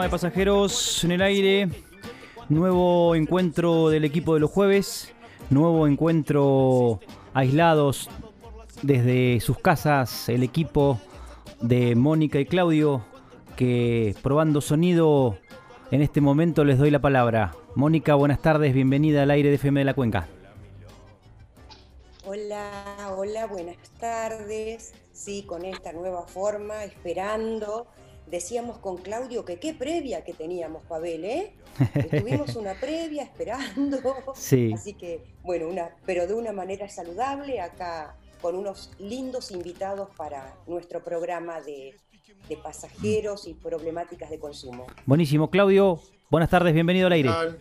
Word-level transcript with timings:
de 0.00 0.08
pasajeros 0.08 1.04
en 1.04 1.12
el 1.12 1.20
aire, 1.20 1.68
nuevo 2.48 3.14
encuentro 3.14 3.90
del 3.90 4.06
equipo 4.06 4.32
de 4.32 4.40
los 4.40 4.50
jueves, 4.50 5.12
nuevo 5.50 5.86
encuentro 5.86 6.98
aislados 7.34 8.08
desde 8.80 9.38
sus 9.40 9.58
casas, 9.58 10.30
el 10.30 10.42
equipo 10.44 10.98
de 11.60 11.94
Mónica 11.94 12.40
y 12.40 12.46
Claudio, 12.46 13.04
que 13.54 14.16
probando 14.22 14.62
sonido 14.62 15.36
en 15.90 16.00
este 16.00 16.22
momento 16.22 16.64
les 16.64 16.78
doy 16.78 16.90
la 16.90 17.00
palabra. 17.00 17.54
Mónica, 17.74 18.14
buenas 18.14 18.40
tardes, 18.40 18.72
bienvenida 18.72 19.24
al 19.24 19.30
aire 19.30 19.50
de 19.50 19.56
FM 19.56 19.80
de 19.80 19.84
la 19.84 19.94
Cuenca. 19.94 20.26
Hola, 22.24 23.12
hola, 23.14 23.46
buenas 23.46 23.76
tardes. 24.00 24.94
Sí, 25.12 25.42
con 25.42 25.66
esta 25.66 25.92
nueva 25.92 26.22
forma, 26.22 26.82
esperando. 26.82 27.86
Decíamos 28.32 28.78
con 28.78 28.96
Claudio 28.96 29.44
que 29.44 29.60
qué 29.60 29.74
previa 29.74 30.24
que 30.24 30.32
teníamos, 30.32 30.82
Pavel, 30.84 31.22
¿eh? 31.26 31.52
Tuvimos 32.10 32.56
una 32.56 32.72
previa 32.72 33.24
esperando. 33.24 33.98
Sí. 34.34 34.72
Así 34.72 34.94
que, 34.94 35.22
bueno, 35.42 35.68
una, 35.68 35.90
pero 36.06 36.26
de 36.26 36.32
una 36.32 36.50
manera 36.50 36.88
saludable, 36.88 37.60
acá 37.60 38.16
con 38.40 38.56
unos 38.56 38.90
lindos 38.98 39.50
invitados 39.50 40.08
para 40.16 40.56
nuestro 40.66 41.04
programa 41.04 41.60
de, 41.60 41.94
de 42.48 42.56
pasajeros 42.56 43.46
y 43.46 43.52
problemáticas 43.52 44.30
de 44.30 44.38
consumo. 44.38 44.86
Buenísimo, 45.04 45.50
Claudio, 45.50 46.00
buenas 46.30 46.48
tardes, 46.48 46.72
bienvenido 46.72 47.08
al 47.08 47.12
¿Qué 47.12 47.16
aire. 47.16 47.28
tal? 47.28 47.58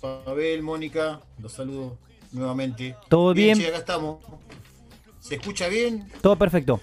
Pavel, 0.00 0.62
Mónica, 0.64 1.20
los 1.38 1.52
saludo 1.52 1.96
nuevamente. 2.32 2.96
¿Todo 3.08 3.32
bien? 3.34 3.56
che, 3.56 3.68
acá 3.68 3.78
estamos. 3.78 4.18
¿Se 5.20 5.36
escucha 5.36 5.68
bien? 5.68 6.10
Todo 6.20 6.34
perfecto. 6.34 6.80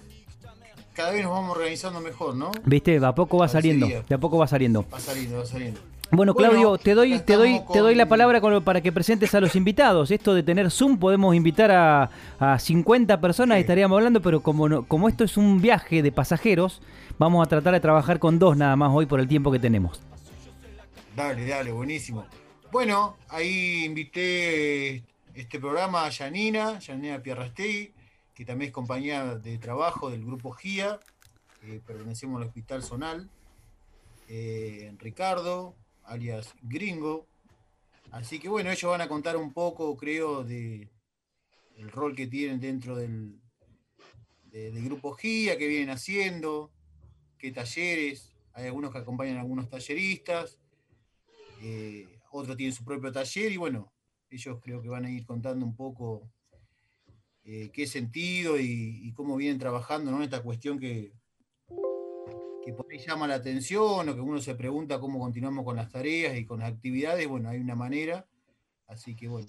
Cada 0.99 1.11
vez 1.11 1.23
nos 1.23 1.31
vamos 1.31 1.55
organizando 1.55 2.01
mejor, 2.01 2.35
¿no? 2.35 2.51
Viste, 2.65 2.99
de 2.99 3.07
a 3.07 3.15
poco 3.15 3.37
va 3.37 3.47
saliendo, 3.47 3.87
de 3.87 4.15
a 4.15 4.17
poco 4.17 4.37
va 4.37 4.47
saliendo. 4.47 4.85
Va 4.93 4.99
saliendo, 4.99 5.37
va 5.37 5.45
saliendo. 5.45 5.79
Bueno, 6.11 6.33
Bueno, 6.33 6.49
Claudio, 6.51 6.77
te 6.77 6.93
doy, 6.93 7.19
te 7.21 7.35
doy, 7.37 7.61
te 7.71 7.79
doy 7.79 7.95
la 7.95 8.09
palabra 8.09 8.41
con- 8.41 8.61
para 8.65 8.81
que 8.81 8.91
presentes 8.91 9.33
a 9.33 9.39
los 9.39 9.55
invitados. 9.55 10.11
Esto 10.11 10.33
de 10.33 10.43
tener 10.43 10.69
Zoom, 10.69 10.97
podemos 10.97 11.33
invitar 11.37 11.71
a, 11.71 12.09
a 12.37 12.59
50 12.59 13.21
personas, 13.21 13.55
Sí. 13.55 13.61
estaríamos 13.61 13.95
hablando, 13.95 14.21
pero 14.21 14.41
como, 14.43 14.67
no- 14.67 14.83
como 14.89 15.07
esto 15.07 15.23
es 15.23 15.37
un 15.37 15.61
viaje 15.61 16.01
de 16.03 16.11
pasajeros, 16.11 16.81
vamos 17.17 17.45
a 17.45 17.49
tratar 17.49 17.73
de 17.75 17.79
trabajar 17.79 18.19
con 18.19 18.37
dos 18.37 18.57
nada 18.57 18.75
más 18.75 18.91
hoy 18.93 19.05
por 19.05 19.21
el 19.21 19.27
tiempo 19.29 19.53
que 19.53 19.59
tenemos. 19.59 20.01
Dale, 21.15 21.45
dale, 21.47 21.71
buenísimo. 21.71 22.25
Bueno, 22.73 23.15
ahí 23.29 23.85
invité 23.85 25.01
este 25.33 25.59
programa 25.61 26.03
a 26.03 26.09
Yanina, 26.09 26.77
Yanina 26.79 27.19
Pierrastegui, 27.23 27.93
que 28.39 28.45
también 28.45 28.69
es 28.69 28.73
compañera 28.73 29.35
de 29.35 29.57
trabajo 29.57 30.09
del 30.09 30.23
grupo 30.23 30.51
GIA, 30.53 30.97
pertenecemos 31.85 32.41
al 32.41 32.47
Hospital 32.47 32.81
Zonal, 32.81 33.29
eh, 34.29 34.95
Ricardo, 34.97 35.75
alias 36.05 36.55
Gringo. 36.61 37.27
Así 38.11 38.39
que 38.39 38.47
bueno, 38.47 38.71
ellos 38.71 38.89
van 38.89 39.01
a 39.01 39.09
contar 39.09 39.35
un 39.35 39.51
poco, 39.51 39.97
creo, 39.97 40.45
de 40.45 40.87
rol 41.91 42.15
que 42.15 42.27
tienen 42.27 42.61
dentro 42.61 42.95
del, 42.95 43.37
de- 44.45 44.71
del 44.71 44.85
grupo 44.85 45.11
GIA, 45.15 45.57
qué 45.57 45.67
vienen 45.67 45.89
haciendo, 45.89 46.71
qué 47.37 47.51
talleres, 47.51 48.31
hay 48.53 48.67
algunos 48.67 48.93
que 48.93 48.99
acompañan 48.99 49.35
a 49.35 49.41
algunos 49.41 49.67
talleristas, 49.69 50.61
eh, 51.61 52.07
otros 52.31 52.55
tienen 52.55 52.73
su 52.73 52.85
propio 52.85 53.11
taller 53.11 53.51
y 53.51 53.57
bueno, 53.57 53.91
ellos 54.29 54.59
creo 54.63 54.81
que 54.81 54.87
van 54.87 55.03
a 55.03 55.11
ir 55.11 55.25
contando 55.25 55.65
un 55.65 55.75
poco 55.75 56.31
eh, 57.43 57.71
qué 57.71 57.87
sentido 57.87 58.59
y, 58.59 58.99
y 59.03 59.13
cómo 59.13 59.35
vienen 59.35 59.59
trabajando 59.59 60.11
¿no? 60.11 60.17
en 60.17 60.23
esta 60.23 60.43
cuestión 60.43 60.79
que, 60.79 61.13
que 62.63 62.73
por 62.73 62.85
ahí 62.91 62.99
llama 62.99 63.27
la 63.27 63.35
atención 63.35 64.09
o 64.09 64.15
que 64.15 64.21
uno 64.21 64.41
se 64.41 64.55
pregunta 64.55 64.99
cómo 64.99 65.19
continuamos 65.19 65.65
con 65.65 65.75
las 65.75 65.89
tareas 65.89 66.37
y 66.37 66.45
con 66.45 66.59
las 66.59 66.71
actividades, 66.71 67.27
bueno, 67.27 67.49
hay 67.49 67.59
una 67.59 67.75
manera, 67.75 68.27
así 68.87 69.15
que 69.15 69.27
bueno, 69.27 69.47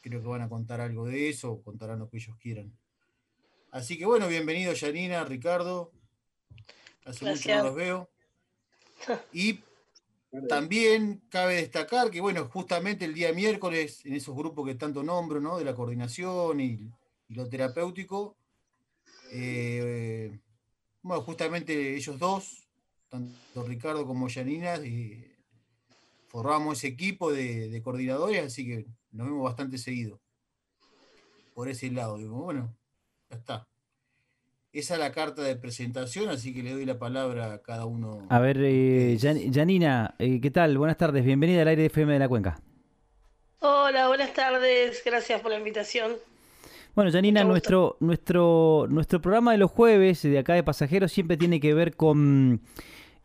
creo 0.00 0.20
que 0.20 0.28
van 0.28 0.42
a 0.42 0.48
contar 0.48 0.80
algo 0.80 1.06
de 1.06 1.28
eso 1.28 1.52
o 1.52 1.62
contarán 1.62 1.98
lo 1.98 2.10
que 2.10 2.18
ellos 2.18 2.36
quieran. 2.36 2.76
Así 3.70 3.98
que 3.98 4.06
bueno, 4.06 4.28
bienvenido 4.28 4.72
Janina, 4.78 5.24
Ricardo, 5.24 5.92
hace 7.04 7.24
mucho 7.24 7.42
Gracias. 7.44 7.58
no 7.58 7.64
los 7.64 7.74
veo. 7.74 8.10
Y 9.32 9.60
también 10.48 11.22
cabe 11.28 11.56
destacar 11.56 12.10
que, 12.10 12.20
bueno, 12.20 12.46
justamente 12.46 13.04
el 13.04 13.14
día 13.14 13.32
miércoles, 13.32 14.04
en 14.04 14.14
esos 14.14 14.34
grupos 14.34 14.66
que 14.66 14.74
tanto 14.74 15.02
nombro, 15.02 15.40
¿no? 15.40 15.58
De 15.58 15.64
la 15.64 15.74
coordinación 15.74 16.60
y, 16.60 16.90
y 17.34 17.36
lo 17.36 17.48
terapéutico, 17.48 18.36
eh, 19.32 20.38
bueno, 21.02 21.22
justamente 21.22 21.96
ellos 21.96 22.16
dos, 22.18 22.68
tanto 23.08 23.64
Ricardo 23.64 24.06
como 24.06 24.28
Janina, 24.28 24.76
eh, 24.76 25.36
formamos 26.28 26.78
ese 26.78 26.88
equipo 26.88 27.32
de, 27.32 27.68
de 27.68 27.82
coordinadores, 27.82 28.44
así 28.44 28.64
que 28.64 28.86
nos 29.10 29.26
vemos 29.26 29.42
bastante 29.42 29.78
seguido. 29.78 30.20
Por 31.54 31.68
ese 31.68 31.90
lado, 31.90 32.18
digo, 32.18 32.36
bueno, 32.36 32.72
ya 33.30 33.36
está. 33.36 33.68
Esa 34.72 34.94
es 34.94 35.00
la 35.00 35.10
carta 35.12 35.42
de 35.42 35.56
presentación, 35.56 36.28
así 36.28 36.54
que 36.54 36.62
le 36.62 36.72
doy 36.72 36.84
la 36.84 36.98
palabra 36.98 37.52
a 37.52 37.62
cada 37.62 37.84
uno. 37.84 38.26
A 38.28 38.38
ver, 38.38 38.58
eh, 38.60 39.18
Janina, 39.20 40.14
eh, 40.20 40.40
¿qué 40.40 40.50
tal? 40.50 40.78
Buenas 40.78 40.96
tardes, 40.96 41.24
bienvenida 41.24 41.62
al 41.62 41.68
aire 41.68 41.82
de 41.82 41.86
FM 41.86 42.12
de 42.12 42.18
la 42.20 42.28
Cuenca. 42.28 42.60
Hola, 43.58 44.08
buenas 44.08 44.34
tardes. 44.34 45.02
Gracias 45.04 45.40
por 45.40 45.50
la 45.50 45.58
invitación. 45.58 46.12
Bueno, 46.94 47.10
Janina, 47.10 47.42
nuestro, 47.42 47.96
nuestro, 47.98 48.86
nuestro 48.88 49.20
programa 49.20 49.50
de 49.50 49.58
los 49.58 49.70
jueves 49.70 50.22
de 50.22 50.38
acá 50.38 50.54
de 50.54 50.62
pasajeros 50.62 51.10
siempre 51.10 51.36
tiene 51.36 51.58
que 51.58 51.74
ver 51.74 51.96
con 51.96 52.60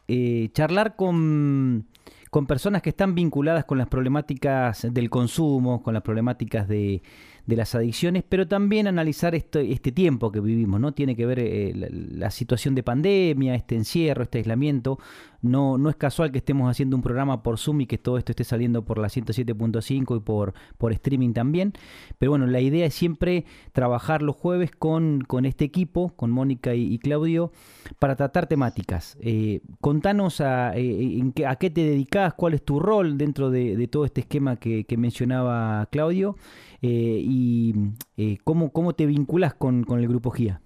eh, 0.07 0.49
charlar 0.53 0.95
con, 0.95 1.85
con 2.31 2.47
personas 2.47 2.81
que 2.81 2.89
están 2.89 3.13
vinculadas 3.13 3.65
con 3.65 3.77
las 3.77 3.87
problemáticas 3.87 4.87
del 4.91 5.11
consumo, 5.11 5.83
con 5.83 5.93
las 5.93 6.01
problemáticas 6.01 6.67
de, 6.67 7.03
de 7.49 7.55
las 7.55 7.73
adicciones, 7.75 8.23
pero 8.29 8.47
también 8.47 8.87
analizar 8.87 9.33
este 9.35 9.91
tiempo 9.91 10.31
que 10.31 10.39
vivimos, 10.39 10.79
¿no? 10.79 10.93
Tiene 10.93 11.15
que 11.15 11.25
ver 11.25 11.39
eh, 11.39 11.73
la, 11.73 12.29
situación 12.29 12.75
de 12.75 12.83
pandemia, 12.83 13.55
este 13.55 13.75
encierro, 13.75 14.23
este 14.23 14.37
aislamiento. 14.37 14.99
No, 15.41 15.77
no 15.77 15.89
es 15.89 15.95
casual 15.95 16.31
que 16.31 16.37
estemos 16.37 16.69
haciendo 16.69 16.95
un 16.95 17.01
programa 17.01 17.41
por 17.41 17.57
Zoom 17.57 17.81
y 17.81 17.85
que 17.87 17.97
todo 17.97 18.17
esto 18.17 18.33
esté 18.33 18.43
saliendo 18.43 18.85
por 18.85 18.99
la 18.99 19.07
107.5 19.07 20.17
y 20.17 20.19
por, 20.19 20.53
por 20.77 20.91
streaming 20.91 21.33
también. 21.33 21.73
Pero 22.19 22.33
bueno, 22.33 22.45
la 22.45 22.61
idea 22.61 22.85
es 22.85 22.93
siempre 22.93 23.45
trabajar 23.71 24.21
los 24.21 24.35
jueves 24.35 24.71
con, 24.71 25.21
con 25.21 25.45
este 25.45 25.65
equipo, 25.65 26.13
con 26.15 26.29
Mónica 26.29 26.75
y, 26.75 26.99
Claudio, 26.99 27.51
para 27.97 28.15
tratar 28.15 28.47
temáticas. 28.47 29.17
Eh, 29.21 29.61
contanos 29.81 30.39
a, 30.39 30.77
eh, 30.77 31.17
en 31.17 31.31
qué, 31.31 31.47
a 31.47 31.55
qué 31.55 31.71
te 31.71 31.81
dedicas, 31.81 32.35
cuál 32.35 32.53
es 32.53 32.63
tu 32.63 32.79
rol 32.79 33.17
dentro 33.17 33.49
de, 33.49 33.87
todo 33.87 34.05
este 34.05 34.21
esquema 34.21 34.57
que, 34.57 34.83
que 34.83 34.97
mencionaba 34.97 35.87
Claudio 35.89 36.35
eh, 36.81 37.21
y 37.23 37.73
eh, 38.17 38.37
cómo, 38.43 38.71
cómo 38.71 38.93
te 38.93 39.05
vinculas 39.05 39.53
con, 39.53 39.83
con 39.83 39.99
el 39.99 40.07
grupo 40.07 40.31
GIA. 40.31 40.61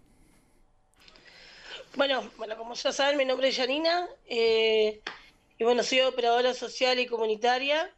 Bueno, 1.96 2.24
bueno, 2.38 2.58
como 2.58 2.74
ya 2.74 2.92
saben, 2.92 3.18
mi 3.18 3.26
nombre 3.26 3.50
es 3.50 3.58
Janina. 3.58 4.08
eh, 4.28 5.02
y 5.60 5.64
bueno, 5.64 5.84
soy 5.84 6.02
operadora 6.02 6.54
social 6.54 7.00
y 7.00 7.06
comunitaria, 7.06 7.94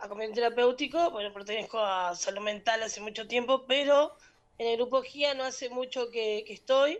acompañante 0.00 0.40
terapéutico, 0.40 1.10
bueno, 1.10 1.32
pertenezco 1.32 1.78
a 1.78 2.14
salud 2.14 2.40
mental 2.40 2.82
hace 2.82 3.00
mucho 3.00 3.26
tiempo, 3.26 3.64
pero 3.66 4.16
en 4.58 4.68
el 4.68 4.76
grupo 4.76 5.02
GIA 5.02 5.34
no 5.34 5.44
hace 5.44 5.68
mucho 5.68 6.10
que, 6.10 6.44
estoy, 6.48 6.98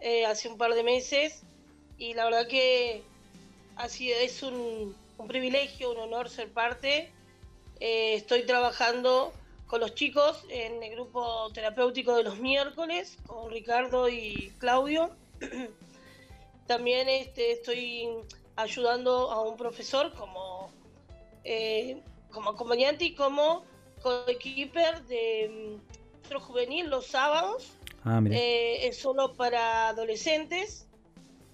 eh, 0.00 0.24
hace 0.24 0.48
un 0.48 0.56
par 0.56 0.74
de 0.74 0.82
meses, 0.82 1.42
y 1.98 2.14
la 2.14 2.24
verdad 2.24 2.48
que 2.48 3.02
ha 3.76 3.88
sido, 3.88 4.18
es 4.18 4.42
un, 4.42 4.96
privilegio, 5.26 5.90
un 5.90 5.98
honor 5.98 6.30
ser 6.30 6.50
parte. 6.50 7.12
Eh, 7.80 8.14
estoy 8.14 8.44
trabajando 8.44 9.32
con 9.66 9.80
los 9.80 9.94
chicos 9.94 10.44
en 10.48 10.82
el 10.82 10.92
grupo 10.92 11.50
terapéutico 11.52 12.16
de 12.16 12.24
los 12.24 12.38
miércoles, 12.38 13.18
con 13.26 13.50
Ricardo 13.50 14.08
y 14.08 14.52
Claudio. 14.58 15.10
También 16.66 17.08
este, 17.08 17.52
estoy 17.52 18.08
ayudando 18.56 19.30
a 19.30 19.42
un 19.42 19.56
profesor 19.56 20.12
como, 20.14 20.70
eh, 21.44 22.02
como 22.30 22.50
acompañante 22.50 23.04
y 23.04 23.14
como 23.14 23.64
coequiper 24.02 25.04
de 25.04 25.80
nuestro 26.18 26.40
mm, 26.40 26.42
juvenil 26.42 26.90
los 26.90 27.06
sábados. 27.06 27.72
Ah, 28.04 28.20
eh, 28.30 28.88
es 28.88 28.98
solo 28.98 29.34
para 29.34 29.88
adolescentes, 29.88 30.88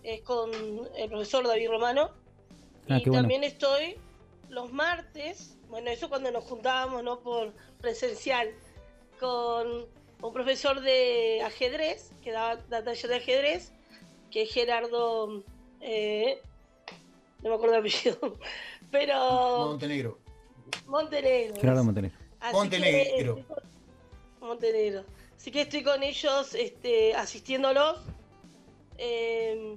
es 0.03 0.23
con 0.23 0.51
el 0.97 1.09
profesor 1.09 1.47
David 1.47 1.69
Romano. 1.69 2.11
Ah, 2.89 2.99
y 2.99 3.11
también 3.11 3.45
estoy 3.45 3.97
los 4.49 4.73
martes, 4.73 5.57
bueno, 5.75 5.91
eso 5.91 6.09
cuando 6.09 6.31
nos 6.31 6.45
juntábamos, 6.45 7.03
¿no? 7.03 7.19
Por 7.19 7.53
presencial, 7.81 8.55
con 9.19 9.89
un 10.23 10.33
profesor 10.33 10.81
de 10.81 11.43
ajedrez, 11.45 12.13
que 12.23 12.31
da, 12.31 12.65
taller 12.69 13.09
de 13.09 13.17
ajedrez, 13.17 13.73
que 14.31 14.43
es 14.43 14.55
Gerardo, 14.55 15.43
eh, 15.81 16.41
no 17.43 17.49
me 17.51 17.57
acuerdo 17.57 17.75
el 17.75 17.81
apellido, 17.81 18.17
pero... 18.93 19.71
Montenegro. 19.71 20.17
Montenegro. 20.87 21.61
Gerardo 21.61 21.83
Montenegro. 21.83 22.19
Montenegro. 22.53 23.45
Montenegro. 24.41 25.05
Así 25.37 25.51
que 25.51 25.63
estoy 25.63 25.83
con 25.83 26.05
ellos 26.05 26.55
este, 26.55 27.17
asistiéndolos. 27.17 27.99
Eh, 28.97 29.77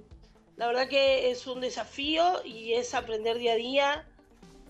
la 0.58 0.68
verdad 0.68 0.88
que 0.90 1.32
es 1.32 1.48
un 1.48 1.60
desafío 1.60 2.46
y 2.46 2.74
es 2.74 2.94
aprender 2.94 3.40
día 3.40 3.54
a 3.54 3.56
día. 3.56 4.08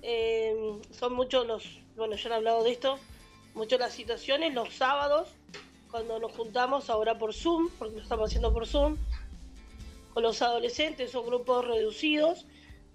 Eh, 0.09 0.79
son 0.91 1.13
muchos 1.13 1.45
los, 1.45 1.63
bueno, 1.97 2.15
ya 2.15 2.27
han 2.27 2.35
hablado 2.35 2.63
de 2.63 2.71
esto, 2.71 2.97
muchas 3.53 3.77
las 3.77 3.91
situaciones, 3.93 4.53
los 4.53 4.73
sábados, 4.73 5.27
cuando 5.91 6.17
nos 6.17 6.31
juntamos 6.31 6.89
ahora 6.89 7.17
por 7.17 7.33
Zoom, 7.33 7.69
porque 7.77 7.97
lo 7.97 8.03
estamos 8.03 8.29
haciendo 8.29 8.53
por 8.53 8.65
Zoom, 8.65 8.95
con 10.13 10.23
los 10.23 10.41
adolescentes, 10.41 11.11
son 11.11 11.25
grupos 11.25 11.67
reducidos, 11.67 12.45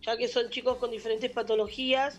ya 0.01 0.17
que 0.17 0.27
son 0.27 0.49
chicos 0.49 0.79
con 0.79 0.91
diferentes 0.91 1.31
patologías. 1.31 2.19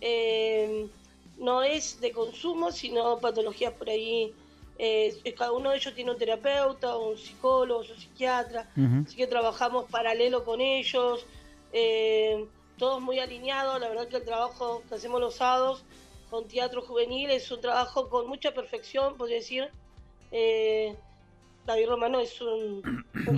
Eh, 0.00 0.88
no 1.36 1.62
es 1.62 2.00
de 2.00 2.12
consumo, 2.12 2.72
sino 2.72 3.18
patologías 3.18 3.74
por 3.74 3.90
ahí 3.90 4.32
eh, 4.78 5.34
cada 5.36 5.52
uno 5.52 5.70
de 5.70 5.76
ellos 5.76 5.94
tiene 5.94 6.10
un 6.10 6.18
terapeuta, 6.18 6.96
un 6.96 7.16
psicólogo, 7.16 7.80
un 7.80 8.00
psiquiatra, 8.00 8.68
así 9.06 9.16
que 9.16 9.26
trabajamos 9.26 9.88
paralelo 9.90 10.44
con 10.44 10.60
ellos, 10.60 11.24
eh, 11.72 12.46
todos 12.82 13.00
muy 13.00 13.20
alineados, 13.20 13.78
la 13.78 13.88
verdad 13.88 14.08
que 14.08 14.16
el 14.16 14.24
trabajo 14.24 14.82
que 14.88 14.96
hacemos 14.96 15.20
los 15.20 15.36
sábados 15.36 15.84
con 16.30 16.48
teatro 16.48 16.82
juvenil 16.82 17.30
es 17.30 17.48
un 17.52 17.60
trabajo 17.60 18.08
con 18.08 18.26
mucha 18.26 18.52
perfección, 18.54 19.16
podría 19.16 19.36
decir. 19.36 19.70
Eh, 20.32 20.96
David 21.64 21.86
Romano 21.86 22.18
es 22.18 22.40
un, 22.40 22.82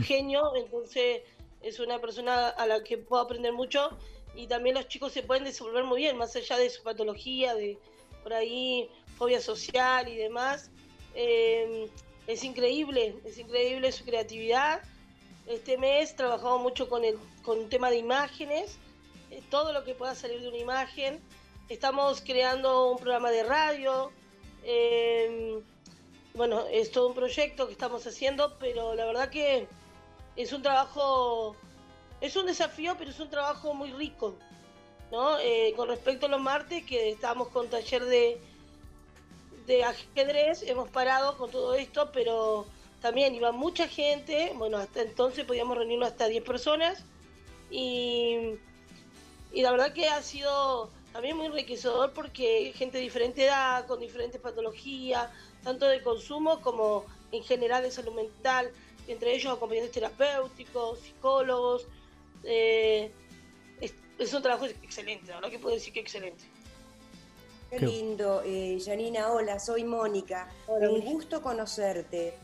genio, 0.02 0.56
entonces 0.56 1.20
es 1.60 1.78
una 1.78 2.00
persona 2.00 2.48
a 2.48 2.66
la 2.66 2.82
que 2.82 2.96
puedo 2.96 3.20
aprender 3.20 3.52
mucho 3.52 3.90
y 4.34 4.46
también 4.46 4.76
los 4.76 4.88
chicos 4.88 5.12
se 5.12 5.22
pueden 5.22 5.44
desenvolver 5.44 5.84
muy 5.84 6.00
bien, 6.00 6.16
más 6.16 6.34
allá 6.36 6.56
de 6.56 6.70
su 6.70 6.82
patología, 6.82 7.54
de 7.54 7.76
por 8.22 8.32
ahí 8.32 8.88
fobia 9.18 9.42
social 9.42 10.08
y 10.08 10.16
demás. 10.16 10.70
Eh, 11.14 11.90
es 12.26 12.42
increíble, 12.44 13.14
es 13.26 13.36
increíble 13.36 13.92
su 13.92 14.06
creatividad. 14.06 14.80
Este 15.46 15.76
mes 15.76 16.16
trabajamos 16.16 16.62
mucho 16.62 16.88
con 16.88 17.04
el 17.04 17.18
con 17.42 17.68
tema 17.68 17.90
de 17.90 17.98
imágenes, 17.98 18.78
todo 19.50 19.72
lo 19.72 19.84
que 19.84 19.94
pueda 19.94 20.14
salir 20.14 20.40
de 20.40 20.48
una 20.48 20.58
imagen. 20.58 21.20
Estamos 21.68 22.20
creando 22.20 22.90
un 22.90 22.98
programa 22.98 23.30
de 23.30 23.42
radio. 23.42 24.10
Eh, 24.64 25.60
bueno, 26.34 26.64
es 26.70 26.90
todo 26.90 27.08
un 27.08 27.14
proyecto 27.14 27.66
que 27.66 27.72
estamos 27.72 28.06
haciendo, 28.06 28.56
pero 28.58 28.94
la 28.94 29.04
verdad 29.04 29.30
que 29.30 29.66
es 30.36 30.52
un 30.52 30.62
trabajo, 30.62 31.56
es 32.20 32.36
un 32.36 32.46
desafío, 32.46 32.96
pero 32.98 33.10
es 33.10 33.20
un 33.20 33.30
trabajo 33.30 33.74
muy 33.74 33.92
rico. 33.92 34.34
¿no? 35.12 35.36
con 35.76 35.88
respecto 35.88 36.26
a 36.26 36.28
los 36.28 36.40
martes, 36.40 36.84
que 36.84 37.10
estamos 37.10 37.46
con 37.48 37.68
taller 37.68 38.04
de, 38.04 38.40
de 39.66 39.84
ajedrez 39.84 40.62
hemos 40.62 40.88
parado 40.90 41.36
con 41.36 41.50
todo 41.50 41.74
esto, 41.74 42.10
pero 42.12 42.66
también 43.00 43.34
iba 43.34 43.52
mucha 43.52 43.88
gente, 43.88 44.52
bueno, 44.56 44.78
hasta 44.78 45.02
entonces 45.02 45.44
podíamos 45.44 45.76
reunirnos 45.76 46.08
hasta 46.08 46.26
10 46.26 46.42
personas 46.44 47.04
y, 47.70 48.56
y 49.54 49.62
la 49.62 49.70
verdad 49.70 49.92
que 49.92 50.08
ha 50.08 50.20
sido 50.20 50.90
también 51.12 51.37
muy 51.37 51.46
enriquecedor 51.46 52.12
porque 52.12 52.73
gente 52.75 52.99
de 52.99 53.04
diferente 53.04 53.44
edad, 53.44 53.87
con 53.87 54.00
diferentes 54.00 54.40
patologías, 54.40 55.30
tanto 55.62 55.87
de 55.87 56.02
consumo 56.02 56.61
como 56.61 57.04
en 57.30 57.42
general 57.44 57.82
de 57.84 57.92
salud 57.92 58.14
mental, 58.14 58.70
entre 59.06 59.34
ellos 59.34 59.52
acompañantes 59.52 59.92
terapéuticos, 59.92 60.99
psicólogos. 60.99 61.87
Eh, 62.42 63.12
es, 63.80 63.94
es, 64.18 64.34
un 64.34 64.42
trabajo 64.42 64.66
excelente, 64.66 65.28
la 65.28 65.37
verdad 65.37 65.50
que 65.50 65.58
puedo 65.61 65.76
decir 65.76 65.92
que 65.92 66.00
excelente. 66.00 66.44
Qué 67.70 67.78
lindo, 67.78 68.42
eh, 68.44 68.78
Janina, 68.84 69.32
hola, 69.32 69.58
soy 69.61 69.84
Mónica. 69.84 70.49
Un 70.66 71.00
gusto 71.00 71.40
conocerte. 71.40 72.34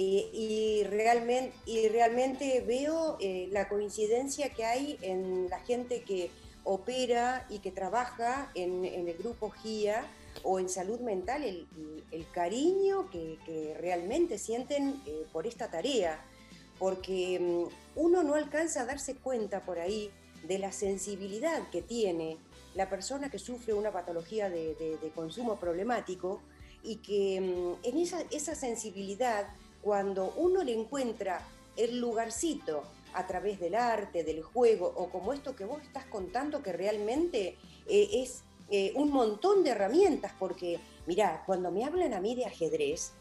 Y, 0.00 0.84
realmente, 0.84 1.52
y 1.66 1.88
realmente 1.88 2.60
veo 2.60 3.16
eh, 3.20 3.48
la 3.50 3.68
coincidencia 3.68 4.50
que 4.50 4.64
hay 4.64 4.98
en 5.02 5.48
la 5.50 5.58
gente 5.60 6.02
que 6.02 6.30
opera 6.62 7.46
y 7.48 7.58
que 7.58 7.72
trabaja 7.72 8.50
en, 8.54 8.84
el 8.84 9.12
grupo 9.16 9.50
GIA 9.50 10.06
o 10.44 10.60
en 10.60 10.68
salud 10.68 11.00
mental, 11.00 11.42
el, 11.42 11.66
cariño 12.32 13.10
que, 13.10 13.74
realmente 13.80 14.38
sienten 14.38 15.00
eh, 15.06 15.26
por 15.32 15.46
esta 15.46 15.70
tarea, 15.70 16.24
porque 16.78 17.40
mm, 17.40 18.00
uno 18.00 18.22
no 18.22 18.34
alcanza 18.34 18.82
a 18.82 18.84
darse 18.84 19.16
cuenta 19.16 19.64
por 19.64 19.80
ahí 19.80 20.10
de 20.46 20.58
la 20.58 20.70
sensibilidad 20.70 21.68
que 21.70 21.82
tiene 21.82 22.36
la 22.76 22.88
persona 22.88 23.30
que 23.30 23.40
sufre 23.40 23.74
una 23.74 23.90
patología 23.90 24.48
de, 24.48 24.76
consumo 25.14 25.56
problemático 25.56 26.40
y 26.84 26.96
que 26.96 27.40
mm, 27.40 27.86
en 27.86 27.98
esa, 27.98 28.20
esa 28.30 28.54
sensibilidad, 28.54 29.48
cuando 29.82 30.32
uno 30.36 30.62
le 30.62 30.74
encuentra 30.74 31.46
el 31.76 32.00
lugarcito 32.00 32.82
a 33.14 33.26
través 33.26 33.58
del 33.60 33.74
arte, 33.74 34.24
del 34.24 34.42
juego, 34.42 34.92
o 34.96 35.10
como 35.10 35.32
esto 35.32 35.56
que 35.56 35.64
vos 35.64 35.82
estás 35.82 36.04
contando, 36.06 36.62
que 36.62 36.72
realmente 36.72 37.56
eh, 37.86 38.08
es 38.12 38.42
eh, 38.70 38.92
un 38.96 39.10
montón 39.10 39.64
de 39.64 39.70
herramientas, 39.70 40.32
porque, 40.38 40.78
mirá, 41.06 41.42
cuando 41.46 41.70
me 41.70 41.84
hablan 41.84 42.12
a 42.12 42.20
mí 42.20 42.34
de 42.34 42.46
ajedrez, 42.46 43.12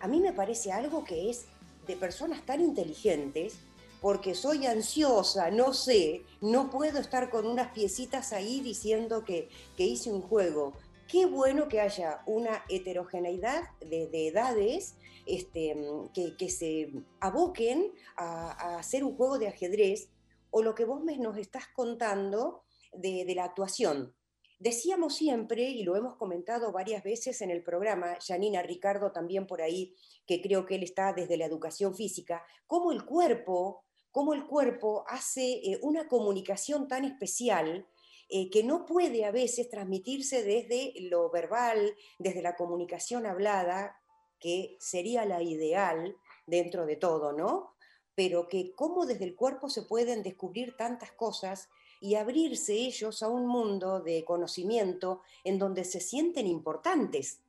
a 0.00 0.08
mí 0.08 0.20
me 0.20 0.32
parece 0.32 0.72
algo 0.72 1.04
que 1.04 1.30
es 1.30 1.46
de 1.86 1.96
personas 1.96 2.44
tan 2.44 2.60
inteligentes 2.60 3.58
porque 4.00 4.34
soy 4.34 4.66
ansiosa, 4.66 5.50
no 5.50 5.72
sé, 5.72 6.22
no 6.40 6.70
puedo 6.70 7.00
estar 7.00 7.30
con 7.30 7.46
unas 7.46 7.72
piecitas 7.72 8.32
ahí 8.32 8.60
diciendo 8.60 9.24
que, 9.24 9.48
hice 9.76 10.10
un 10.10 10.22
juego. 10.22 10.74
Qué 11.08 11.26
bueno 11.26 11.68
que 11.68 11.80
haya 11.80 12.22
una 12.26 12.64
heterogeneidad 12.68 13.70
de, 13.80 14.28
edades 14.28 14.94
este, 15.28 15.76
que, 16.38 16.48
se 16.50 16.92
aboquen 17.20 17.92
a, 18.16 18.78
hacer 18.78 19.04
un 19.04 19.16
juego 19.16 19.38
de 19.38 19.48
ajedrez 19.48 20.10
o 20.50 20.62
lo 20.62 20.74
que 20.74 20.84
vos 20.84 21.02
nos 21.04 21.36
estás 21.36 21.68
contando 21.74 22.62
de, 22.92 23.24
de 23.24 23.34
la 23.34 23.44
actuación. 23.44 24.14
Decíamos 24.58 25.14
siempre, 25.14 25.62
y 25.70 25.84
lo 25.84 25.94
hemos 25.94 26.16
comentado 26.16 26.72
varias 26.72 27.04
veces 27.04 27.42
en 27.42 27.50
el 27.50 27.62
programa, 27.62 28.18
Janina 28.26 28.62
Ricardo 28.62 29.12
también 29.12 29.46
por 29.46 29.62
ahí, 29.62 29.94
que 30.26 30.40
creo 30.40 30.66
que 30.66 30.74
él 30.74 30.82
está 30.82 31.12
desde 31.12 31.36
la 31.36 31.44
educación 31.44 31.94
física, 31.94 32.42
cómo 32.66 32.90
el 32.90 33.04
cuerpo 33.04 33.84
cómo 34.10 34.34
el 34.34 34.46
cuerpo 34.46 35.04
hace 35.06 35.60
eh, 35.62 35.78
una 35.82 36.08
comunicación 36.08 36.88
tan 36.88 37.04
especial 37.04 37.86
eh, 38.28 38.50
que 38.50 38.62
no 38.62 38.84
puede 38.84 39.24
a 39.24 39.30
veces 39.30 39.70
transmitirse 39.70 40.42
desde 40.42 40.92
lo 41.08 41.30
verbal, 41.30 41.94
desde 42.18 42.42
la 42.42 42.56
comunicación 42.56 43.26
hablada, 43.26 43.96
que 44.38 44.76
sería 44.80 45.24
la 45.24 45.42
ideal 45.42 46.16
dentro 46.46 46.86
de 46.86 46.96
todo, 46.96 47.32
¿no? 47.32 47.74
Pero 48.14 48.48
que 48.48 48.72
cómo 48.74 49.06
desde 49.06 49.24
el 49.24 49.36
cuerpo 49.36 49.68
se 49.68 49.82
pueden 49.82 50.22
descubrir 50.22 50.76
tantas 50.76 51.12
cosas 51.12 51.68
y 52.00 52.14
abrirse 52.14 52.74
ellos 52.74 53.22
a 53.22 53.28
un 53.28 53.46
mundo 53.46 54.00
de 54.00 54.24
conocimiento 54.24 55.22
en 55.44 55.58
donde 55.58 55.84
se 55.84 56.00
sienten 56.00 56.46
importantes. 56.46 57.40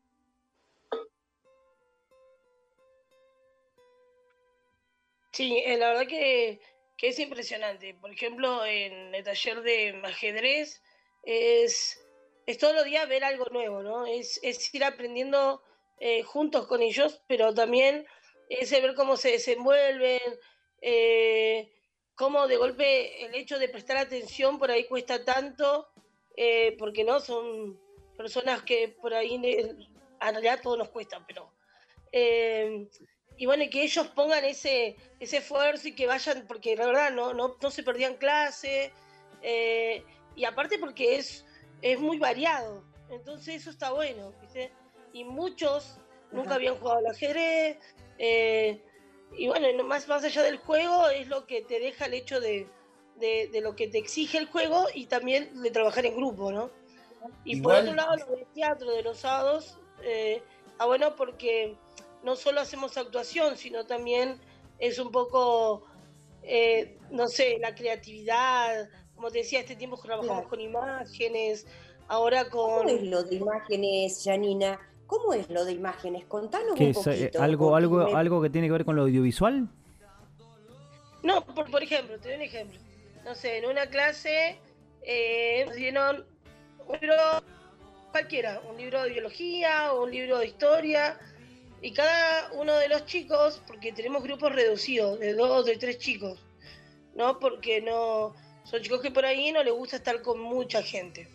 Sí, 5.32 5.58
eh, 5.66 5.78
la 5.78 5.90
verdad 5.90 6.08
que, 6.08 6.60
que 6.98 7.10
es 7.10 7.20
impresionante. 7.20 7.94
Por 7.94 8.12
ejemplo, 8.12 8.66
en 8.66 9.16
el 9.16 9.24
taller 9.24 9.62
de 9.62 10.02
ajedrez 10.04 10.82
es, 11.24 12.04
es 12.46 12.58
todos 12.58 12.76
los 12.76 12.86
días 12.86 13.08
ver 13.08 13.24
algo 13.24 13.46
nuevo, 13.52 13.82
¿no? 13.82 14.06
Es, 14.06 14.40
es 14.44 14.74
ir 14.74 14.84
aprendiendo 14.84 15.62
eh, 16.00 16.24
juntos 16.24 16.66
con 16.68 16.82
ellos, 16.82 17.22
pero 17.28 17.54
también 17.54 18.06
es 18.48 18.72
ver 18.72 18.96
cómo 18.96 19.18
se 19.18 19.32
desenvuelven, 19.32 20.22
eh, 20.82 21.72
cómo 22.16 22.48
de 22.48 22.56
golpe 22.56 23.26
el 23.26 23.36
hecho 23.36 23.60
de 23.60 23.68
prestar 23.68 23.98
atención 23.98 24.60
por 24.60 24.72
ahí 24.72 24.86
cuesta 24.86 25.26
tanto, 25.26 25.90
eh, 26.38 26.76
porque 26.80 27.04
no 27.04 27.20
son 27.20 27.78
personas 28.18 28.64
que 28.64 28.96
por 29.02 29.14
ahí 29.14 29.36
en 29.36 29.78
realidad 30.20 30.62
todo 30.64 30.78
nos 30.78 30.90
cuesta, 30.90 31.24
pero 31.28 31.54
y 32.12 33.46
bueno, 33.46 33.64
que 33.72 33.84
ellos 33.84 34.08
pongan 34.08 34.44
ese, 34.44 34.98
ese 35.20 35.38
esfuerzo 35.38 35.88
y 35.88 35.96
que 35.96 36.08
vayan, 36.08 36.46
porque 36.48 36.76
la 36.76 36.88
verdad 36.88 37.12
no, 37.12 37.34
no, 37.34 37.56
no 37.62 37.72
se 37.72 37.84
perdían 37.84 38.16
clase, 38.16 38.92
y 40.36 40.44
aparte 40.44 40.80
porque 40.80 41.18
es, 41.18 41.46
es 41.82 42.00
muy 42.00 42.20
variado, 42.20 42.84
entonces 43.10 43.56
eso 43.62 43.70
está 43.70 43.92
bueno, 43.92 44.34
¿viste? 44.42 44.72
Y 45.14 45.24
muchos 45.24 45.98
nunca 46.32 46.56
habían 46.56 46.76
jugado 46.76 47.00
al 47.00 47.08
ajedrez, 47.08 47.78
eh, 48.18 48.82
y 49.38 49.48
bueno, 49.48 49.84
más, 49.84 50.08
más 50.08 50.24
allá 50.24 50.44
del 50.44 50.58
juego 50.58 51.08
es 51.10 51.28
lo 51.28 51.46
que 51.46 51.62
te 51.62 51.80
deja 51.80 52.06
el 52.06 52.14
hecho 52.14 52.40
de, 52.40 52.68
de, 53.20 53.62
lo 53.62 53.76
que 53.76 53.88
te 53.88 53.98
exige 53.98 54.38
el 54.38 54.48
juego 54.48 54.86
y 54.94 55.06
también 55.06 55.62
de 55.62 55.72
trabajar 55.72 56.06
en 56.06 56.16
grupo, 56.16 56.52
¿no? 56.52 56.72
Y 57.44 57.62
por 57.62 57.76
otro 57.76 57.94
lado, 57.94 58.16
lo 58.16 58.26
del 58.36 58.46
teatro 58.54 58.92
de 58.92 59.04
los 59.04 59.20
sábados, 59.20 59.78
eh, 60.04 60.42
ah, 60.78 60.86
bueno, 60.86 61.16
porque 61.16 61.78
no 62.24 62.36
solo 62.36 62.62
hacemos 62.62 62.98
actuación, 62.98 63.58
sino 63.58 63.86
también 63.86 64.40
es 64.80 65.00
un 65.00 65.12
poco, 65.12 65.84
eh, 66.44 66.98
no 67.12 67.28
sé, 67.28 67.58
la 67.60 67.76
creatividad. 67.76 68.90
Como 69.16 69.30
te 69.32 69.40
decía, 69.40 69.60
este 69.60 69.76
tiempo 69.76 69.98
trabajamos 69.98 70.48
con 70.48 70.62
imágenes, 70.62 71.68
ahora 72.08 72.50
con... 72.50 72.88
¿Cómo 72.88 72.90
es 72.90 73.04
lo 73.04 73.24
de 73.24 73.36
imágenes, 73.36 74.22
Janina? 74.24 74.80
¿Cómo 75.10 75.34
es 75.34 75.50
lo 75.50 75.66
de 75.66 75.72
imágenes? 75.72 76.24
Contanos 76.26 76.80
un 76.80 76.86
eh, 76.86 76.94
poquito. 76.94 77.42
¿Algo, 77.42 77.76
algo, 77.76 78.16
¿Algo 78.16 78.44
que 78.44 78.52
tiene 78.52 78.68
que 78.68 78.74
ver 78.74 78.86
con 78.86 78.96
lo 78.96 79.02
audiovisual? 79.02 79.68
No, 81.24 81.44
por, 81.44 81.82
ejemplo, 81.82 82.20
te 82.20 82.28
doy 82.30 82.38
un 82.38 82.44
ejemplo. 82.44 82.80
No 83.26 83.34
sé, 83.34 83.58
en 83.58 83.66
una 83.66 83.88
clase 83.88 84.60
eh, 85.02 85.64
nos 85.66 85.76
dieron 85.76 86.26
un 86.88 87.00
libro 87.02 87.16
cualquiera, 88.12 88.62
un 88.70 88.78
libro 88.78 89.02
de 89.02 89.10
biología 89.10 89.94
o 89.94 90.04
un 90.04 90.12
libro 90.12 90.38
de 90.38 90.46
historia, 90.46 91.18
y 91.82 91.92
cada 91.92 92.52
uno 92.54 92.76
de 92.76 92.88
los 92.88 93.08
chicos, 93.08 93.64
porque 93.66 93.92
tenemos 93.92 94.22
grupos 94.22 94.54
reducidos, 94.54 95.20
de 95.20 95.34
dos, 95.34 95.66
de 95.66 95.78
tres 95.78 95.98
chicos, 95.98 96.38
¿no? 97.16 97.40
Porque 97.40 97.82
no 97.82 98.36
son 98.64 98.84
chicos 98.84 99.02
que 99.02 99.10
por 99.10 99.26
ahí 99.26 99.52
no 99.52 99.64
les 99.64 99.74
gusta 99.74 99.96
estar 99.96 100.22
con 100.22 100.40
mucha 100.40 100.84
gente. 100.84 101.28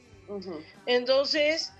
Entonces, 0.87 1.73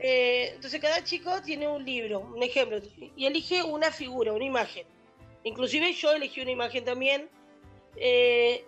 eh, 0.00 0.52
entonces 0.54 0.80
cada 0.80 1.04
chico 1.04 1.42
tiene 1.42 1.68
un 1.68 1.84
libro, 1.84 2.20
un 2.20 2.42
ejemplo, 2.42 2.80
y 3.16 3.26
elige 3.26 3.62
una 3.62 3.90
figura, 3.90 4.32
una 4.32 4.44
imagen. 4.44 4.86
Inclusive 5.44 5.92
yo 5.92 6.12
elegí 6.12 6.40
una 6.40 6.50
imagen 6.50 6.84
también. 6.84 7.28
Eh, 7.96 8.64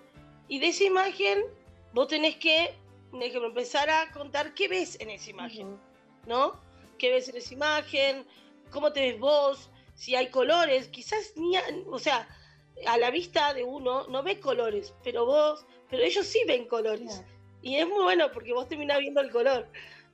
y 0.49 0.59
de 0.59 0.69
esa 0.69 0.85
imagen 0.85 1.45
vos 1.93 2.09
tenés 2.09 2.37
que, 2.37 2.75
un 3.12 3.23
ejemplo, 3.23 3.49
empezar 3.49 3.89
a 3.91 4.11
contar 4.12 4.55
qué 4.55 4.69
ves 4.69 4.99
en 5.01 5.11
esa 5.11 5.31
imagen, 5.31 5.79
¿no? 6.27 6.61
¿Qué 6.99 7.11
ves 7.11 7.29
en 7.29 7.37
esa 7.37 7.55
imagen? 7.55 8.27
cómo 8.73 8.93
te 8.93 9.01
ves 9.01 9.21
vos, 9.21 9.71
si 9.95 10.17
hay 10.17 10.29
colores, 10.31 10.89
quizás 10.89 11.35
ni, 11.37 11.55
o 11.87 11.99
sea, 11.99 12.27
a 12.87 12.99
la 12.99 13.11
vista 13.11 13.55
de 13.55 13.62
uno 13.62 14.09
no 14.09 14.25
ve 14.25 14.41
colores, 14.41 14.93
pero 15.05 15.25
vos, 15.25 15.65
pero 15.89 16.03
ellos 16.03 16.27
sí 16.27 16.41
ven 16.49 16.67
colores. 16.67 17.23
Y 17.61 17.77
es 17.77 17.87
muy 17.87 18.03
bueno 18.03 18.33
porque 18.33 18.53
vos 18.53 18.69
terminás 18.69 18.99
viendo 18.99 19.21
el 19.21 19.31
color. 19.31 19.69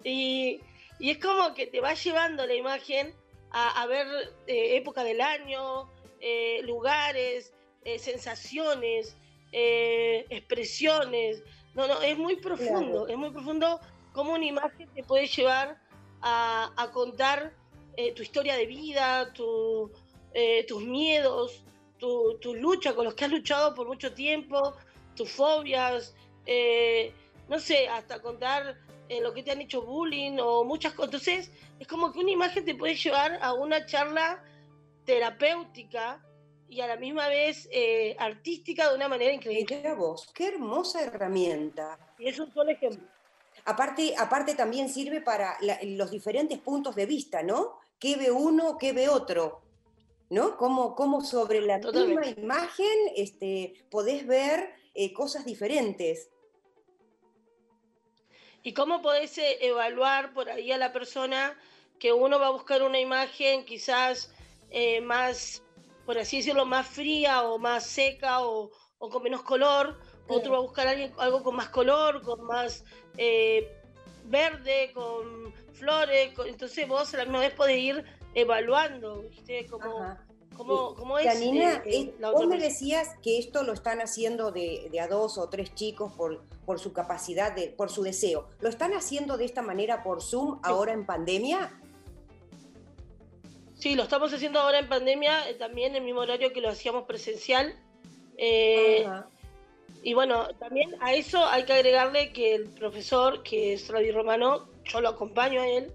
Y, 0.04 0.60
y 0.98 1.10
es 1.10 1.18
como 1.18 1.54
que 1.54 1.66
te 1.66 1.80
va 1.80 1.94
llevando 1.94 2.46
la 2.46 2.54
imagen 2.54 3.14
a, 3.50 3.86
ver 3.86 4.06
eh, 4.46 4.76
época 4.76 5.02
del 5.04 5.20
año, 5.20 5.90
eh, 6.20 6.60
lugares, 6.64 7.52
eh, 7.84 7.98
sensaciones, 7.98 9.16
expresiones. 9.50 11.42
No, 11.74 11.86
no, 11.86 12.02
es 12.02 12.18
muy 12.18 12.36
profundo, 12.36 13.08
es 13.08 13.16
muy 13.16 13.30
profundo 13.30 13.80
cómo 14.12 14.34
una 14.34 14.44
imagen 14.44 14.88
te 14.94 15.02
puede 15.02 15.26
llevar 15.26 15.80
a, 16.20 16.72
a 16.76 16.90
contar 16.90 17.54
eh, 18.00 18.12
tu 18.12 18.22
historia 18.22 18.56
de 18.56 18.64
vida, 18.64 19.32
eh, 20.32 20.64
tus 20.68 20.84
miedos, 20.84 21.64
tu, 21.98 22.38
lucha 22.54 22.94
con 22.94 23.04
los 23.04 23.14
que 23.14 23.24
has 23.24 23.30
luchado 23.32 23.74
por 23.74 23.88
mucho 23.88 24.14
tiempo, 24.14 24.72
tus 25.16 25.28
fobias, 25.28 26.14
eh, 26.46 27.12
no 27.48 27.58
sé, 27.58 27.88
hasta 27.88 28.22
contar 28.22 28.78
lo 29.22 29.32
que 29.32 29.42
te 29.42 29.50
han 29.50 29.60
hecho 29.60 29.82
bullying 29.82 30.38
o 30.40 30.64
muchas 30.64 30.92
cosas. 30.92 31.14
Entonces, 31.14 31.50
es 31.78 31.86
como 31.86 32.12
que 32.12 32.20
una 32.20 32.30
imagen 32.30 32.64
te 32.64 32.74
puede 32.74 32.94
llevar 32.94 33.38
a 33.40 33.54
una 33.54 33.86
charla 33.86 34.42
terapéutica 35.04 36.24
y 36.68 36.80
a 36.80 36.86
la 36.86 36.96
misma 36.96 37.28
vez 37.28 37.68
artística 38.18 38.88
de 38.88 38.96
una 38.96 39.08
manera 39.08 39.32
increíble. 39.32 39.76
Mira 39.76 39.94
vos, 39.94 40.30
qué 40.34 40.48
hermosa 40.48 41.02
herramienta. 41.02 41.98
Y 42.18 42.28
es 42.28 42.38
un 42.38 42.52
solo 42.52 42.70
ejemplo. 42.70 43.06
Aparte, 43.64 44.14
aparte 44.16 44.54
también 44.54 44.88
sirve 44.88 45.20
para 45.20 45.56
los 45.82 46.10
diferentes 46.10 46.58
puntos 46.58 46.94
de 46.94 47.06
vista, 47.06 47.42
¿no? 47.42 47.78
qué 47.98 48.16
ve 48.16 48.30
uno, 48.30 48.78
qué 48.78 48.92
ve 48.92 49.08
otro, 49.08 49.60
¿no? 50.30 50.56
Cómo, 50.56 50.94
cómo 50.94 51.22
sobre 51.22 51.60
la 51.60 51.78
misma 51.78 52.26
imagen 52.26 52.96
este, 53.16 53.74
podés 53.90 54.26
ver 54.26 54.70
eh, 54.94 55.12
cosas 55.12 55.44
diferentes. 55.44 56.30
¿Y 58.62 58.74
cómo 58.74 59.02
podés 59.02 59.38
eh, 59.38 59.58
evaluar 59.60 60.32
por 60.32 60.48
ahí 60.50 60.72
a 60.72 60.78
la 60.78 60.92
persona 60.92 61.56
que 61.98 62.12
uno 62.12 62.38
va 62.38 62.48
a 62.48 62.50
buscar 62.50 62.82
una 62.82 63.00
imagen 63.00 63.64
quizás 63.64 64.32
eh, 64.70 65.00
más, 65.00 65.62
por 66.04 66.18
así 66.18 66.38
decirlo, 66.38 66.66
más 66.66 66.86
fría 66.86 67.42
o 67.42 67.58
más 67.58 67.86
seca 67.86 68.42
o, 68.42 68.70
con 68.98 69.22
menos 69.22 69.42
color? 69.42 69.98
Otro 70.28 70.52
va 70.52 70.58
a 70.58 70.62
buscar 70.62 70.86
algo 70.88 71.42
con 71.42 71.56
más 71.56 71.70
color, 71.70 72.22
con 72.22 72.44
más 72.44 72.84
verde, 74.24 74.92
con 74.92 75.54
flores, 75.72 76.32
entonces 76.44 76.86
vos 76.86 77.14
a 77.14 77.18
la 77.18 77.24
misma 77.24 77.40
vez 77.40 77.54
podés 77.54 77.78
ir 77.78 78.04
evaluando, 78.34 79.22
¿viste? 79.22 79.66
Como, 79.66 80.16
es. 81.18 81.26
Janina, 81.26 81.82
eh, 81.86 82.14
vos 82.20 82.46
me 82.46 82.58
decías 82.58 83.08
que 83.22 83.38
esto 83.38 83.62
lo 83.62 83.72
están 83.72 84.00
haciendo 84.00 84.50
de, 84.52 84.90
a 85.00 85.08
dos 85.08 85.38
o 85.38 85.48
tres 85.48 85.74
chicos 85.74 86.12
por, 86.12 86.42
por 86.64 86.78
su 86.78 86.92
capacidad, 86.92 87.52
de, 87.54 87.68
por 87.68 87.90
su 87.90 88.02
deseo. 88.02 88.48
¿Lo 88.60 88.68
están 88.68 88.92
haciendo 88.92 89.36
de 89.36 89.44
esta 89.44 89.62
manera 89.62 90.02
por 90.02 90.22
Zoom 90.22 90.60
ahora 90.62 90.92
en 90.92 91.06
pandemia? 91.06 91.80
Sí, 93.78 93.94
lo 93.94 94.02
estamos 94.02 94.32
haciendo 94.32 94.58
ahora 94.58 94.80
en 94.80 94.88
pandemia, 94.88 95.48
eh, 95.48 95.54
también 95.54 95.90
en 95.90 95.96
el 95.96 96.02
mismo 96.02 96.20
horario 96.20 96.52
que 96.52 96.60
lo 96.60 96.68
hacíamos 96.68 97.04
presencial. 97.04 97.74
Eh, 98.36 99.06
y 100.02 100.14
bueno, 100.14 100.48
también 100.58 100.96
a 101.00 101.14
eso 101.14 101.44
hay 101.44 101.64
que 101.64 101.74
agregarle 101.74 102.32
que 102.32 102.54
el 102.54 102.68
profesor, 102.68 103.42
que 103.42 103.74
es 103.74 103.88
Radio 103.88 104.14
Romano, 104.14 104.68
yo 104.84 105.00
lo 105.00 105.10
acompaño 105.10 105.60
a 105.60 105.68
él, 105.68 105.92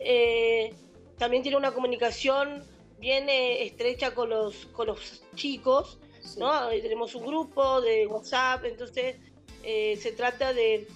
eh, 0.00 0.74
también 1.18 1.42
tiene 1.42 1.56
una 1.56 1.72
comunicación 1.72 2.64
bien 3.02 3.28
eh, 3.28 3.64
estrecha 3.64 4.14
con 4.14 4.30
los, 4.30 4.66
con 4.66 4.86
los 4.86 5.22
chicos, 5.34 5.98
¿no? 6.38 6.68
Tenemos 6.68 7.16
un 7.16 7.26
grupo 7.26 7.80
de 7.80 8.06
WhatsApp, 8.06 8.64
entonces 8.64 9.16
eh, 9.64 9.98
se 10.00 10.12
trata 10.12 10.52
de, 10.52 10.86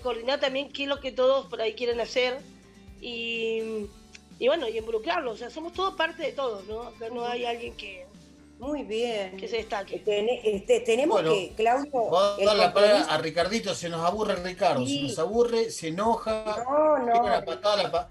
coordinar 0.00 0.38
también 0.38 0.70
qué 0.72 0.84
es 0.84 0.88
lo 0.88 1.00
que 1.00 1.10
todos 1.10 1.46
por 1.46 1.60
ahí 1.60 1.74
quieren 1.74 2.00
hacer 2.00 2.38
y, 3.00 3.88
y 4.38 4.46
bueno, 4.46 4.68
y 4.68 4.78
involucrarlos, 4.78 5.34
o 5.34 5.36
sea, 5.36 5.50
somos 5.50 5.72
todos 5.72 5.94
parte 5.94 6.22
de 6.22 6.32
todos, 6.32 6.64
¿no? 6.66 6.82
Acá 6.82 7.08
no 7.10 7.26
hay 7.26 7.44
alguien 7.44 7.76
que, 7.76 8.06
muy 8.60 8.84
bien. 8.84 9.36
Que 9.36 9.48
se 9.48 9.56
destaque. 9.56 10.02
este, 10.44 10.80
tenemos 10.80 11.20
que, 11.20 11.52
Claudio. 11.56 11.90
Vamos 11.92 12.40
a 12.40 12.44
dar 12.44 12.56
la 12.56 12.72
palabra 12.72 13.06
a 13.12 13.18
Ricardito, 13.18 13.74
se 13.74 13.88
nos 13.88 14.04
aburre 14.06 14.36
Ricardo, 14.36 14.86
se 14.86 15.02
nos 15.02 15.18
aburre, 15.18 15.70
se 15.70 15.88
enoja. 15.88 16.64
No, 16.64 16.98
no. 16.98 17.28
La 17.28 17.44
patada, 17.44 17.82
la 17.82 18.08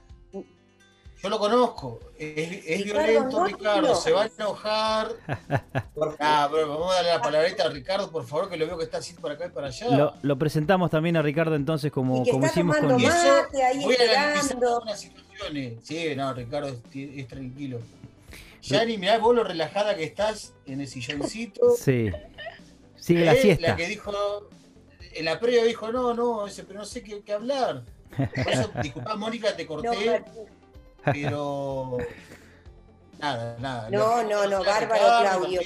Yo 1.21 1.29
lo 1.29 1.39
conozco, 1.39 1.99
es, 2.17 2.83
violento 2.83 3.45
Ricardo, 3.45 3.95
se 3.95 4.11
va 4.11 4.23
a 4.23 4.25
enojar. 4.25 5.07
ah, 6.19 6.47
pero 6.51 6.69
vamos 6.69 6.91
a 6.91 6.95
darle 6.95 7.09
la 7.11 7.21
palabrita 7.21 7.65
a 7.65 7.69
Ricardo, 7.69 8.11
por 8.11 8.25
favor, 8.25 8.49
que 8.49 8.57
lo 8.57 8.67
veo 8.67 8.77
que 8.77 8.83
está 8.83 8.97
así 8.97 9.13
por 9.13 9.31
acá 9.31 9.47
y 9.47 9.49
para 9.49 9.67
allá. 9.67 10.13
Lo, 10.21 10.37
presentamos 10.37 10.91
también 10.91 11.17
a 11.17 11.21
Ricardo 11.21 11.55
entonces 11.55 11.91
como, 11.91 12.23
como 12.25 12.45
hicimos 12.45 12.77
con... 12.77 13.01
Mate 13.01 13.63
ahí 13.63 13.83
Voy 13.83 13.95
esperando. 13.95 14.83
a 14.83 14.95
situaciones. 14.95 15.73
Sí, 15.83 16.15
no, 16.15 16.33
Ricardo 16.33 16.67
es 16.93 17.27
tranquilo. 17.27 17.79
Yani, 18.61 18.97
mirá 18.97 19.19
vos 19.19 19.35
lo 19.35 19.43
relajada 19.43 19.95
que 19.95 20.03
estás 20.03 20.53
en 20.65 20.81
el 20.81 20.87
silloncito. 20.87 21.61
Sí. 21.77 22.11
Sigue 22.97 23.25
la 23.25 23.35
siesta. 23.35 23.67
La 23.67 23.75
que 23.75 23.87
dijo, 23.87 24.11
en 25.13 25.25
la 25.25 25.39
previa 25.39 25.63
dijo, 25.63 25.91
no, 25.91 26.15
no, 26.15 26.47
ese, 26.47 26.63
pero 26.63 26.79
no 26.79 26.85
sé 26.85 27.03
qué, 27.03 27.21
hablar. 27.31 27.83
Por 28.17 28.49
eso, 28.49 28.71
disculpa, 28.81 29.15
Mónica, 29.15 29.55
te 29.55 29.67
corté, 29.67 30.23
pero 31.05 31.97
nada, 33.19 33.57
nada. 33.59 33.89
No, 33.89 34.23
no, 34.23 34.47
no, 34.47 34.63
bárbaro, 34.63 35.03
Claudio. 35.21 35.61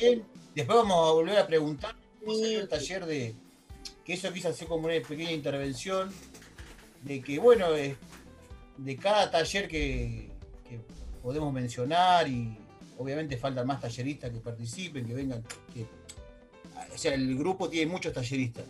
Después 0.56 0.78
vamos 0.78 1.10
a 1.10 1.12
volver 1.13 1.38
a 1.38 1.47
preguntar 1.47 1.95
el 2.28 2.67
taller 2.67 3.06
de 3.06 3.36
que 4.04 4.13
eso 4.13 4.32
quise 4.34 4.49
hacer 4.49 4.67
como 4.67 4.86
una 4.88 4.95
pequeña 5.08 5.32
intervención 5.32 6.12
de 7.04 7.21
que 7.21 7.39
bueno 7.39 7.71
de 7.71 8.97
cada 8.97 9.32
taller 9.32 9.67
que, 9.67 10.30
que 10.67 10.80
podemos 11.21 11.54
mencionar 11.54 12.28
y 12.28 12.58
obviamente 12.99 13.38
faltan 13.38 13.65
más 13.65 13.80
talleristas 13.80 14.30
que 14.30 14.39
participen, 14.39 15.06
que 15.06 15.13
vengan, 15.13 15.43
que, 15.73 15.86
o 16.93 16.97
sea, 16.97 17.13
el 17.13 17.38
grupo 17.38 17.69
tiene 17.69 17.89
muchos 17.91 18.13
talleristas. 18.13 18.65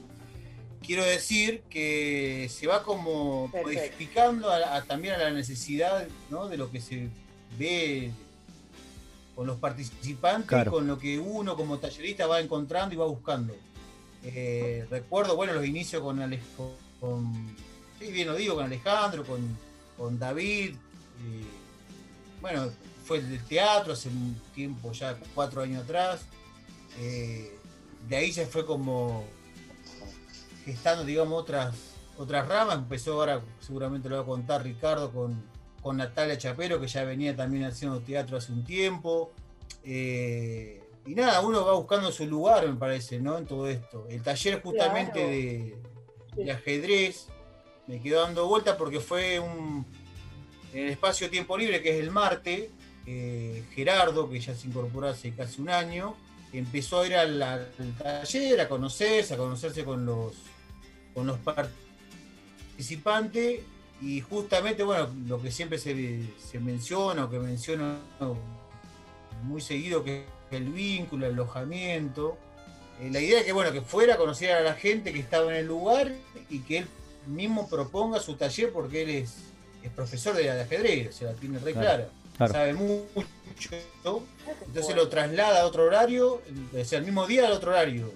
Quiero 0.85 1.03
decir 1.03 1.61
que 1.69 2.49
se 2.49 2.65
va 2.67 2.83
como 2.83 3.49
Perfecto. 3.51 3.79
modificando 3.81 4.49
a- 4.49 4.75
a- 4.77 4.83
también 4.83 5.13
a 5.15 5.17
la 5.17 5.31
necesidad 5.31 6.07
¿no? 6.29 6.47
de 6.47 6.57
lo 6.57 6.71
que 6.71 6.81
se 6.81 7.09
ve 7.57 8.11
con 9.35 9.45
los 9.47 9.57
participantes 9.59 10.47
Claro. 10.47 10.71
y 10.71 10.73
con 10.73 10.87
lo 10.87 10.97
que 10.99 11.19
uno 11.19 11.55
como 11.55 11.77
tallerista 11.79 12.27
va 12.27 12.39
encontrando 12.39 12.93
y 12.95 12.97
va 12.97 13.05
buscando. 13.05 13.55
Eh, 14.23 14.85
recuerdo, 14.89 15.35
bueno, 15.35 15.53
los 15.53 15.65
inicios 15.65 16.01
con, 16.01 16.17
con, 16.57 16.71
con- 16.99 17.55
sí, 17.99 18.11
bien 18.11 18.27
lo 18.27 18.35
digo, 18.35 18.55
con 18.55 18.65
Alejandro, 18.65 19.23
con, 19.23 19.57
con 19.97 20.17
David. 20.19 20.71
eh, 20.75 21.43
bueno, 22.41 22.69
fue 23.05 23.17
el 23.17 23.29
del 23.29 23.43
teatro 23.45 23.93
hace 23.93 24.07
un 24.09 24.39
tiempo, 24.55 24.91
ya 24.93 25.17
cuatro 25.35 25.61
años 25.61 25.83
atrás. 25.83 26.21
Eh, 26.99 27.53
de 28.07 28.15
ahí 28.15 28.31
se 28.33 28.45
fue 28.45 28.65
como 28.65 29.25
gestando, 30.65 31.03
digamos, 31.03 31.41
otras, 31.41 31.75
otras 32.17 32.47
ramas. 32.47 32.77
Empezó 32.77 33.13
ahora, 33.13 33.41
seguramente 33.59 34.09
lo 34.09 34.17
va 34.17 34.21
a 34.23 34.25
contar 34.25 34.63
Ricardo, 34.63 35.11
con, 35.11 35.43
con 35.81 35.97
Natalia 35.97 36.37
Chapero, 36.37 36.79
que 36.79 36.87
ya 36.87 37.03
venía 37.03 37.35
también 37.35 37.63
haciendo 37.65 37.99
teatro 38.01 38.37
hace 38.37 38.51
un 38.51 38.63
tiempo. 38.63 39.31
Eh, 39.83 40.81
y 41.05 41.15
nada, 41.15 41.41
uno 41.41 41.65
va 41.65 41.73
buscando 41.73 42.11
su 42.11 42.25
lugar, 42.25 42.67
me 42.67 42.75
parece, 42.75 43.19
¿no? 43.19 43.37
En 43.37 43.45
todo 43.45 43.67
esto. 43.67 44.05
El 44.09 44.21
taller 44.21 44.61
justamente 44.61 45.11
Claro. 45.13 45.29
de, 45.29 46.43
de 46.45 46.51
ajedrez 46.51 47.27
me 47.87 47.99
quedó 47.99 48.21
dando 48.21 48.47
vuelta 48.47 48.77
porque 48.77 48.99
fue 48.99 49.39
un 49.39 49.85
en 50.71 50.83
el 50.85 50.89
espacio 50.91 51.31
tiempo 51.31 51.57
libre, 51.57 51.81
que 51.81 51.97
es 51.97 52.03
el 52.03 52.11
Marte, 52.11 52.69
eh, 53.07 53.63
Gerardo, 53.73 54.29
que 54.29 54.39
ya 54.39 54.53
se 54.53 54.67
incorporó 54.67 55.07
hace 55.07 55.33
casi 55.33 55.61
un 55.61 55.69
año, 55.69 56.15
empezó 56.53 56.99
a 57.01 57.07
ir 57.07 57.15
al, 57.15 57.41
al 57.41 57.71
taller, 57.97 58.61
a 58.61 58.69
conocerse, 58.69 59.33
a 59.33 59.37
conocerse 59.37 59.83
con 59.83 60.05
los, 60.05 60.33
con 61.13 61.27
los 61.27 61.37
participantes, 61.39 63.61
y 64.01 64.21
justamente, 64.21 64.83
bueno, 64.83 65.09
lo 65.27 65.41
que 65.41 65.51
siempre 65.51 65.77
se, 65.77 66.21
se 66.37 66.59
menciona, 66.59 67.25
o 67.25 67.29
que 67.29 67.39
menciono 67.39 67.97
muy 69.43 69.61
seguido, 69.61 70.03
que 70.03 70.19
es 70.19 70.25
el 70.51 70.69
vínculo, 70.69 71.25
el 71.25 71.33
alojamiento. 71.33 72.37
Eh, 73.01 73.09
la 73.11 73.19
idea 73.19 73.39
es 73.39 73.45
que, 73.45 73.53
bueno, 73.53 73.71
que 73.71 73.81
fuera, 73.81 74.17
conociera 74.17 74.57
a 74.57 74.61
la 74.61 74.73
gente 74.73 75.13
que 75.13 75.19
estaba 75.19 75.51
en 75.51 75.57
el 75.57 75.67
lugar 75.67 76.11
y 76.49 76.59
que 76.59 76.79
él 76.79 76.87
mismo 77.27 77.69
proponga 77.69 78.19
su 78.19 78.35
taller 78.35 78.71
porque 78.71 79.03
él 79.03 79.09
es, 79.09 79.35
es 79.83 79.91
profesor 79.91 80.35
de, 80.35 80.43
de 80.43 80.61
ajedrez, 80.61 81.09
o 81.09 81.17
sea, 81.17 81.31
la 81.31 81.35
tiene 81.35 81.59
re 81.59 81.73
Claro, 81.73 81.87
clara, 81.87 82.09
claro. 82.37 82.53
sabe 82.53 82.73
mucho, 82.73 84.23
entonces 84.65 84.95
lo 84.95 85.09
traslada 85.09 85.61
a 85.61 85.65
otro 85.65 85.83
horario, 85.83 86.41
o 86.73 86.85
sea, 86.85 86.99
el 86.99 87.05
mismo 87.05 87.27
día 87.27 87.47
al 87.47 87.53
otro 87.53 87.71
horario, 87.71 88.11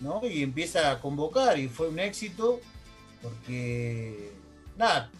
¿no? 0.00 0.20
Y 0.26 0.42
empieza 0.42 0.90
a 0.92 1.00
convocar 1.00 1.58
y 1.58 1.68
fue 1.68 1.88
un 1.88 1.98
éxito 1.98 2.60
porque, 3.22 4.30
nada, 4.76 5.10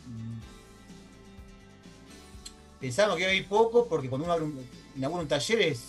pensábamos 2.80 3.16
que 3.16 3.22
iba 3.22 3.32
a 3.32 3.34
ir 3.34 3.46
poco 3.48 3.86
porque 3.88 4.08
cuando 4.08 4.24
uno 4.26 4.32
abre 4.32 4.44
un- 4.46 4.66
inaugura 4.96 5.22
un 5.22 5.28
taller 5.28 5.60
es, 5.62 5.80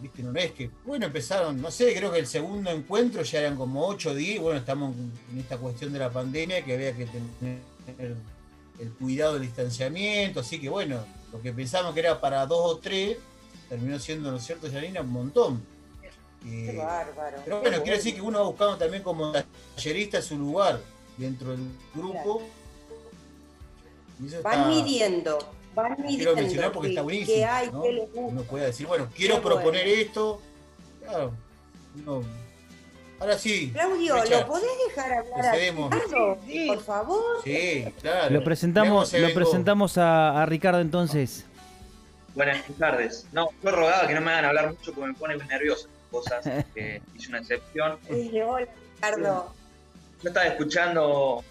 viste, 0.00 0.22
no 0.22 0.38
es 0.38 0.52
que, 0.52 0.70
bueno, 0.84 1.06
empezaron, 1.06 1.60
no 1.60 1.70
sé, 1.70 1.94
creo 1.94 2.12
que 2.12 2.18
el 2.18 2.26
segundo 2.26 2.70
encuentro 2.70 3.22
ya 3.22 3.40
eran 3.40 3.56
como 3.56 3.86
8 3.86 4.10
o 4.10 4.14
10, 4.14 4.40
bueno, 4.40 4.58
estamos 4.58 4.94
en 5.32 5.38
esta 5.38 5.56
cuestión 5.58 5.92
de 5.92 5.98
la 5.98 6.10
pandemia 6.10 6.64
que 6.64 6.74
había 6.74 6.94
que 6.96 7.06
tener 7.06 7.58
el 8.78 8.92
cuidado 8.92 9.34
del 9.34 9.42
distanciamiento, 9.42 10.40
así 10.40 10.60
que 10.60 10.68
bueno, 10.68 11.04
lo 11.32 11.40
que 11.42 11.52
pensamos 11.52 11.94
que 11.94 12.00
era 12.00 12.20
para 12.20 12.46
dos 12.46 12.60
o 12.62 12.78
tres, 12.78 13.16
terminó 13.68 13.98
siendo, 13.98 14.30
¿no 14.30 14.36
es 14.36 14.44
cierto, 14.46 14.70
Janina? 14.70 15.00
Un 15.00 15.10
montón. 15.12 15.62
Qué 16.42 16.70
Eh, 16.70 16.76
bárbaro. 16.76 17.36
pero 17.44 17.60
qué 17.62 17.68
bueno, 17.68 17.82
quiero 17.82 17.96
decir 17.96 18.14
que 18.14 18.20
uno 18.20 18.38
va 18.40 18.46
buscando 18.46 18.76
también 18.76 19.02
como 19.02 19.32
tallerista 19.74 20.22
su 20.22 20.36
lugar 20.38 20.80
dentro 21.16 21.50
del 21.50 21.60
grupo. 21.94 22.42
Van 24.18 24.28
está- 24.28 24.66
midiendo, 24.68 25.38
van 25.74 25.92
midiendo. 25.92 26.16
quiero 26.16 26.34
mencionar 26.36 26.72
porque 26.72 26.88
está 26.90 27.02
buenísimo. 27.02 27.46
hay, 27.50 27.70
¿no? 27.70 27.82
qué 27.82 27.92
les 27.92 28.04
gusta. 28.12 28.20
Uno 28.20 28.42
puede 28.42 28.66
decir, 28.66 28.86
bueno, 28.86 29.08
quiero 29.14 29.36
Qué 29.36 29.40
bueno. 29.40 29.56
proponer 29.56 29.88
esto. 29.88 30.40
Claro, 31.04 31.32
ahora 33.20 33.38
sí. 33.38 33.70
Claudio. 33.72 34.16
¿lo 34.24 34.46
podés 34.46 34.64
dejar 34.88 35.12
hablar 35.12 35.44
a. 35.46 35.52
Ricardo, 35.52 36.38
Sí, 36.46 36.52
sí. 36.52 36.66
por 36.68 36.82
favor? 36.82 37.24
Sí, 37.44 37.84
claro. 38.00 38.30
Lo 38.34 38.44
presentamos, 38.44 39.12
lo 39.12 39.34
presentamos 39.34 39.98
a, 39.98 40.42
a 40.42 40.46
Ricardo 40.46 40.80
entonces. 40.80 41.44
Buenas 42.34 42.62
tardes. 42.78 43.26
No, 43.32 43.48
yo 43.62 43.70
rogaba 43.70 44.06
que 44.06 44.14
no 44.14 44.20
me 44.20 44.30
hagan 44.30 44.44
hablar 44.46 44.68
mucho 44.68 44.92
porque 44.92 45.08
me 45.10 45.14
pone 45.14 45.36
muy 45.36 45.46
nervioso 45.46 45.88
cosas, 46.08 46.44
que 46.74 47.00
hice 47.14 47.28
una 47.28 47.38
excepción. 47.38 47.98
Hola, 48.08 48.68
Ricardo. 48.94 49.54
Yo 50.22 50.28
estaba 50.28 50.46
escuchando 50.46 51.44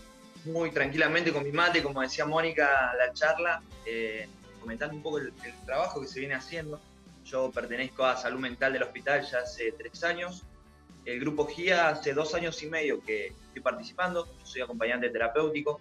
muy 0.46 0.72
tranquilamente 0.72 1.32
con 1.32 1.44
mi 1.44 1.52
mate, 1.52 1.82
como 1.82 2.02
decía 2.02 2.26
Mónica, 2.26 2.94
la 2.98 3.14
charla, 3.14 3.62
eh, 3.86 4.28
comentando 4.60 4.96
un 4.96 5.02
poco 5.02 5.20
el, 5.20 5.34
el 5.44 5.54
trabajo 5.66 6.02
que 6.02 6.08
se 6.08 6.20
viene 6.20 6.36
haciendo. 6.36 6.80
Yo 7.26 7.52
pertenezco 7.52 8.06
a 8.06 8.16
Salud 8.18 8.40
Mental 8.40 8.74
del 8.74 8.84
Hospital 8.84 9.26
ya 9.30 9.40
hace 9.40 9.72
tres 9.74 10.04
años. 10.04 10.44
El 11.06 11.20
grupo 11.20 11.46
GIA 11.46 11.90
hace 11.90 12.14
dos 12.14 12.34
años 12.36 12.62
y 12.64 12.68
medio 12.68 13.02
que 13.02 13.28
estoy 13.28 13.62
participando. 13.62 14.26
Yo 14.26 14.46
soy 14.46 14.62
acompañante 14.62 15.10
terapéutico. 15.10 15.80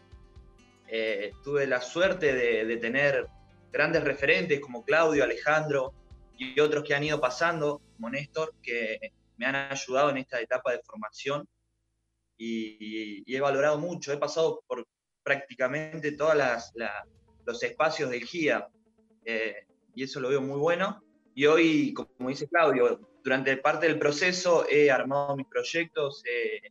Eh, 0.89 1.33
tuve 1.43 1.67
la 1.67 1.81
suerte 1.81 2.33
de, 2.33 2.65
de 2.65 2.77
tener 2.77 3.27
grandes 3.73 4.05
referentes 4.05 4.61
como 4.61 4.85
Claudio, 4.85 5.25
Alejandro 5.25 5.93
y 6.37 6.59
otros 6.61 6.85
que 6.85 6.95
han 6.95 7.05
ido 7.05 7.21
pasando, 7.21 7.81
como 7.95 8.11
Néstor, 8.11 8.55
que 8.63 9.13
me 9.37 9.47
han 9.47 9.57
ayudado 9.57 10.11
en 10.11 10.19
esta 10.19 10.41
etapa 10.41 10.73
de 10.73 10.81
formación 10.85 11.47
y, 12.37 13.23
y 13.27 13.37
he 13.37 13.41
valorado 13.41 13.79
mucho. 13.79 14.13
He 14.13 14.19
pasado 14.19 14.63
por 14.67 14.87
prácticamente 15.27 16.13
todos 16.13 16.37
los 17.45 17.63
espacios 17.65 18.11
del 18.11 18.23
GIA 18.23 18.69
eh, 19.25 19.67
y 19.93 20.05
eso 20.05 20.21
lo 20.21 20.29
veo 20.29 20.41
muy 20.41 20.59
bueno. 20.59 21.03
Y 21.35 21.47
hoy, 21.47 21.93
como 21.93 22.29
dice 22.29 22.47
Claudio, 22.47 23.01
durante 23.25 23.57
parte 23.57 23.89
del 23.89 23.99
proceso 23.99 24.65
he 24.69 24.89
armado 24.89 25.37
mis 25.37 25.49
proyectos, 25.49 26.23
eh, 26.25 26.71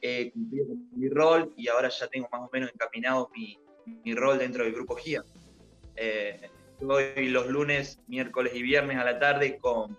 he 0.00 0.32
cumplido 0.32 0.68
mi 0.92 1.08
rol 1.10 1.52
y 1.54 1.68
ahora 1.68 1.90
ya 1.90 2.08
tengo 2.08 2.28
más 2.32 2.40
o 2.40 2.50
menos 2.50 2.70
encaminado 2.72 3.30
mi, 3.34 3.58
mi 3.84 4.14
rol 4.14 4.38
dentro 4.38 4.64
del 4.64 4.72
grupo 4.72 4.96
GIA. 4.96 5.22
Eh, 5.96 6.48
estoy 6.80 7.28
los 7.28 7.48
lunes, 7.48 8.00
miércoles 8.06 8.52
y 8.54 8.62
viernes 8.62 8.98
a 8.98 9.04
la 9.04 9.18
tarde 9.18 9.58
con 9.58 9.96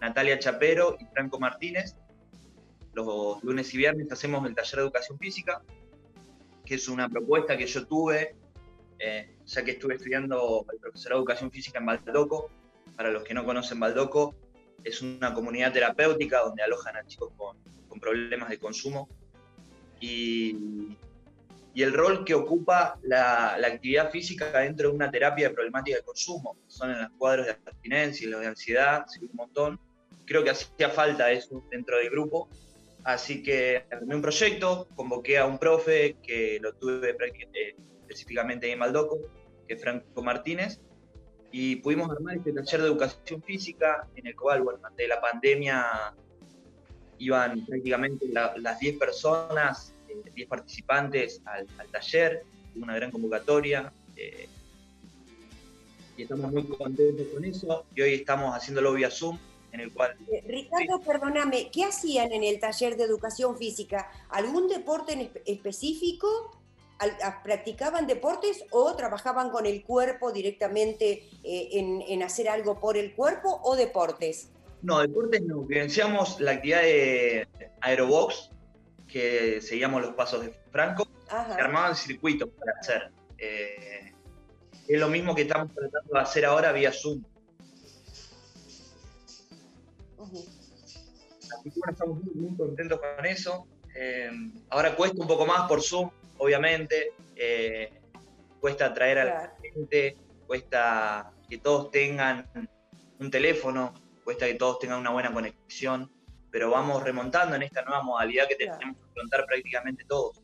Natalia 0.00 0.38
Chapero 0.38 0.96
y 0.98 1.04
Franco 1.06 1.38
Martínez. 1.38 1.96
Los 2.94 3.42
lunes 3.44 3.72
y 3.74 3.76
viernes 3.76 4.10
hacemos 4.10 4.46
el 4.46 4.54
taller 4.54 4.76
de 4.76 4.82
educación 4.82 5.18
física, 5.18 5.62
que 6.64 6.76
es 6.76 6.88
una 6.88 7.08
propuesta 7.08 7.56
que 7.56 7.66
yo 7.66 7.86
tuve, 7.86 8.36
eh, 8.98 9.36
ya 9.44 9.64
que 9.64 9.72
estuve 9.72 9.94
estudiando 9.94 10.64
el 10.72 10.78
profesorado 10.78 11.20
de 11.20 11.22
educación 11.22 11.50
física 11.50 11.78
en 11.78 11.86
Baldoco. 11.86 12.50
Para 12.96 13.10
los 13.10 13.22
que 13.22 13.34
no 13.34 13.44
conocen 13.44 13.78
Baldoco, 13.78 14.34
es 14.82 15.02
una 15.02 15.34
comunidad 15.34 15.72
terapéutica 15.72 16.40
donde 16.40 16.62
alojan 16.62 16.96
a 16.96 17.06
chicos 17.06 17.32
con, 17.36 17.56
con 17.86 18.00
problemas 18.00 18.48
de 18.48 18.58
consumo. 18.58 19.08
Y, 20.00 20.96
y 21.74 21.82
el 21.82 21.92
rol 21.92 22.24
que 22.24 22.34
ocupa 22.34 22.98
la, 23.02 23.56
la, 23.58 23.68
actividad 23.68 24.10
física 24.10 24.50
dentro 24.60 24.88
de 24.88 24.96
una 24.96 25.10
terapia 25.10 25.48
de 25.48 25.54
problemática 25.54 25.98
de 25.98 26.02
consumo. 26.02 26.56
Son 26.66 26.90
en 26.90 27.02
los 27.02 27.10
cuadros 27.18 27.46
de 27.46 27.52
abstinencia 27.52 28.26
y 28.26 28.30
los 28.30 28.40
de 28.40 28.46
ansiedad, 28.48 29.04
un 29.20 29.30
montón. 29.34 29.80
Creo 30.26 30.42
que 30.42 30.50
hacía 30.50 30.90
falta 30.90 31.30
eso 31.30 31.64
dentro 31.70 31.96
del 31.98 32.10
grupo. 32.10 32.48
Así 33.04 33.42
que 33.42 33.86
armé 33.90 34.16
un 34.16 34.22
proyecto, 34.22 34.88
convoqué 34.94 35.38
a 35.38 35.46
un 35.46 35.58
profe 35.58 36.16
que 36.22 36.58
lo 36.60 36.74
tuve 36.74 37.10
eh, 37.10 37.76
específicamente 38.02 38.70
en 38.70 38.78
Maldoco, 38.78 39.18
que 39.66 39.74
es 39.74 39.80
Franco 39.80 40.22
Martínez, 40.22 40.80
y 41.50 41.76
pudimos 41.76 42.10
armar 42.10 42.36
este 42.36 42.52
taller 42.52 42.82
de 42.82 42.86
educación 42.88 43.42
física 43.42 44.06
en 44.16 44.26
el 44.26 44.36
cual, 44.36 44.62
bueno, 44.62 44.80
ante 44.82 45.08
la 45.08 45.20
pandemia 45.20 46.14
iban 47.18 47.64
prácticamente 47.64 48.26
la, 48.28 48.54
las 48.58 48.78
10 48.78 48.98
personas 48.98 49.94
10 50.34 50.48
participantes 50.48 51.42
al, 51.44 51.66
al, 51.78 51.88
taller, 51.88 52.42
una 52.76 52.94
gran 52.94 53.10
convocatoria. 53.10 53.92
Eh, 54.16 54.48
y 56.16 56.22
estamos 56.22 56.52
muy 56.52 56.64
contentos 56.64 57.26
con 57.32 57.44
eso. 57.44 57.84
Y 57.94 58.02
hoy 58.02 58.14
estamos 58.14 58.54
haciéndolo 58.54 58.92
vía 58.94 59.10
Zoom, 59.10 59.38
en 59.72 59.80
el 59.80 59.92
cual. 59.92 60.16
Eh, 60.30 60.42
Ricardo, 60.46 60.98
sí. 60.98 61.04
perdóname, 61.06 61.70
¿qué 61.70 61.84
hacían 61.84 62.32
en 62.32 62.42
el 62.42 62.58
taller 62.58 62.96
de 62.96 63.04
educación 63.04 63.56
física? 63.56 64.10
¿Algún 64.30 64.68
deporte 64.68 65.12
en 65.12 65.20
espe 65.20 65.42
específico? 65.46 66.28
¿Practicaban 67.44 68.08
deportes 68.08 68.64
o 68.72 68.96
trabajaban 68.96 69.50
con 69.50 69.66
el 69.66 69.84
cuerpo 69.84 70.32
directamente 70.32 71.28
eh, 71.44 71.68
en, 71.72 72.02
en 72.02 72.24
hacer 72.24 72.48
algo 72.48 72.80
por 72.80 72.96
el 72.96 73.14
cuerpo 73.14 73.60
o 73.62 73.76
deportes? 73.76 74.50
No, 74.82 75.00
deportes 75.00 75.42
no. 75.42 75.62
Vivenciamos 75.62 76.40
la 76.40 76.52
actividad 76.52 76.82
de, 76.82 77.48
aerobox, 77.80 78.50
que 79.08 79.60
seguíamos 79.60 80.02
los 80.02 80.14
pasos 80.14 80.42
de 80.42 80.52
Franco, 80.70 81.08
Ajá. 81.28 81.54
se 81.54 81.60
armaban 81.60 81.96
circuitos 81.96 82.48
para 82.50 82.72
hacer. 82.78 83.10
Eh, 83.38 84.12
es 84.86 85.00
lo 85.00 85.08
mismo 85.08 85.34
que 85.34 85.42
estamos 85.42 85.74
tratando 85.74 86.12
de 86.12 86.20
hacer 86.20 86.44
ahora 86.44 86.72
vía 86.72 86.92
Zoom. 86.92 87.22
Ujú. 90.18 90.38
Así 90.38 91.70
que 91.70 91.78
bueno, 91.78 91.92
estamos 91.92 92.22
muy, 92.22 92.34
muy 92.34 92.56
contentos 92.56 93.00
con 93.00 93.26
eso. 93.26 93.66
Eh, 93.94 94.30
ahora 94.70 94.94
cuesta 94.94 95.20
un 95.20 95.28
poco 95.28 95.46
más 95.46 95.68
por 95.68 95.82
Zoom, 95.82 96.10
obviamente. 96.38 97.12
Eh, 97.36 97.90
cuesta 98.60 98.86
atraer 98.86 99.18
a 99.18 99.24
la 99.24 99.56
gente, 99.62 100.16
cuesta 100.46 101.32
que 101.48 101.58
todos 101.58 101.90
tengan 101.90 102.48
un 103.18 103.30
teléfono, 103.30 103.94
cuesta 104.24 104.46
que 104.46 104.54
todos 104.54 104.78
tengan 104.78 104.98
una 104.98 105.10
buena 105.10 105.32
conexión, 105.32 106.10
pero 106.50 106.70
vamos 106.70 107.02
remontando 107.02 107.56
en 107.56 107.62
esta 107.62 107.82
nueva 107.82 108.02
modalidad 108.02 108.48
que 108.48 108.56
Claro. 108.56 108.78
tenemos 108.78 108.98
que 109.00 109.10
afrontar 109.10 109.44
prácticamente 109.46 110.04
todos. 110.08 110.40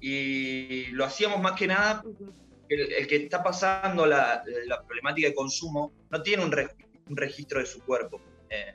Y 0.00 0.86
lo 0.92 1.04
hacíamos 1.04 1.40
más 1.40 1.52
que 1.58 1.66
nada 1.66 2.02
el, 2.68 2.92
el 2.92 3.06
que 3.06 3.16
está 3.16 3.42
pasando 3.42 4.06
la, 4.06 4.42
la 4.66 4.82
problemática 4.82 5.28
de 5.28 5.34
consumo 5.34 5.92
no 6.10 6.22
tiene 6.22 6.44
un, 6.44 6.52
re- 6.52 6.68
un 7.08 7.16
registro 7.16 7.60
de 7.60 7.66
su 7.66 7.80
cuerpo. 7.82 8.20
Eh, 8.50 8.74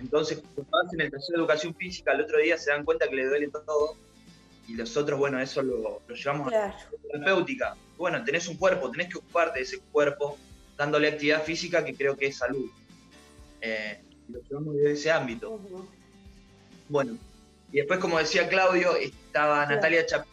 entonces, 0.00 0.40
cuando 0.54 0.78
hacen 0.86 1.00
el 1.00 1.10
taller 1.10 1.26
de 1.28 1.36
educación 1.36 1.74
física, 1.74 2.12
el 2.12 2.20
otro 2.22 2.38
día 2.38 2.56
se 2.56 2.70
dan 2.70 2.84
cuenta 2.84 3.08
que 3.08 3.16
le 3.16 3.26
duele 3.26 3.48
todo 3.50 3.96
y 4.68 4.72
nosotros, 4.74 5.18
bueno, 5.18 5.40
eso 5.40 5.62
lo, 5.62 6.00
lo 6.06 6.14
llevamos 6.14 6.48
Claro. 6.48 6.72
a 6.72 6.78
la 6.92 7.12
terapéutica. 7.12 7.76
Bueno, 7.96 8.22
tenés 8.24 8.46
un 8.48 8.56
cuerpo, 8.56 8.90
tenés 8.90 9.08
que 9.12 9.18
ocuparte 9.18 9.58
de 9.58 9.64
ese 9.64 9.80
cuerpo 9.92 10.38
dándole 10.76 11.08
actividad 11.08 11.42
física 11.42 11.84
que 11.84 11.94
creo 11.94 12.16
que 12.16 12.26
es 12.26 12.36
salud. 12.38 12.70
Eh, 13.60 14.00
lo 14.28 14.40
llevamos 14.42 14.74
desde 14.76 14.92
ese 14.92 15.10
ámbito. 15.10 15.60
Bueno, 16.88 17.16
y 17.72 17.76
después, 17.78 17.98
como 18.00 18.18
decía 18.18 18.48
Claudio, 18.48 18.96
estaba. 18.96 19.66
Natalia 19.66 20.06
Chapín 20.06 20.32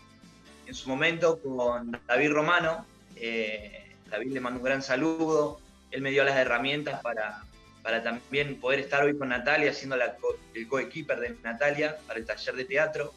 en 0.68 0.74
su 0.74 0.90
momento 0.90 1.40
con 1.42 2.00
David 2.08 2.32
Romano. 2.32 2.86
Eh, 3.16 3.92
David 4.10 4.32
le 4.34 4.40
mando 4.40 4.60
un 4.60 4.66
gran 4.66 4.82
saludo. 4.82 5.60
Él 5.92 6.02
me 6.02 6.12
dio 6.12 6.24
las 6.24 6.36
herramientas 6.38 7.02
para, 7.02 7.44
para 7.84 8.02
también 8.04 8.60
poder 8.60 8.80
estar 8.80 9.04
hoy 9.04 9.18
con 9.18 9.30
Natalia, 9.30 9.74
siendo 9.74 9.96
la 9.98 10.16
co- 10.16 10.38
el 10.54 10.68
co-keeper 10.68 11.20
de 11.20 11.36
Natalia 11.44 11.98
para 12.08 12.20
el 12.20 12.26
taller 12.26 12.56
de 12.56 12.66
teatro. 12.66 13.14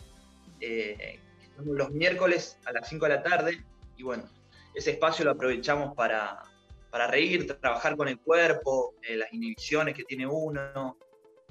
Eh, 0.61 1.19
estamos 1.43 1.77
los 1.77 1.91
miércoles 1.91 2.57
a 2.65 2.73
las 2.73 2.89
5 2.89 3.07
de 3.07 3.15
la 3.15 3.23
tarde. 3.23 3.63
Y 3.97 4.03
bueno, 4.03 4.25
ese 4.75 4.93
espacio 4.93 5.25
lo 5.25 5.33
aprovechamos 5.33 5.95
para, 5.97 6.43
para 6.91 7.07
reír, 7.07 7.47
trabajar 7.61 7.97
con 7.97 8.09
el 8.09 8.19
cuerpo, 8.19 8.95
eh, 9.03 9.17
las 9.17 9.33
inhibiciones 9.33 9.95
que 9.95 10.05
tiene 10.05 10.27
uno. 10.27 10.97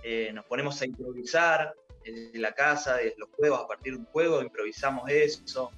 Eh, 0.04 0.32
nos 0.34 0.46
ponemos 0.46 0.82
a 0.82 0.86
improvisar 0.86 1.74
desde 2.04 2.40
la 2.40 2.54
casa, 2.54 2.96
desde 2.98 3.16
los 3.18 3.30
juegos, 3.30 3.62
a 3.62 3.68
partir 3.68 3.94
de 3.94 4.00
un 4.00 4.06
juego 4.06 4.42
improvisamos 4.42 5.10
eso. 5.10 5.72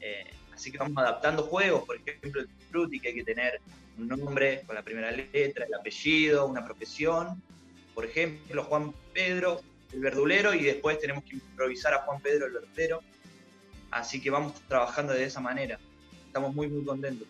Eh, 0.00 0.30
así 0.52 0.70
que 0.70 0.78
vamos 0.78 0.96
adaptando 0.98 1.44
juegos, 1.44 1.84
por 1.84 1.96
ejemplo, 1.96 2.40
el 2.40 2.48
Fruity, 2.70 3.00
que 3.00 3.08
hay 3.08 3.14
que 3.14 3.24
tener 3.24 3.60
un 3.98 4.08
nombre 4.08 4.62
con 4.66 4.74
la 4.74 4.82
primera 4.82 5.10
letra, 5.10 5.66
el 5.66 5.74
apellido, 5.74 6.46
una 6.46 6.64
profesión. 6.64 7.42
Por 7.94 8.04
ejemplo, 8.04 8.64
Juan 8.64 8.94
Pedro, 9.12 9.60
el 9.92 10.00
verdulero, 10.00 10.54
y 10.54 10.62
después 10.62 10.98
tenemos 10.98 11.24
que 11.24 11.36
improvisar 11.36 11.94
a 11.94 12.02
Juan 12.02 12.20
Pedro, 12.20 12.46
el 12.46 12.52
verdulero. 12.52 13.00
Así 13.90 14.20
que 14.20 14.30
vamos 14.30 14.54
trabajando 14.68 15.12
de 15.12 15.24
esa 15.24 15.40
manera. 15.40 15.78
Estamos 16.26 16.54
muy, 16.54 16.68
muy 16.68 16.84
contentos. 16.84 17.26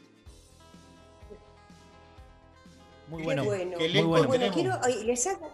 Muy 3.11 3.19
Qué 3.19 3.25
bueno. 3.25 3.43
Qué 3.43 3.49
bueno. 3.49 4.09
bueno, 4.09 4.31
tenemos. 4.33 4.55
quiero, 4.55 4.79
ay, 4.83 5.05
les 5.05 5.27
hago- 5.27 5.51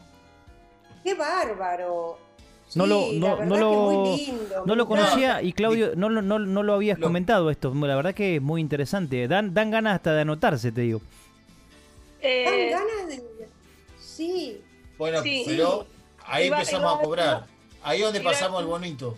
Qué 1.02 1.14
bárbaro. 1.14 2.18
No 2.74 2.84
Sí, 2.84 3.18
lo- 3.20 3.36
la 3.38 3.44
no- 3.44 3.56
lo- 3.56 3.70
muy 3.72 4.16
lindo, 4.18 4.66
No 4.66 4.74
lo 4.74 4.86
conocía 4.88 5.40
y 5.40 5.52
Claudio, 5.52 5.92
no, 5.94 6.08
lo- 6.08 6.20
no, 6.20 6.38
no 6.40 6.62
lo 6.64 6.74
habías 6.74 6.98
Lo- 6.98 7.06
comentado 7.06 7.48
esto. 7.50 7.72
La 7.74 7.94
verdad 7.94 8.12
que 8.14 8.36
es 8.36 8.42
muy 8.42 8.60
interesante. 8.60 9.28
Dan, 9.28 9.54
dan 9.54 9.70
ganas 9.70 9.94
hasta 9.94 10.12
de 10.14 10.22
anotarse, 10.22 10.72
te 10.72 10.80
digo. 10.80 11.00
Eh, 12.20 12.70
Dan 12.72 12.82
ganas 12.88 13.08
de. 13.08 13.48
Sí. 14.00 14.60
Bueno, 14.98 15.22
Sí. 15.22 15.44
pero 15.46 15.86
ahí 16.26 16.46
Iba- 16.48 16.58
empezamos 16.58 16.90
iba- 16.92 17.00
a 17.00 17.04
cobrar. 17.04 17.46
Ahí 17.84 17.98
es 18.00 18.04
donde 18.04 18.20
iba- 18.20 18.32
pasamos 18.32 18.60
el 18.62 18.66
bonito. 18.66 19.16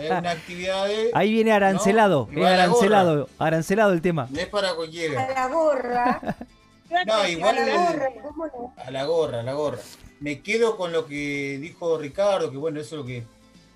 Es 0.00 0.10
una 0.10 0.30
actividad 0.30 0.86
de. 0.86 1.10
Ahí 1.12 1.32
viene 1.32 1.50
arancelado. 1.50 2.28
No, 2.30 2.40
la 2.40 2.54
arancelado. 2.54 3.28
Arancelado 3.38 3.92
el 3.92 4.00
tema. 4.00 4.28
No 4.30 4.38
es 4.38 4.46
para 4.46 4.70
A 4.70 4.74
cualquiera. 4.76 5.28
la 5.34 5.48
gorra. 5.48 6.20
No, 7.06 7.28
igual 7.28 7.58
a 7.58 7.66
la 7.66 7.76
gorra. 7.76 8.08
A 8.76 8.90
la 8.90 9.04
gorra, 9.04 9.40
a 9.40 9.42
la 9.42 9.52
gorra. 9.54 9.78
Me 10.20 10.42
quedo 10.42 10.76
con 10.76 10.92
lo 10.92 11.06
que 11.06 11.58
dijo 11.60 11.96
Ricardo, 11.98 12.50
que 12.50 12.56
bueno, 12.56 12.80
eso 12.80 12.96
es 12.96 13.00
lo 13.00 13.06
que 13.06 13.24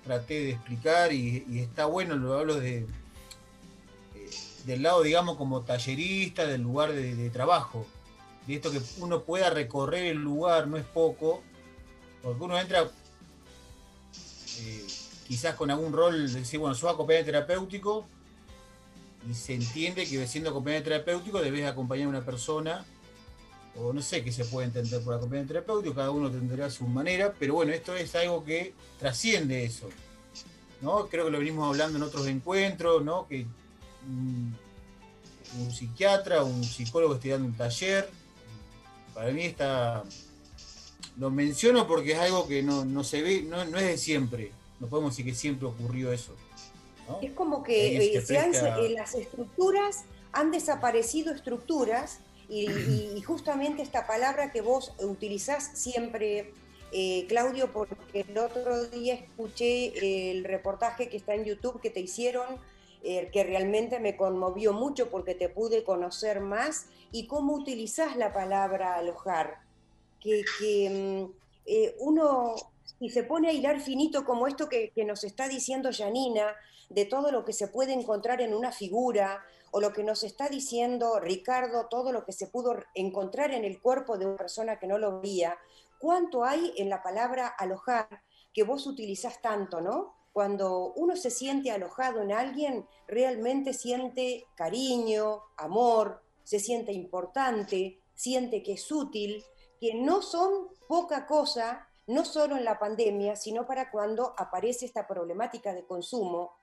traté 0.03 0.33
de 0.35 0.51
explicar 0.51 1.11
y, 1.11 1.45
y 1.49 1.59
está 1.59 1.85
bueno, 1.85 2.15
lo 2.15 2.37
hablo 2.37 2.55
de, 2.59 2.79
eh, 2.79 4.29
del 4.65 4.83
lado, 4.83 5.01
digamos, 5.01 5.37
como 5.37 5.61
tallerista, 5.61 6.45
del 6.45 6.61
lugar 6.61 6.93
de, 6.93 7.15
de 7.15 7.29
trabajo. 7.29 7.87
De 8.45 8.55
esto 8.55 8.71
que 8.71 8.79
uno 8.99 9.23
pueda 9.23 9.49
recorrer 9.49 10.05
el 10.05 10.17
lugar, 10.17 10.67
no 10.67 10.77
es 10.77 10.85
poco, 10.85 11.41
porque 12.21 12.43
uno 12.43 12.59
entra 12.59 12.83
eh, 14.59 14.85
quizás 15.27 15.55
con 15.55 15.71
algún 15.71 15.93
rol 15.93 16.31
de 16.31 16.41
decir, 16.41 16.59
bueno, 16.59 16.75
soy 16.75 16.91
acompañante 16.91 17.31
terapéutico 17.31 18.05
y 19.27 19.33
se 19.33 19.55
entiende 19.55 20.07
que 20.07 20.27
siendo 20.27 20.51
acompañante 20.51 20.91
terapéutico 20.91 21.41
debes 21.41 21.65
acompañar 21.65 22.05
a 22.05 22.09
una 22.09 22.25
persona 22.25 22.85
o 23.77 23.91
no 23.93 24.01
sé 24.01 24.23
qué 24.23 24.31
se 24.31 24.45
puede 24.45 24.67
entender 24.67 25.01
por 25.03 25.13
acompañante 25.15 25.49
terapéutico, 25.53 25.95
cada 25.95 26.11
uno 26.11 26.31
tendrá 26.31 26.69
su 26.69 26.85
manera, 26.87 27.33
pero 27.37 27.55
bueno, 27.55 27.73
esto 27.73 27.95
es 27.95 28.13
algo 28.15 28.43
que 28.43 28.73
trasciende 28.99 29.63
eso. 29.65 29.89
¿no? 30.81 31.07
Creo 31.07 31.25
que 31.25 31.31
lo 31.31 31.39
venimos 31.39 31.67
hablando 31.67 31.97
en 31.97 32.03
otros 32.03 32.27
encuentros, 32.27 33.03
¿no? 33.03 33.27
que 33.27 33.45
un, 34.07 34.55
un 35.59 35.71
psiquiatra, 35.71 36.43
un 36.43 36.63
psicólogo 36.63 37.15
esté 37.15 37.29
dando 37.29 37.47
un 37.47 37.55
taller. 37.55 38.09
Para 39.13 39.31
mí 39.31 39.43
está. 39.45 40.03
Lo 41.17 41.29
menciono 41.29 41.87
porque 41.87 42.11
es 42.11 42.19
algo 42.19 42.47
que 42.47 42.61
no, 42.61 42.83
no 42.83 43.03
se 43.03 43.21
ve, 43.21 43.41
no, 43.43 43.63
no 43.65 43.77
es 43.77 43.85
de 43.85 43.97
siempre. 43.97 44.51
No 44.79 44.87
podemos 44.87 45.11
decir 45.15 45.25
que 45.25 45.33
siempre 45.37 45.65
ocurrió 45.67 46.11
eso. 46.11 46.35
¿no? 47.07 47.19
Es 47.21 47.31
como 47.31 47.63
que 47.63 47.95
eh, 48.17 48.21
se 48.21 48.37
han- 48.37 48.53
eh, 48.53 48.89
las 48.89 49.15
estructuras 49.15 50.03
han 50.33 50.51
desaparecido 50.51 51.33
estructuras 51.33 52.19
y, 52.49 53.21
justamente 53.21 53.81
esta 53.81 54.05
palabra 54.05 54.51
que 54.51 54.61
vos 54.61 54.93
utilizás 54.99 55.71
siempre, 55.73 56.53
eh, 56.91 57.25
Claudio, 57.27 57.71
porque 57.73 58.25
el 58.27 58.37
otro 58.37 58.85
día 58.85 59.15
escuché 59.15 60.31
el 60.31 60.43
reportaje 60.43 61.09
que 61.09 61.17
está 61.17 61.33
en 61.33 61.45
YouTube 61.45 61.81
que 61.81 61.89
te 61.89 61.99
hicieron, 61.99 62.45
eh, 63.03 63.29
que 63.31 63.43
realmente 63.43 63.99
me 63.99 64.15
conmovió 64.15 64.73
mucho 64.73 65.09
porque 65.09 65.35
te 65.35 65.49
pude 65.49 65.83
conocer 65.83 66.39
más 66.41 66.87
y 67.11 67.27
cómo 67.27 67.53
utilizás 67.53 68.15
la 68.15 68.33
palabra 68.33 68.95
alojar. 68.95 69.59
Que, 70.19 70.43
mm, 70.89 71.31
eh, 71.67 71.95
uno, 71.99 72.55
si 72.99 73.09
se 73.09 73.23
pone 73.23 73.49
a 73.49 73.53
hilar 73.53 73.79
finito 73.79 74.25
como 74.25 74.47
esto 74.47 74.69
que 74.69 74.91
nos 75.05 75.23
está 75.23 75.47
diciendo 75.47 75.89
Janina, 75.95 76.55
de 76.89 77.05
todo 77.05 77.31
lo 77.31 77.45
que 77.45 77.53
se 77.53 77.67
puede 77.67 77.93
encontrar 77.93 78.41
en 78.41 78.53
una 78.53 78.71
figura, 78.71 79.43
o 79.75 79.81
lo 79.81 79.91
que 79.91 80.05
nos 80.05 80.23
está 80.23 80.47
diciendo 80.47 81.19
Ricardo, 81.19 81.87
todo 81.87 82.13
lo 82.13 82.23
que 82.23 82.31
se 82.31 82.47
pudo 82.47 82.77
encontrar 82.93 83.51
en 83.51 83.65
el 83.65 83.81
cuerpo 83.81 84.17
de 84.17 84.25
una 84.25 84.37
persona 84.37 84.79
que 84.79 84.87
no 84.87 84.97
lo 84.97 85.19
veía, 85.19 85.57
cuánto 85.99 86.45
hay 86.45 86.71
en 86.77 86.89
la 86.89 87.03
palabra 87.03 87.47
alojar 87.47 88.23
que 88.53 88.63
vos 88.63 88.87
utilizás 88.87 89.41
tanto, 89.41 89.81
¿no? 89.81 90.15
Cuando 90.31 90.93
uno 90.93 91.17
se 91.17 91.29
siente 91.29 91.71
alojado 91.71 92.21
en 92.21 92.31
alguien, 92.31 92.87
realmente 93.05 93.73
siente 93.73 94.47
cariño, 94.55 95.41
amor, 95.57 96.23
se 96.45 96.59
siente 96.59 96.93
importante, 96.93 97.99
siente 98.13 98.63
que 98.63 98.75
es 98.75 98.89
útil, 98.89 99.43
que 99.81 99.93
no 99.93 100.21
son 100.21 100.69
poca 100.87 101.27
cosa, 101.27 101.89
no 102.07 102.23
solo 102.23 102.55
en 102.55 102.63
la 102.63 102.79
pandemia, 102.79 103.35
sino 103.35 103.67
para 103.67 103.91
cuando 103.91 104.35
aparece 104.37 104.85
esta 104.85 105.05
problemática 105.05 105.73
de 105.73 105.85
consumo, 105.85 106.53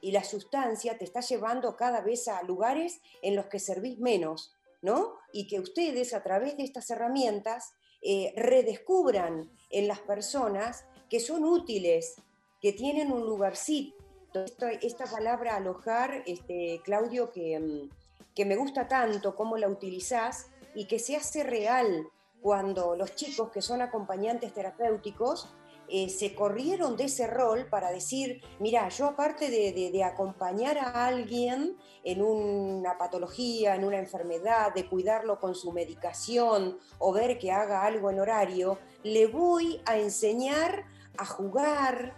y 0.00 0.12
la 0.12 0.24
sustancia 0.24 0.98
te 0.98 1.04
está 1.04 1.20
llevando 1.20 1.76
cada 1.76 2.00
vez 2.00 2.28
a 2.28 2.42
lugares 2.42 3.00
en 3.22 3.36
los 3.36 3.46
que 3.46 3.58
servís 3.58 3.98
menos, 3.98 4.52
¿no? 4.82 5.14
Y 5.32 5.46
que 5.46 5.60
ustedes 5.60 6.14
a 6.14 6.22
través 6.22 6.56
de 6.56 6.64
estas 6.64 6.90
herramientas 6.90 7.74
eh, 8.02 8.32
redescubran 8.36 9.50
en 9.70 9.88
las 9.88 10.00
personas 10.00 10.84
que 11.08 11.20
son 11.20 11.44
útiles, 11.44 12.16
que 12.60 12.72
tienen 12.72 13.12
un 13.12 13.24
lugarcito. 13.24 13.96
Esta, 14.34 14.72
esta 14.72 15.06
palabra 15.06 15.56
alojar, 15.56 16.24
este, 16.26 16.80
Claudio, 16.84 17.30
que, 17.30 17.58
mm, 17.58 17.90
que 18.34 18.44
me 18.44 18.56
gusta 18.56 18.88
tanto 18.88 19.36
cómo 19.36 19.56
la 19.56 19.68
utilizás 19.68 20.48
y 20.74 20.86
que 20.86 20.98
se 20.98 21.16
hace 21.16 21.44
real 21.44 22.08
cuando 22.42 22.96
los 22.96 23.14
chicos 23.14 23.50
que 23.50 23.62
son 23.62 23.80
acompañantes 23.80 24.52
terapéuticos 24.52 25.48
eh, 25.88 26.08
se 26.08 26.34
corrieron 26.34 26.96
de 26.96 27.04
ese 27.04 27.26
rol 27.26 27.66
para 27.66 27.90
decir, 27.90 28.40
mira, 28.58 28.88
yo 28.88 29.06
aparte 29.06 29.50
de, 29.50 30.04
acompañar 30.04 30.78
a 30.78 31.06
alguien 31.06 31.76
en 32.02 32.22
una 32.22 32.96
patología, 32.96 33.74
en 33.74 33.84
una 33.84 33.98
enfermedad, 33.98 34.72
de 34.74 34.88
cuidarlo 34.88 35.38
con 35.38 35.54
su 35.54 35.72
medicación 35.72 36.78
o 36.98 37.12
ver 37.12 37.38
que 37.38 37.52
haga 37.52 37.84
algo 37.84 38.10
en 38.10 38.20
horario, 38.20 38.78
le 39.02 39.26
voy 39.26 39.80
a 39.84 39.98
enseñar 39.98 40.86
a 41.18 41.26
jugar, 41.26 42.14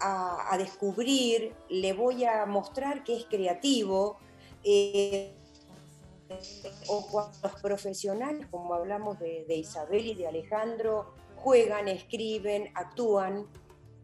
a, 0.00 0.56
descubrir, 0.56 1.54
le 1.68 1.92
voy 1.92 2.24
a 2.24 2.46
mostrar 2.46 3.04
que 3.04 3.16
es 3.16 3.24
creativo. 3.26 4.18
Eh, 4.64 5.36
o 6.86 7.06
cuando 7.06 7.36
los 7.42 7.60
profesionales, 7.60 8.46
como 8.50 8.72
hablamos 8.74 9.18
de 9.18 9.54
Isabel 9.54 10.06
y 10.06 10.14
de 10.14 10.28
Alejandro, 10.28 11.12
juegan, 11.42 11.88
escriben, 11.88 12.70
actúan. 12.74 13.46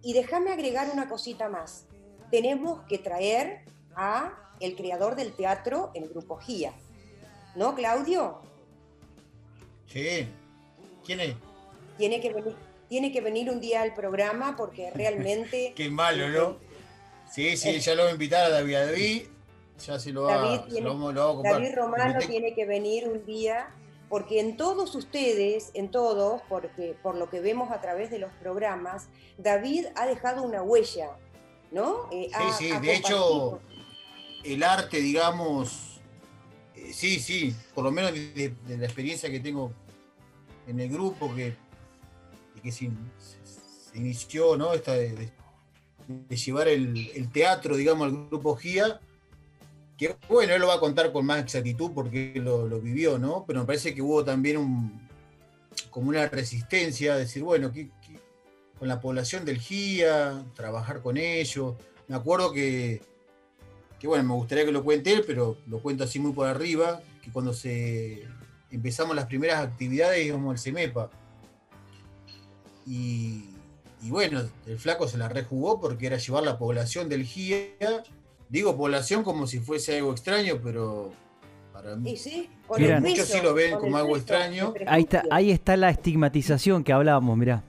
Y 0.03 0.12
déjame 0.12 0.53
agregar 0.53 0.88
una 0.92 1.09
cosita 1.09 1.49
más. 1.49 1.87
Tenemos 2.31 2.81
que 2.88 2.99
traer 2.99 3.64
a 3.94 4.33
el 4.61 4.75
creador 4.77 5.16
del 5.16 5.33
teatro 5.33 5.90
en 5.94 6.05
el 6.05 6.09
grupo 6.11 6.37
GIA. 6.37 6.72
¿No, 7.55 7.75
Claudio? 7.75 8.40
Sí. 9.87 10.29
¿Quién 11.05 11.20
es? 11.20 11.35
Tiene 11.96 12.20
que 12.20 12.33
venir, 12.33 12.55
tiene 12.88 13.12
que 13.12 13.20
venir 13.20 13.51
un 13.51 13.61
día 13.61 13.83
al 13.83 13.94
programa 13.94 14.57
porque 14.57 14.90
realmente... 14.94 15.72
Qué 15.75 15.90
malo, 15.90 16.29
¿no? 16.29 16.57
Sí, 17.31 17.57
sí, 17.57 17.81
ya 17.81 17.94
lo 17.94 18.03
voy 18.03 18.11
a 18.11 18.12
invitar 18.12 18.44
a 18.46 18.51
David. 18.51 18.75
David 18.75 19.22
ya 19.85 19.99
se 19.99 20.11
lo 20.11 20.22
va, 20.22 20.37
David, 20.37 20.83
David 21.42 21.75
Romano 21.75 22.18
tiene 22.27 22.55
que 22.55 22.64
venir 22.64 23.09
un 23.09 23.27
día 23.27 23.68
porque 24.08 24.40
en 24.40 24.56
todos 24.56 24.94
ustedes, 24.94 25.70
en 25.74 25.90
todos, 25.90 26.40
porque 26.48 26.96
por 27.02 27.16
lo 27.16 27.28
que 27.28 27.40
vemos 27.40 27.70
a 27.70 27.80
través 27.80 28.10
de 28.10 28.18
los 28.18 28.30
programas, 28.34 29.08
David 29.38 29.86
ha 29.96 30.06
dejado 30.06 30.42
una 30.42 30.62
huella, 30.62 31.16
¿no? 31.72 32.08
Eh, 32.12 32.30
sí, 32.58 32.68
sí, 32.68 32.78
de 32.80 32.94
hecho, 32.94 33.60
el 34.44 34.62
arte, 34.62 34.98
digamos, 34.98 36.00
eh, 36.74 36.92
sí, 36.92 37.18
sí, 37.18 37.54
por 37.74 37.84
lo 37.84 37.90
menos 37.90 38.12
de, 38.12 38.54
la 38.68 38.84
experiencia 38.84 39.30
que 39.30 39.40
tengo 39.40 39.72
en 40.68 40.78
el 40.78 40.88
grupo, 40.88 41.34
que, 41.34 41.56
que 42.62 42.70
se, 42.70 42.90
inició, 43.94 44.56
¿no? 44.56 44.72
Esta 44.72 44.92
de, 44.92 45.32
llevar 46.28 46.68
el, 46.68 47.10
el, 47.14 47.32
teatro, 47.32 47.76
digamos, 47.76 48.06
al 48.06 48.28
grupo 48.28 48.54
GIA, 48.54 49.00
que 49.96 50.16
bueno, 50.28 50.54
él 50.54 50.61
lo 50.61 50.68
va 50.68 50.74
a 50.74 50.80
contar 50.80 51.11
con 51.12 51.24
más 51.24 51.40
exactitud 51.40 51.92
porque 51.94 52.35
lo, 52.37 52.66
lo 52.68 52.80
vivió, 52.80 53.18
¿no? 53.18 53.44
Pero 53.46 53.61
me 53.61 53.66
parece 53.66 53.94
que 53.94 54.02
hubo 54.02 54.24
también 54.24 55.09
como 55.90 56.11
una 56.11 56.28
resistencia 56.28 57.14
a 57.14 57.18
decir, 57.18 57.42
bueno, 57.42 57.72
con 58.78 58.88
la 58.88 59.00
población 59.00 59.44
del 59.44 59.59
GIA, 59.59 60.44
trabajar 60.54 61.00
con 61.00 61.16
ellos. 61.16 61.76
Me 62.09 62.16
acuerdo 62.16 62.52
que, 62.52 63.00
que, 63.98 64.06
bueno, 64.06 64.24
me 64.24 64.35
gustaría 64.35 64.64
que 64.64 64.72
lo 64.72 64.85
cuente 64.85 65.12
él, 65.12 65.24
pero 65.26 65.56
lo 65.66 65.80
cuento 65.80 66.04
así 66.04 66.18
muy 66.18 66.32
por 66.32 66.46
arriba, 66.46 67.00
que 67.22 67.30
cuando 67.30 67.54
se 67.54 68.24
empezamos 68.70 69.16
las 69.16 69.26
primeras 69.26 69.64
actividades 69.64 70.26
íbamos 70.26 70.52
al 70.52 70.59
CEMEPA. 70.59 71.11
Y, 72.87 73.46
y 74.02 74.11
bueno, 74.11 74.42
el 74.66 74.78
flaco 74.78 75.09
se 75.09 75.16
la 75.16 75.28
rejugó 75.28 75.80
porque 75.80 76.06
era 76.06 76.18
llevar 76.18 76.44
la 76.44 76.59
población 76.59 77.09
del 77.09 77.24
GIA 77.24 78.02
Digo 78.48 78.76
población 78.76 79.24
como 79.24 79.46
si 79.46 79.59
fuese 79.61 79.98
algo 79.98 80.12
extraño, 80.12 80.61
pero 80.62 81.12
para 81.72 81.96
mí. 81.96 82.16
Sí, 82.16 82.48
muchos 82.68 83.28
sí 83.28 83.38
lo 83.42 83.54
ven 83.54 83.76
como 83.78 83.96
algo 83.96 84.16
extraño. 84.16 84.72
Ahí 84.87 85.02
está, 85.02 85.24
ahí 85.30 85.50
está 85.50 85.76
la 85.76 85.90
estigmatización 85.90 86.85
que 86.85 86.92
hablábamos, 86.92 87.37
mirá. 87.37 87.62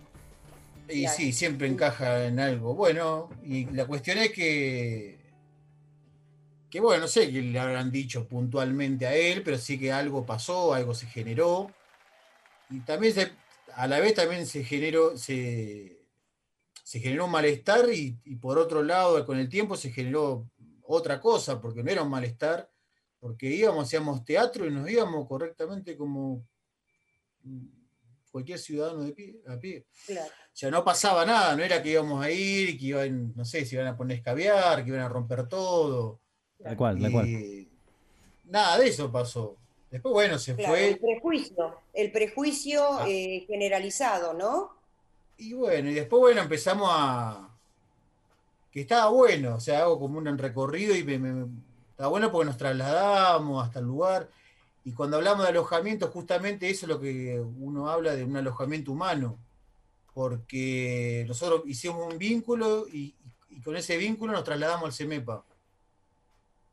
Y 0.90 1.08
sí, 1.08 1.34
siempre 1.34 1.68
encaja 1.68 2.26
en 2.26 2.40
algo. 2.40 2.74
Bueno, 2.74 3.30
y 3.44 3.66
la 3.72 3.86
cuestión 3.86 4.18
es 4.20 4.32
que. 4.32 5.18
Que 6.70 6.80
bueno, 6.80 7.02
no 7.02 7.08
sé 7.08 7.32
qué 7.32 7.42
le 7.42 7.60
habrán 7.60 7.92
dicho 7.92 8.28
puntualmente 8.28 9.08
a 9.08 9.16
él, 9.16 9.42
pero 9.44 9.58
sí 9.58 9.80
que 9.80 9.92
algo 9.92 10.26
pasó, 10.26 10.74
algo 10.74 10.94
se 10.94 11.08
generó. 11.08 11.72
Y 12.70 12.82
también 12.82 13.14
se, 13.14 13.32
a 13.74 13.88
la 13.88 14.00
vez 14.00 14.14
también 14.14 14.46
se 14.46 14.64
generó, 14.66 15.18
se, 15.18 15.98
se 16.84 17.00
generó 17.00 17.26
un 17.26 17.32
malestar 17.32 17.90
y, 17.94 18.18
y 18.26 18.36
por 18.36 18.58
otro 18.58 18.84
lado, 18.84 19.26
con 19.26 19.40
el 19.40 19.48
tiempo 19.48 19.78
se 19.78 19.92
generó 19.92 20.46
otra 20.88 21.20
cosa, 21.20 21.62
porque 21.62 21.84
no 21.84 21.92
era 21.92 22.04
un 22.04 22.10
malestar, 22.10 22.70
porque 23.20 23.48
íbamos, 23.48 23.86
hacíamos 23.86 24.24
teatro 24.24 24.66
y 24.66 24.72
nos 24.72 24.90
íbamos 24.90 25.28
correctamente 25.28 25.98
como 25.98 26.46
cualquier 28.32 28.60
ciudadano 28.60 29.04
de 29.04 29.14
pie, 29.14 29.40
a 29.48 29.60
pie. 29.60 29.86
O 30.10 30.14
sea, 30.54 30.72
no 30.72 30.84
pasaba 30.84 31.26
nada, 31.26 31.56
no 31.56 31.64
era 31.64 31.82
que 31.82 31.92
íbamos 31.92 32.24
a 32.24 32.32
ir, 32.32 32.78
que 32.78 32.86
iban, 32.86 33.34
no 33.36 33.46
sé, 33.46 33.66
si 33.66 33.76
iban 33.76 33.88
a 33.88 33.98
poner 33.98 34.18
escabiar, 34.18 34.84
que 34.84 34.90
iban 34.90 35.02
a 35.02 35.10
romper 35.10 35.48
todo. 35.48 36.20
Tal 36.62 36.78
cual, 36.78 37.00
tal 37.00 37.12
cual. 37.12 37.68
Nada 38.46 38.78
de 38.78 38.88
eso 38.88 39.12
pasó. 39.12 39.58
Después, 39.90 40.14
bueno, 40.14 40.38
se 40.38 40.56
fue. 40.56 40.90
El 40.90 41.00
prejuicio, 41.00 41.82
el 41.94 42.12
prejuicio 42.12 42.84
ah. 43.00 43.06
eh, 43.08 43.46
generalizado, 43.48 44.34
¿no? 44.34 44.76
Y 45.38 45.54
bueno, 45.54 45.90
y 45.90 45.94
después, 45.94 46.20
bueno, 46.20 46.42
empezamos 46.42 46.90
a, 46.92 47.57
que 48.72 48.82
estaba 48.82 49.10
bueno, 49.10 49.56
o 49.56 49.60
sea, 49.60 49.82
hago 49.82 50.00
como 50.00 50.18
un 50.18 50.38
recorrido 50.38 50.96
y 50.96 51.04
me, 51.04 51.48
estaba 51.92 52.10
bueno 52.10 52.32
porque 52.32 52.46
nos 52.46 52.58
trasladamos 52.58 53.66
hasta 53.66 53.80
el 53.80 53.86
lugar. 53.86 54.30
Y 54.84 54.94
cuando 54.94 55.18
hablamos 55.18 55.44
de 55.44 55.50
alojamiento, 55.50 56.08
justamente 56.10 56.70
eso 56.70 56.86
es 56.86 56.90
lo 56.90 57.00
que 57.00 57.40
uno 57.40 57.90
habla 57.90 58.16
de 58.16 58.24
un 58.24 58.38
alojamiento 58.38 58.92
humano, 58.92 59.38
porque 60.14 61.26
nosotros 61.28 61.64
hicimos 61.66 62.12
un 62.12 62.18
vínculo 62.18 62.88
y, 62.88 63.16
con 63.64 63.76
ese 63.76 63.98
vínculo 63.98 64.32
nos 64.34 64.44
trasladamos 64.44 64.86
al 64.86 64.94
CEMEPA. 64.94 65.44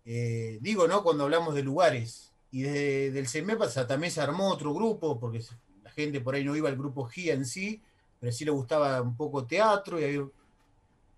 Eh, 0.05 0.59
digo, 0.61 0.87
¿no? 0.87 1.03
Cuando 1.03 1.25
hablamos 1.25 1.55
de 1.55 1.63
lugares. 1.63 2.31
Y 2.53 2.63
desde 2.63 3.11
del 3.11 3.27
CEMEPA 3.27 3.69
también 3.87 4.13
se 4.13 4.21
armó 4.21 4.51
otro 4.51 4.73
grupo, 4.75 5.19
porque 5.19 5.43
la 5.83 5.91
gente 5.91 6.21
por 6.21 6.35
ahí 6.35 6.45
no 6.45 6.55
iba 6.55 6.69
al 6.69 6.77
grupo 6.77 7.07
GIA 7.07 7.35
en 7.35 7.47
sí, 7.47 7.81
pero 8.21 8.31
sí 8.31 8.45
le 8.45 8.51
gustaba 8.51 9.01
un 9.03 9.17
poco 9.17 9.45
teatro 9.45 9.99
y 9.99 10.05
había 10.05 10.25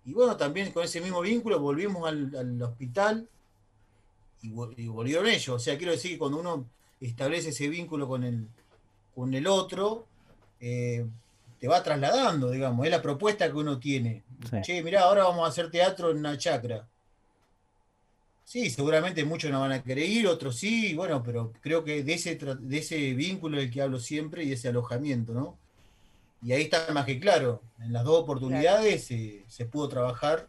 y 0.07 0.13
bueno, 0.13 0.37
también 0.37 0.71
con 0.71 0.85
ese 0.85 1.01
mismo 1.01 1.19
vínculo 1.19 1.59
volvimos 1.59 2.07
al, 2.07 2.61
hospital 2.61 3.27
y, 4.41 4.49
volvieron 4.51 5.27
ellos. 5.27 5.49
O 5.49 5.59
sea, 5.59 5.77
quiero 5.77 5.91
decir 5.91 6.11
que 6.11 6.17
cuando 6.17 6.39
uno 6.39 6.65
establece 7.01 7.49
ese 7.49 7.67
vínculo 7.67 8.07
con 8.07 8.23
el, 8.23 8.47
con 9.13 9.33
el 9.33 9.45
otro, 9.47 10.07
eh, 10.61 11.05
te 11.59 11.67
va 11.67 11.83
trasladando, 11.83 12.49
digamos, 12.51 12.85
es 12.85 12.91
la 12.91 13.01
propuesta 13.01 13.51
que 13.51 13.57
uno 13.57 13.79
tiene. 13.79 14.23
Che, 14.61 14.81
mirá, 14.81 15.01
ahora 15.01 15.25
vamos 15.25 15.43
a 15.45 15.49
hacer 15.49 15.69
teatro 15.69 16.11
en 16.11 16.19
una 16.19 16.37
chacra. 16.37 16.87
Sí, 18.45 18.69
seguramente 18.69 19.25
muchos 19.25 19.51
no 19.51 19.59
van 19.59 19.73
a 19.73 19.83
querer 19.83 20.07
ir, 20.07 20.25
otros 20.27 20.55
sí, 20.55 20.93
bueno, 20.95 21.21
pero 21.21 21.51
creo 21.59 21.83
que 21.83 22.05
de 22.05 22.13
ese, 22.13 22.35
de 22.35 22.77
ese 22.77 23.13
vínculo 23.13 23.57
del 23.57 23.69
que 23.69 23.81
hablo 23.81 23.99
siempre 23.99 24.45
y 24.45 24.53
ese 24.53 24.69
alojamiento, 24.69 25.33
¿no? 25.33 25.59
Y 26.41 26.51
ahí 26.51 26.63
está 26.63 26.91
más 26.93 27.05
que 27.05 27.19
claro, 27.19 27.61
en 27.79 27.93
las 27.93 28.03
dos 28.03 28.21
oportunidades 28.21 29.05
se 29.05 29.65
pudo 29.65 29.89
trabajar 29.89 30.47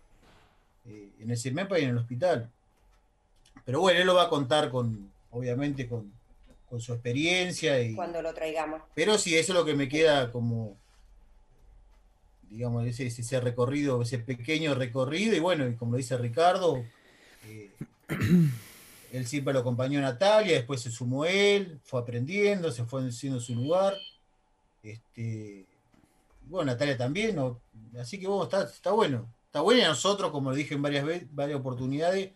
eh, 0.88 1.10
en 1.20 1.30
el 1.30 1.38
CIRMEPA 1.38 1.78
y 1.78 1.84
en 1.84 1.90
el 1.90 1.98
hospital. 1.98 2.50
Pero 3.64 3.80
bueno, 3.80 4.00
él 4.00 4.06
lo 4.06 4.14
va 4.14 4.24
a 4.24 4.28
contar 4.28 4.70
con, 4.70 5.10
obviamente, 5.30 5.86
con, 5.86 6.10
su 6.78 6.92
experiencia. 6.92 7.80
Y, 7.80 7.94
Cuando 7.94 8.22
lo 8.22 8.32
traigamos. 8.34 8.82
Pero 8.94 9.18
sí, 9.18 9.36
eso 9.36 9.52
es 9.52 9.58
lo 9.58 9.64
que 9.64 9.74
me 9.74 9.88
queda 9.88 10.30
como, 10.32 10.76
digamos, 12.50 12.86
ese, 12.86 13.06
ese 13.06 13.40
recorrido, 13.40 14.00
ese 14.02 14.18
pequeño 14.18 14.74
recorrido. 14.74 15.34
Y 15.36 15.40
bueno, 15.40 15.66
y 15.66 15.76
como 15.76 15.96
dice 15.96 16.16
Ricardo, 16.16 16.84
eh, 17.46 17.70
él 19.12 19.26
siempre 19.26 19.52
lo 19.52 19.60
acompañó 19.60 19.98
a 19.98 20.02
Natalia, 20.02 20.54
después 20.54 20.80
se 20.80 20.90
sumó 20.90 21.24
él, 21.24 21.80
fue 21.84 22.00
aprendiendo, 22.00 22.70
se 22.70 22.84
fue 22.84 23.06
haciendo 23.06 23.40
su 23.40 23.54
lugar. 23.54 23.94
Este, 24.82 25.66
bueno, 26.48 26.72
Natalia 26.72 26.96
también, 26.96 27.38
así 28.00 28.18
que 28.18 28.26
bueno, 28.26 28.44
está, 28.44 28.62
está 28.62 28.92
bueno. 28.92 29.32
Está 29.46 29.62
bueno 29.62 29.80
y 29.80 29.84
a 29.84 29.88
nosotros, 29.88 30.30
como 30.30 30.50
lo 30.50 30.56
dije 30.56 30.74
en 30.74 30.82
varias, 30.82 31.06
varias 31.30 31.58
oportunidades, 31.58 32.32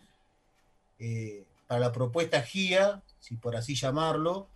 eh, 0.99 1.45
para 1.67 1.81
la 1.81 1.93
propuesta 1.93 2.43
GIA, 2.43 3.03
si 3.19 3.37
por 3.37 3.55
así 3.55 3.75
llamarlo, 3.75 4.49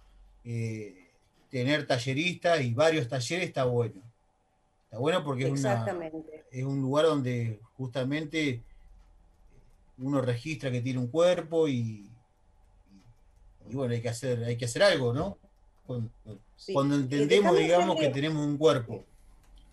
eh, 0.44 1.10
tener 1.50 1.86
talleristas 1.86 2.62
y 2.62 2.72
varios 2.72 3.08
talleres 3.08 3.48
está 3.48 3.64
bueno. 3.64 4.00
Está 4.84 4.98
bueno 4.98 5.24
porque 5.24 5.48
es, 5.48 5.64
es 6.50 6.64
un 6.64 6.80
lugar 6.80 7.06
donde 7.06 7.60
justamente 7.76 8.62
uno 9.98 10.20
registra 10.20 10.70
que 10.70 10.80
tiene 10.80 10.98
un 10.98 11.08
cuerpo 11.08 11.68
y, 11.68 12.08
y, 13.68 13.74
bueno, 13.74 13.94
hay 13.94 14.00
que 14.00 14.08
hacer, 14.08 14.44
hay 14.44 14.56
que 14.56 14.66
hacer 14.66 14.82
algo, 14.82 15.12
¿no? 15.12 15.38
Cuando, 15.86 16.96
entendemos, 16.96 17.56
digamos, 17.56 17.98
que 17.98 18.08
tenemos 18.08 18.44
un 18.44 18.56
cuerpo. 18.56 19.04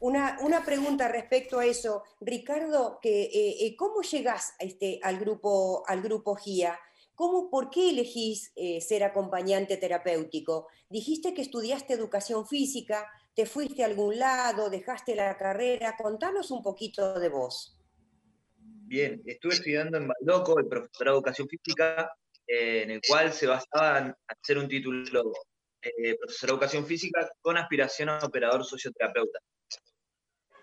Una, 0.04 0.66
pregunta 0.66 1.08
respecto 1.08 1.60
a 1.60 1.66
eso. 1.66 2.04
Ricardo, 2.20 3.00
que, 3.02 3.24
eh, 3.24 3.66
eh, 3.66 3.76
¿cómo 3.78 4.02
llegás 4.02 4.54
a 4.60 4.66
este, 4.66 5.00
al, 5.02 5.18
grupo, 5.18 5.86
al 5.88 6.02
grupo 6.02 6.36
GIA? 6.36 6.78
¿Cómo, 7.16 7.50
¿Por 7.50 7.70
qué 7.70 7.90
elegís 7.90 8.52
eh, 8.58 8.82
ser 8.82 9.06
acompañante 9.06 9.78
terapéutico? 9.78 10.68
Dijiste 10.90 11.34
que 11.34 11.42
estudiaste 11.42 11.94
educación 11.94 12.46
física, 12.46 13.10
¿Te 13.36 13.48
fuiste 13.48 13.82
a 13.82 13.88
algún 13.88 14.20
lado? 14.20 14.70
¿Dejaste 14.70 15.16
la 15.16 15.36
carrera? 15.36 15.96
Contanos 15.98 16.52
un 16.52 16.62
poquito 16.62 17.20
de 17.20 17.30
vos. 17.30 17.76
Bien, 18.60 19.24
estuve 19.26 19.54
estudiando 19.54 19.98
en 19.98 20.08
Baldoco 20.08 20.60
el 20.60 20.68
profesorado 20.68 21.16
de 21.16 21.20
educación 21.22 21.48
física, 21.48 22.16
en 22.46 22.92
el 22.92 23.02
cual 23.08 23.34
se 23.34 23.48
basaba 23.48 23.98
en 23.98 24.16
hacer 24.28 24.60
un 24.60 24.68
título 24.68 25.34
eh, 25.82 26.16
profesor 26.16 26.50
de 26.50 26.54
educación 26.54 26.86
física 26.86 27.28
con 27.42 27.58
aspiración 27.58 28.10
a 28.10 28.20
operador 28.20 28.64
socioterapeuta. 28.64 29.40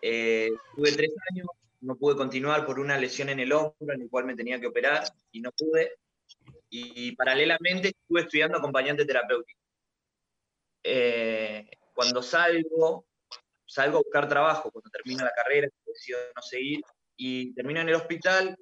Eh, 0.02 0.50
tuve 0.74 0.92
tres 0.92 1.10
años, 1.30 1.46
no 1.80 1.96
pude 1.96 2.16
continuar 2.16 2.66
por 2.66 2.78
una 2.78 2.98
lesión 2.98 3.28
en 3.28 3.40
el 3.40 3.52
hombro 3.52 3.94
en 3.94 4.02
el 4.02 4.10
cual 4.10 4.24
me 4.24 4.36
tenía 4.36 4.60
que 4.60 4.66
operar 4.66 5.04
y 5.32 5.40
no 5.40 5.50
pude. 5.52 5.92
Y, 6.68 7.16
paralelamente 7.16 7.88
estuve 7.88 8.20
estudiando 8.22 8.58
acompañante 8.58 9.04
terapéutico. 9.04 9.60
Eh, 10.84 11.68
cuando 11.92 12.22
salgo, 12.22 13.06
salgo 13.66 13.98
a 13.98 14.02
buscar 14.02 14.28
trabajo, 14.28 14.70
cuando 14.70 14.88
termino 14.90 15.24
la 15.24 15.32
carrera, 15.32 15.68
decido 15.84 16.18
no 16.34 16.42
seguir, 16.42 16.80
y 17.16 17.52
termino 17.54 17.80
en 17.80 17.88
el 17.88 17.96
hospital 17.96 18.56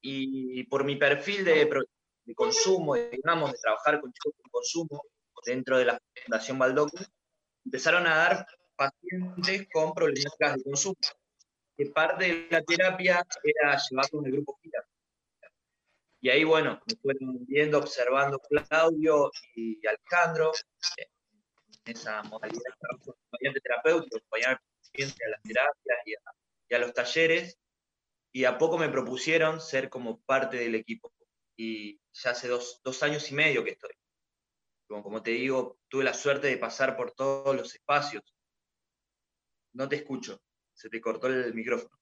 y 0.00 0.64
por 0.64 0.84
mi 0.84 0.96
perfil 0.96 1.44
de, 1.44 1.68
de 2.28 2.34
consumo, 2.34 2.94
digamos, 2.94 3.52
de 3.52 3.58
trabajar 3.58 4.00
con 4.00 4.12
chicos 4.12 4.34
con 4.36 4.50
consumo 4.50 5.02
dentro 5.46 5.78
de 5.78 5.86
la 5.86 5.98
Fundación 6.24 6.58
Baldoco, 6.58 6.98
empezaron 7.64 8.06
a 8.06 8.16
dar 8.16 8.46
pacientes 8.78 9.68
con 9.72 9.92
problemáticas 9.92 10.56
de 10.56 10.62
consumo. 10.62 10.96
Que 11.76 11.86
parte 11.86 12.24
de 12.24 12.48
la 12.50 12.62
terapia 12.62 13.26
era 13.42 13.78
llevar 13.78 14.10
con 14.10 14.24
el 14.24 14.32
grupo 14.32 14.58
GIRA. 14.62 14.86
Y 16.20 16.30
ahí, 16.30 16.44
bueno, 16.44 16.80
me 16.86 16.96
fueron 16.96 17.46
viendo, 17.46 17.78
observando 17.78 18.40
Claudio 18.40 19.30
y 19.54 19.80
Alejandro, 19.86 20.52
en 21.84 21.92
esa 21.92 22.22
modalidad 22.24 22.74
de 22.80 22.96
acompañante 22.96 23.60
terapéutico, 23.60 24.16
acompañar 24.16 24.60
paciente 24.80 25.24
a 25.24 25.30
las 25.30 25.42
terapias 25.42 25.98
y 26.68 26.74
a, 26.74 26.78
los 26.78 26.92
talleres, 26.92 27.58
y 28.32 28.44
a 28.44 28.58
poco 28.58 28.78
me 28.78 28.88
propusieron 28.88 29.60
ser 29.60 29.88
como 29.88 30.20
parte 30.22 30.56
del 30.56 30.74
equipo. 30.74 31.12
Y 31.56 32.00
ya 32.12 32.30
hace 32.30 32.48
dos, 32.48 32.80
dos 32.82 33.02
años 33.04 33.30
y 33.30 33.34
medio 33.34 33.62
que 33.62 33.70
estoy. 33.70 33.92
Como, 34.88 35.02
como 35.04 35.22
te 35.22 35.32
digo, 35.32 35.78
tuve 35.88 36.02
la 36.02 36.14
suerte 36.14 36.48
de 36.48 36.56
pasar 36.56 36.96
por 36.96 37.12
todos 37.12 37.54
los 37.54 37.74
espacios, 37.74 38.22
no 39.78 39.88
te 39.88 39.96
escucho. 39.96 40.42
Se 40.74 40.90
te 40.90 41.00
cortó 41.00 41.28
el 41.28 41.54
micrófono. 41.54 41.96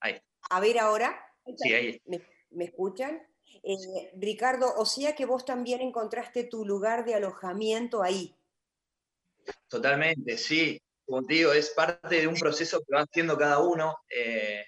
Ahí. 0.00 0.20
A 0.50 0.60
ver 0.60 0.78
ahora. 0.78 1.20
Sí, 1.56 1.72
ahí. 1.72 2.00
¿Me, 2.06 2.64
escuchan? 2.64 3.20
Eh, 3.64 4.12
Ricardo, 4.16 4.72
o 4.76 4.86
sea 4.86 5.16
que 5.16 5.26
vos 5.26 5.44
también 5.44 5.80
encontraste 5.80 6.44
tu 6.44 6.64
lugar 6.64 7.04
de 7.04 7.16
alojamiento 7.16 8.02
ahí. 8.02 8.36
Totalmente, 9.68 10.38
sí. 10.38 10.80
Como 11.04 11.26
te 11.26 11.34
digo, 11.34 11.52
es 11.52 11.70
parte 11.70 12.20
de 12.20 12.28
un 12.28 12.36
proceso 12.36 12.80
que 12.80 12.94
va 12.94 13.02
haciendo 13.02 13.36
cada 13.36 13.58
uno. 13.58 13.96
Eh, 14.08 14.64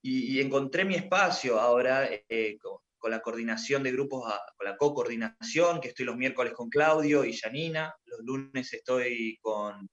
y, 0.00 0.40
encontré 0.40 0.84
mi 0.84 0.94
espacio 0.94 1.60
ahora 1.60 2.08
eh, 2.28 2.56
con 2.62 2.78
la 3.08 3.20
coordinación 3.20 3.82
de 3.82 3.92
grupos, 3.92 4.32
con 4.56 4.66
la 4.66 4.76
co-coordinación, 4.76 5.80
que 5.80 5.88
estoy 5.88 6.06
los 6.06 6.16
miércoles 6.16 6.52
con 6.52 6.68
Claudio 6.68 7.24
y 7.24 7.36
Janina, 7.36 7.94
los 8.04 8.20
lunes 8.20 8.72
estoy 8.72 9.38
con, 9.40 9.88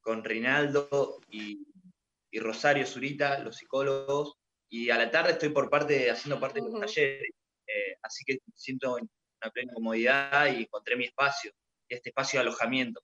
con 0.00 0.24
Rinaldo 0.24 1.20
y, 1.30 1.66
Rosario 2.36 2.84
Zurita, 2.84 3.38
los 3.38 3.56
psicólogos, 3.56 4.34
y 4.68 4.90
a 4.90 4.98
la 4.98 5.08
tarde 5.08 5.32
estoy 5.32 5.50
por 5.50 5.70
parte, 5.70 6.10
haciendo 6.10 6.40
parte 6.40 6.60
de 6.60 6.68
los 6.68 6.80
talleres, 6.80 7.30
eh, 7.64 7.96
así 8.02 8.24
que 8.26 8.38
siento 8.52 8.96
una 8.96 9.50
plena 9.52 9.72
comodidad 9.72 10.52
y 10.52 10.62
encontré 10.62 10.96
mi 10.96 11.04
espacio, 11.04 11.52
este 11.88 12.08
espacio 12.08 12.40
de 12.40 12.48
alojamiento. 12.48 13.00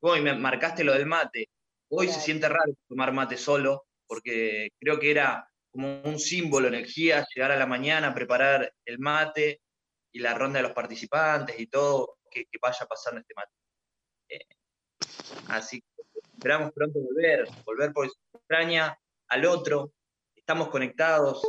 Bueno, 0.00 0.18
y 0.18 0.24
me 0.24 0.34
marcaste 0.38 0.84
lo 0.84 0.92
del 0.92 1.06
mate. 1.06 1.48
Hoy 1.88 2.06
se 2.06 2.20
siente 2.20 2.48
raro 2.48 2.72
tomar 2.88 3.12
mate 3.12 3.36
solo, 3.36 3.86
porque 4.06 4.70
creo 4.78 5.00
que 5.00 5.10
era 5.10 5.49
como 5.70 6.02
un 6.02 6.18
símbolo, 6.18 6.68
energía, 6.68 7.26
llegar 7.34 7.52
a 7.52 7.56
la 7.56 7.66
mañana, 7.66 8.14
preparar 8.14 8.72
el 8.84 8.98
mate 8.98 9.62
y 10.12 10.18
la 10.18 10.34
ronda 10.34 10.58
de 10.58 10.64
los 10.64 10.72
participantes 10.72 11.58
y 11.58 11.66
todo, 11.66 12.18
que, 12.30 12.46
vaya 12.60 12.86
pasando 12.86 13.20
este 13.20 13.34
mate. 13.34 13.52
Eh, 14.28 14.46
así 15.48 15.80
que 15.80 16.02
esperamos 16.34 16.72
pronto 16.72 16.98
volver, 17.00 17.46
volver 17.64 17.92
se 17.94 18.38
extraña 18.38 18.98
al 19.28 19.44
otro, 19.44 19.92
estamos 20.34 20.68
conectados, 20.68 21.40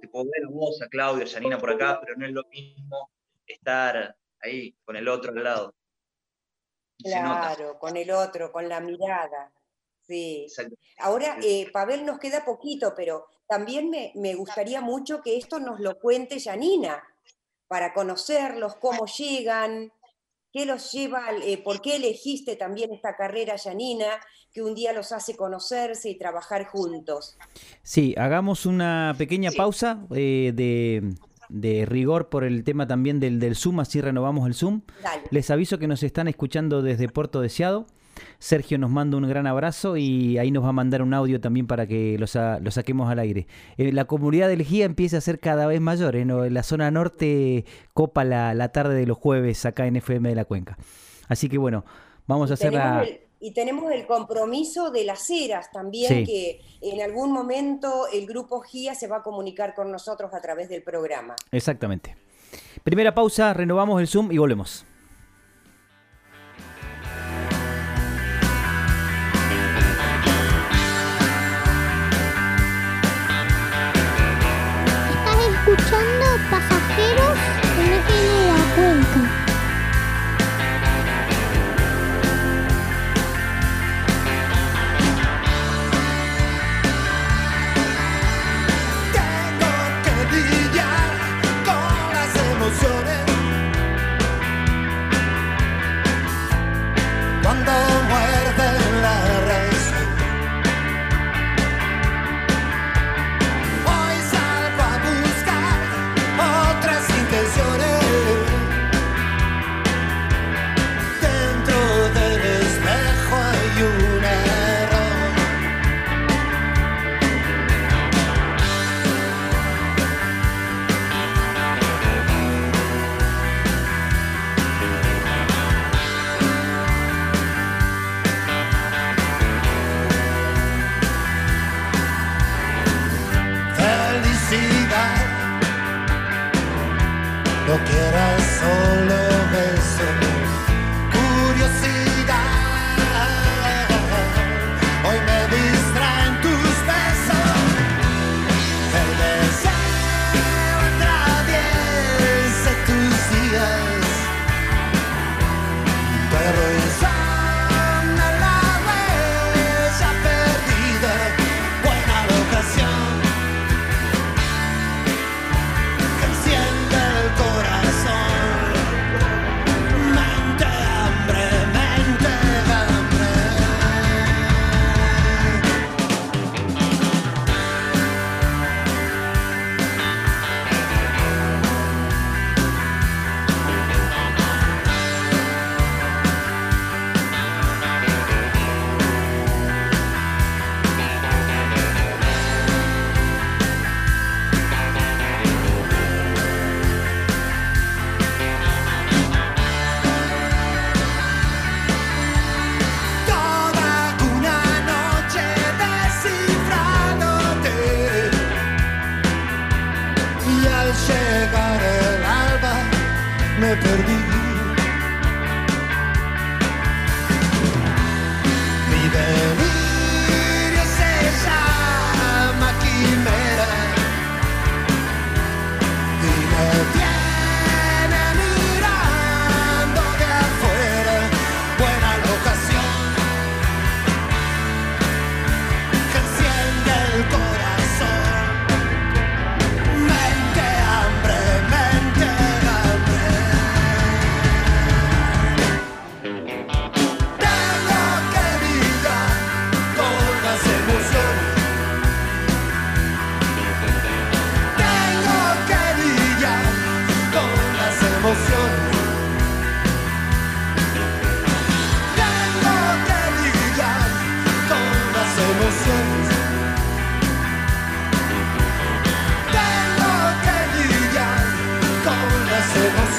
te 0.00 0.08
puedo 0.08 0.26
ver 0.26 0.44
a 0.46 0.50
vos, 0.50 0.82
a 0.82 0.88
Claudia, 0.88 1.24
a 1.24 1.28
Janina 1.28 1.58
por 1.58 1.70
acá, 1.70 2.00
pero 2.00 2.16
no 2.16 2.26
es 2.26 2.32
lo 2.32 2.44
mismo 2.50 3.10
estar 3.46 4.16
ahí 4.40 4.76
con 4.84 4.96
el 4.96 5.08
otro 5.08 5.32
al 5.32 5.42
lado. 5.42 5.74
Claro, 7.02 7.78
con 7.78 7.96
el 7.96 8.10
otro, 8.10 8.52
con 8.52 8.68
la 8.68 8.80
mirada. 8.80 9.52
Sí. 10.02 10.46
Ahora, 10.98 11.36
eh, 11.42 11.70
Pavel, 11.72 12.04
nos 12.04 12.18
queda 12.18 12.44
poquito, 12.44 12.92
pero 12.94 13.26
también 13.52 13.90
me, 13.90 14.34
gustaría 14.34 14.80
mucho 14.80 15.20
que 15.20 15.36
esto 15.36 15.60
nos 15.60 15.78
lo 15.78 15.98
cuente 15.98 16.40
Janina, 16.40 17.02
para 17.68 17.92
conocerlos, 17.92 18.76
cómo 18.76 19.04
llegan, 19.04 19.92
qué 20.50 20.64
los 20.64 20.90
lleva, 20.90 21.26
eh, 21.44 21.58
por 21.58 21.82
qué 21.82 21.96
elegiste 21.96 22.56
también 22.56 22.94
esta 22.94 23.14
carrera, 23.14 23.56
Janina, 23.62 24.06
que 24.54 24.62
un 24.62 24.74
día 24.74 24.94
los 24.94 25.12
hace 25.12 25.36
conocerse 25.36 26.08
y 26.08 26.16
trabajar 26.16 26.64
juntos. 26.64 27.36
Sí, 27.82 28.14
hagamos 28.16 28.64
una 28.64 29.14
pequeña 29.18 29.50
pausa 29.50 30.06
eh, 30.16 30.52
de, 31.50 31.84
rigor 31.84 32.30
por 32.30 32.44
el 32.44 32.64
tema 32.64 32.86
también 32.86 33.20
del, 33.20 33.38
del 33.38 33.54
Zoom, 33.54 33.80
así 33.80 34.00
renovamos 34.00 34.46
el 34.46 34.54
Zoom. 34.54 34.80
Les 35.30 35.50
aviso 35.50 35.78
que 35.78 35.88
nos 35.88 36.02
están 36.02 36.26
escuchando 36.26 36.80
desde 36.80 37.06
Puerto 37.10 37.42
Deseado. 37.42 37.84
Sergio 38.42 38.76
nos 38.76 38.90
manda 38.90 39.16
un 39.16 39.28
gran 39.28 39.46
abrazo 39.46 39.96
y 39.96 40.36
ahí 40.36 40.50
nos 40.50 40.64
va 40.64 40.70
a 40.70 40.72
mandar 40.72 41.00
un 41.00 41.14
audio 41.14 41.40
también 41.40 41.68
para 41.68 41.86
que 41.86 42.18
lo, 42.18 42.26
saquemos 42.26 43.08
al 43.08 43.20
aire. 43.20 43.46
Eh, 43.76 43.92
la 43.92 44.06
comunidad 44.06 44.48
del 44.48 44.64
GIA 44.64 44.84
empieza 44.84 45.18
a 45.18 45.20
ser 45.20 45.38
cada 45.38 45.68
vez 45.68 45.80
mayor. 45.80 46.16
¿eh? 46.16 46.24
La 46.24 46.64
zona 46.64 46.90
norte 46.90 47.64
copa 47.94 48.24
la, 48.24 48.68
tarde 48.70 48.96
de 48.96 49.06
los 49.06 49.16
jueves 49.16 49.64
acá 49.64 49.86
en 49.86 49.94
FM 49.94 50.28
de 50.28 50.34
la 50.34 50.44
Cuenca. 50.44 50.76
Así 51.28 51.48
que 51.48 51.56
bueno, 51.56 51.84
vamos 52.26 52.50
a 52.50 52.54
hacer 52.54 52.72
la... 52.72 53.06
y 53.38 53.52
tenemos 53.52 53.92
el 53.92 54.06
compromiso 54.06 54.90
de 54.90 55.04
las 55.04 55.30
eras 55.30 55.70
también, 55.70 56.26
que 56.26 56.62
en 56.80 57.00
algún 57.00 57.30
momento 57.30 58.08
el 58.12 58.26
grupo 58.26 58.60
GIA 58.60 58.96
se 58.96 59.06
va 59.06 59.18
a 59.18 59.22
comunicar 59.22 59.72
con 59.72 59.92
nosotros 59.92 60.34
a 60.34 60.40
través 60.40 60.68
del 60.68 60.82
programa. 60.82 61.36
Exactamente. 61.52 62.16
Primera 62.82 63.14
pausa, 63.14 63.54
renovamos 63.54 64.00
el 64.00 64.08
Zoom 64.08 64.32
y 64.32 64.38
volvemos. 64.38 64.84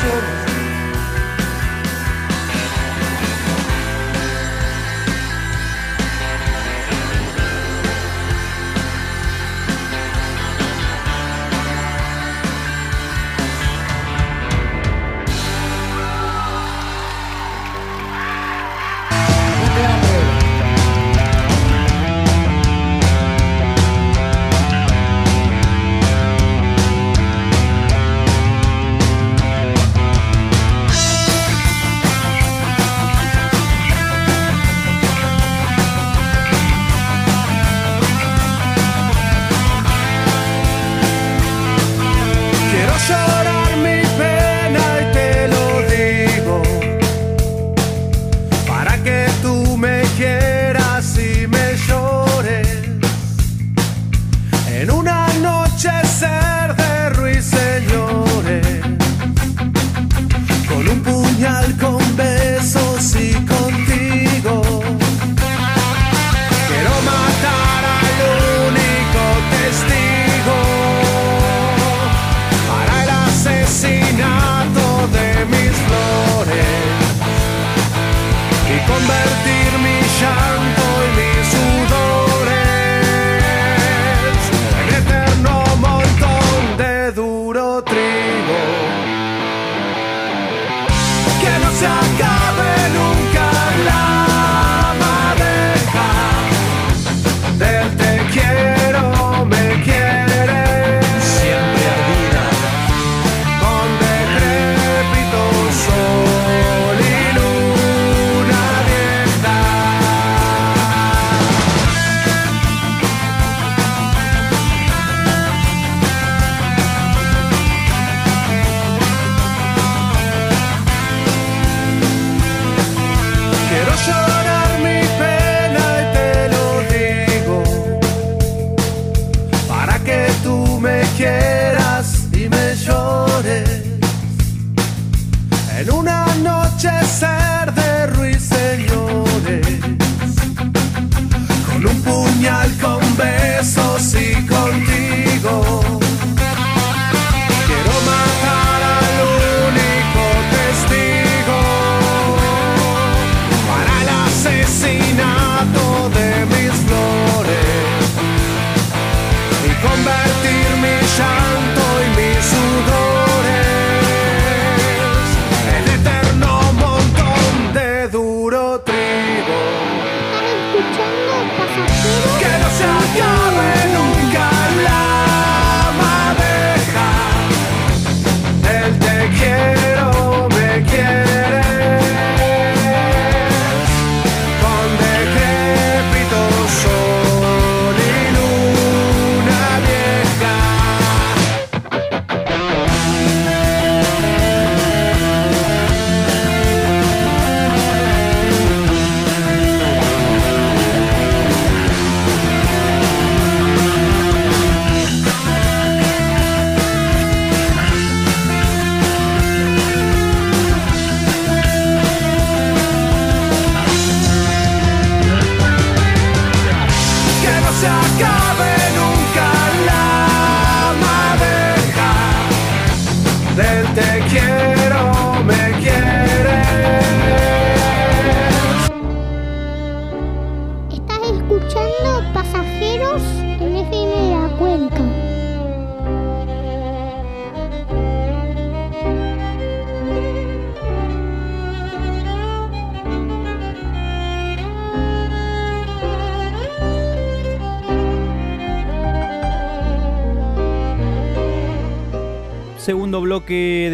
to 0.03 0.42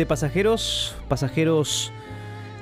pasajeros, 0.10 0.96
pasajeros 1.08 1.94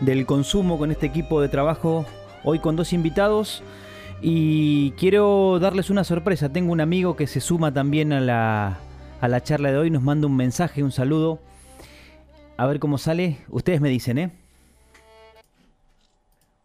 del 0.01 0.25
consumo 0.25 0.77
con 0.77 0.91
este 0.91 1.05
equipo 1.05 1.39
de 1.41 1.47
trabajo, 1.47 2.05
hoy 2.43 2.59
con 2.59 2.75
dos 2.75 2.91
invitados. 2.91 3.63
Y 4.21 4.91
quiero 4.91 5.57
darles 5.59 5.89
una 5.89 6.03
sorpresa, 6.03 6.49
tengo 6.51 6.73
un 6.73 6.81
amigo 6.81 7.15
que 7.15 7.25
se 7.25 7.39
suma 7.39 7.73
también 7.73 8.11
a 8.11 8.19
la, 8.19 8.79
a 9.21 9.27
la 9.29 9.41
charla 9.41 9.71
de 9.71 9.77
hoy, 9.77 9.89
nos 9.89 10.03
manda 10.03 10.27
un 10.27 10.35
mensaje, 10.35 10.83
un 10.83 10.91
saludo. 10.91 11.39
A 12.57 12.65
ver 12.67 12.79
cómo 12.79 12.97
sale, 12.97 13.37
ustedes 13.47 13.79
me 13.79 13.89
dicen, 13.89 14.17
¿eh? 14.17 14.31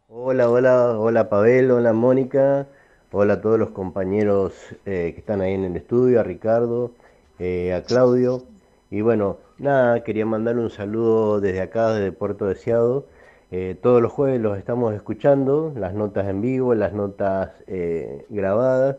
Hola, 0.09 0.51
hola, 0.51 0.99
hola 0.99 1.29
Pavel, 1.29 1.71
hola 1.71 1.93
Mónica, 1.93 2.67
hola 3.13 3.35
a 3.35 3.41
todos 3.41 3.59
los 3.59 3.71
compañeros 3.71 4.53
eh, 4.85 5.13
que 5.15 5.21
están 5.21 5.43
ahí 5.43 5.53
en 5.55 5.65
el 5.65 5.77
estudio, 5.77 6.19
a 6.19 6.25
Ricardo, 6.25 6.91
eh, 7.39 7.73
a 7.73 7.85
Claudio. 7.85 8.43
Y 8.91 9.01
bueno, 9.01 9.39
nada, 9.59 10.03
quería 10.05 10.27
mandarle 10.27 10.63
un 10.63 10.71
saludo 10.71 11.41
desde 11.41 11.61
acá, 11.61 11.93
desde 11.93 12.13
Puerto 12.13 12.47
Deseado. 12.47 13.07
Eh, 13.51 13.77
todos 13.81 14.01
los 14.03 14.13
jueves 14.13 14.41
los 14.41 14.59
estamos 14.59 14.95
escuchando, 14.95 15.73
las 15.77 15.95
notas 15.95 16.27
en 16.29 16.41
vivo, 16.41 16.75
las 16.75 16.93
notas 16.93 17.53
eh, 17.67 18.27
grabadas. 18.31 18.97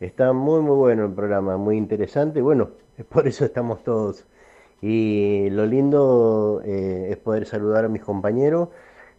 Está 0.00 0.32
muy, 0.32 0.60
muy 0.60 0.76
bueno 0.76 1.04
el 1.06 1.12
programa, 1.12 1.56
muy 1.56 1.76
interesante. 1.76 2.40
Bueno, 2.42 2.70
por 3.10 3.26
eso 3.26 3.44
estamos 3.44 3.82
todos. 3.84 4.26
Y 4.82 5.50
lo 5.50 5.66
lindo 5.66 6.62
eh, 6.64 7.08
es 7.10 7.16
poder 7.18 7.46
saludar 7.46 7.84
a 7.86 7.88
mis 7.88 8.02
compañeros 8.02 8.68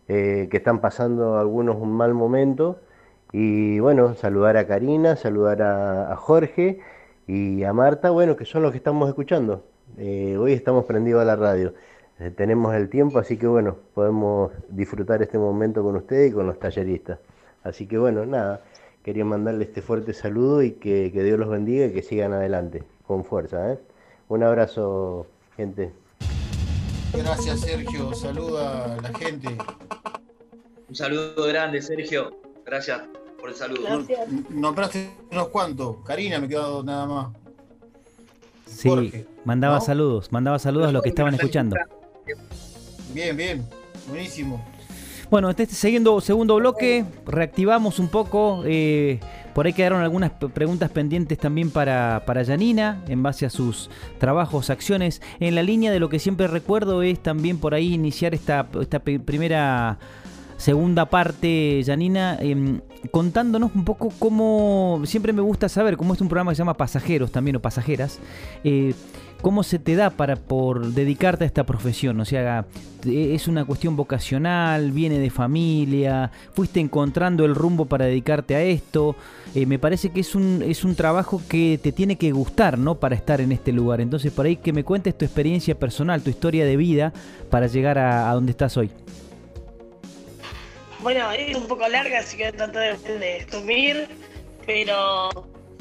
que 0.07 0.49
están 0.53 0.79
pasando 0.81 1.37
algunos 1.37 1.75
un 1.77 1.91
mal 1.91 2.13
momento. 2.13 2.79
Y 3.33 3.79
bueno, 3.79 4.15
saludar 4.15 4.57
a 4.57 4.67
Karina, 4.67 5.15
saludar 5.17 5.61
a, 5.61 6.11
a 6.13 6.15
Jorge 6.15 6.79
y 7.27 7.63
a 7.63 7.73
Marta, 7.73 8.09
bueno, 8.11 8.37
que 8.37 8.45
son 8.45 8.63
los 8.63 8.71
que 8.71 8.77
estamos 8.77 9.09
escuchando. 9.09 9.63
Eh, 9.97 10.37
hoy 10.37 10.53
estamos 10.53 10.85
prendidos 10.85 11.21
a 11.21 11.25
la 11.25 11.35
radio. 11.35 11.73
Eh, 12.19 12.29
tenemos 12.29 12.75
el 12.75 12.89
tiempo, 12.89 13.17
así 13.17 13.37
que 13.37 13.47
bueno, 13.47 13.77
podemos 13.95 14.51
disfrutar 14.69 15.23
este 15.23 15.39
momento 15.39 15.83
con 15.83 15.95
ustedes 15.95 16.31
y 16.31 16.33
con 16.33 16.45
los 16.45 16.59
talleristas. 16.59 17.19
Así 17.63 17.87
que 17.87 17.97
bueno, 17.97 18.25
nada, 18.25 18.61
quería 19.03 19.25
mandarle 19.25 19.63
este 19.63 19.81
fuerte 19.81 20.13
saludo 20.13 20.61
y 20.61 20.73
que, 20.73 21.11
que 21.11 21.23
Dios 21.23 21.39
los 21.39 21.49
bendiga 21.49 21.87
y 21.87 21.93
que 21.93 22.03
sigan 22.03 22.33
adelante, 22.33 22.83
con 23.07 23.25
fuerza. 23.25 23.73
¿eh? 23.73 23.79
Un 24.29 24.43
abrazo, 24.43 25.25
gente. 25.55 25.91
Gracias, 27.13 27.61
Sergio. 27.61 28.13
Saluda 28.13 28.93
a 28.93 29.01
la 29.01 29.13
gente. 29.17 29.57
Un 30.89 30.95
saludo 30.95 31.43
grande, 31.47 31.81
Sergio. 31.81 32.37
Gracias 32.65 33.01
por 33.39 33.49
el 33.49 33.55
saludo. 33.55 33.81
Gracias. 33.83 34.29
Nombraste 34.51 35.09
unos 35.31 35.47
cuantos. 35.47 35.97
Karina, 36.05 36.39
me 36.39 36.47
quedado 36.47 36.83
nada 36.83 37.05
más. 37.07 37.46
Sí, 38.67 38.89
Jorge, 38.89 39.25
mandaba 39.45 39.75
¿no? 39.75 39.81
saludos, 39.81 40.31
mandaba 40.31 40.59
saludos 40.59 40.89
a 40.89 40.91
los 40.91 41.01
que 41.01 41.09
estaban 41.09 41.33
escuchando. 41.33 41.75
Bien, 43.13 43.35
bien. 43.35 43.65
Buenísimo. 44.07 44.63
Bueno, 45.29 45.49
este 45.49 45.65
segundo, 45.65 46.21
segundo 46.21 46.55
bloque, 46.55 47.03
reactivamos 47.25 47.99
un 47.99 48.07
poco. 48.07 48.63
eh, 48.65 49.19
por 49.57 49.65
ahí 49.65 49.73
quedaron 49.73 50.03
algunas 50.03 50.29
preguntas 50.53 50.91
pendientes 50.91 51.35
también 51.39 51.71
para, 51.71 52.21
para 52.27 52.45
Janina, 52.45 53.03
en 53.07 53.23
base 53.23 53.43
a 53.43 53.49
sus 53.49 53.89
trabajos, 54.19 54.69
acciones. 54.69 55.19
En 55.39 55.55
la 55.55 55.63
línea 55.63 55.91
de 55.91 55.99
lo 55.99 56.09
que 56.09 56.19
siempre 56.19 56.45
recuerdo 56.47 57.01
es 57.01 57.23
también 57.23 57.57
por 57.57 57.73
ahí 57.73 57.95
iniciar 57.95 58.35
esta, 58.35 58.67
esta 58.79 58.99
primera, 58.99 59.97
segunda 60.57 61.05
parte, 61.05 61.81
Janina, 61.85 62.37
em, 62.39 62.81
contándonos 63.11 63.71
un 63.75 63.85
poco 63.85 64.11
cómo, 64.19 65.01
siempre 65.05 65.31
me 65.31 65.41
gusta 65.41 65.69
saber, 65.69 65.97
cómo 65.97 66.13
es 66.13 66.21
un 66.21 66.27
programa 66.27 66.51
que 66.51 66.55
se 66.55 66.59
llama 66.59 66.73
Pasajeros 66.73 67.31
también 67.31 67.55
o 67.55 67.61
Pasajeras, 67.61 68.19
eh, 68.63 68.93
cómo 69.41 69.61
se 69.61 69.77
te 69.77 69.95
da 69.95 70.09
para 70.09 70.35
por 70.35 70.93
dedicarte 70.93 71.43
a 71.43 71.47
esta 71.47 71.63
profesión, 71.63 72.19
o 72.19 72.25
sea, 72.25 72.65
es 73.05 73.47
una 73.47 73.65
cuestión 73.65 73.95
vocacional, 73.95 74.91
viene 74.91 75.19
de 75.19 75.29
familia, 75.29 76.31
fuiste 76.53 76.79
encontrando 76.79 77.45
el 77.45 77.53
rumbo 77.53 77.85
para 77.85 78.05
dedicarte 78.05 78.55
a 78.55 78.63
esto, 78.63 79.15
eh, 79.53 79.67
me 79.67 79.77
parece 79.77 80.09
que 80.09 80.21
es 80.21 80.33
un, 80.33 80.63
es 80.65 80.83
un 80.83 80.95
trabajo 80.95 81.39
que 81.47 81.79
te 81.81 81.91
tiene 81.91 82.15
que 82.15 82.31
gustar, 82.31 82.79
¿no? 82.79 82.95
Para 82.95 83.15
estar 83.15 83.39
en 83.41 83.51
este 83.51 83.71
lugar, 83.71 84.01
entonces 84.01 84.31
por 84.31 84.47
ahí 84.47 84.55
que 84.55 84.73
me 84.73 84.83
cuentes 84.83 85.15
tu 85.15 85.23
experiencia 85.23 85.77
personal, 85.77 86.23
tu 86.23 86.31
historia 86.31 86.65
de 86.65 86.77
vida 86.77 87.13
para 87.51 87.67
llegar 87.67 87.99
a 87.99 88.33
donde 88.33 88.51
estás 88.51 88.75
hoy. 88.75 88.89
Bueno, 91.07 91.31
es 91.31 91.55
un 91.55 91.69
poco 91.69 91.87
larga, 91.87 92.19
así 92.19 92.35
que 92.35 92.51
tratar 92.51 92.99
de, 92.99 93.17
de 93.17 93.39
resumir, 93.39 94.09
pero 94.65 95.29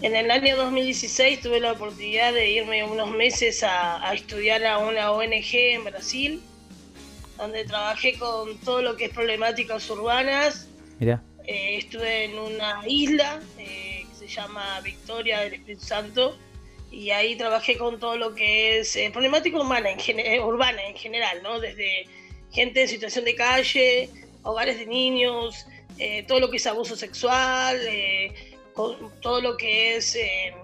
en 0.01 0.15
el 0.15 0.31
año 0.31 0.57
2016 0.57 1.41
tuve 1.41 1.59
la 1.59 1.73
oportunidad 1.73 2.33
de 2.33 2.49
irme 2.49 2.85
unos 2.85 3.11
meses 3.11 3.65
a, 3.65 4.09
a 4.09 4.15
estudiar 4.15 4.65
a 4.65 4.79
una 4.79 5.11
ONG 5.11 5.53
en 5.53 5.83
Brasil, 5.83 6.41
donde 7.39 7.65
trabajé 7.65 8.17
con 8.17 8.57
todo 8.59 8.83
lo 8.83 8.97
que 8.97 9.07
es 9.07 9.11
problemáticas 9.11 9.91
urbanas. 9.91 10.69
Mirá, 11.01 11.21
Eh, 11.45 11.79
estuve 11.79 12.27
en 12.27 12.39
una 12.39 12.85
isla 12.87 13.41
eh, 13.59 14.07
que 14.09 14.15
se 14.15 14.29
llama 14.29 14.81
Victoria 14.83 15.41
del 15.41 15.55
Espíritu 15.55 15.85
Santo 15.85 16.39
y 16.93 17.11
ahí 17.11 17.35
trabajé 17.35 17.77
con 17.77 17.99
todo 17.99 18.17
lo 18.17 18.33
que 18.33 18.79
es 18.79 18.95
eh, 18.95 19.11
problemática 19.13 19.59
urbana 19.59 19.91
en, 19.91 20.41
urbana 20.45 20.87
en 20.87 20.95
general, 20.95 21.43
¿no? 21.43 21.59
Desde 21.59 22.07
gente 22.53 22.83
en 22.83 22.89
situación 22.89 23.25
de 23.25 23.35
calle, 23.35 24.09
hogares 24.47 24.79
de 24.79 24.87
niños, 24.87 25.67
eh, 25.99 26.25
todo 26.27 26.41
lo 26.41 26.51
que 26.51 26.57
es 26.57 26.67
abuso 26.67 26.97
sexual, 26.97 27.79
eh, 27.87 28.33
todo 29.21 29.41
lo 29.41 29.57
que 29.57 29.97
es 29.97 30.15
eh, 30.15 30.55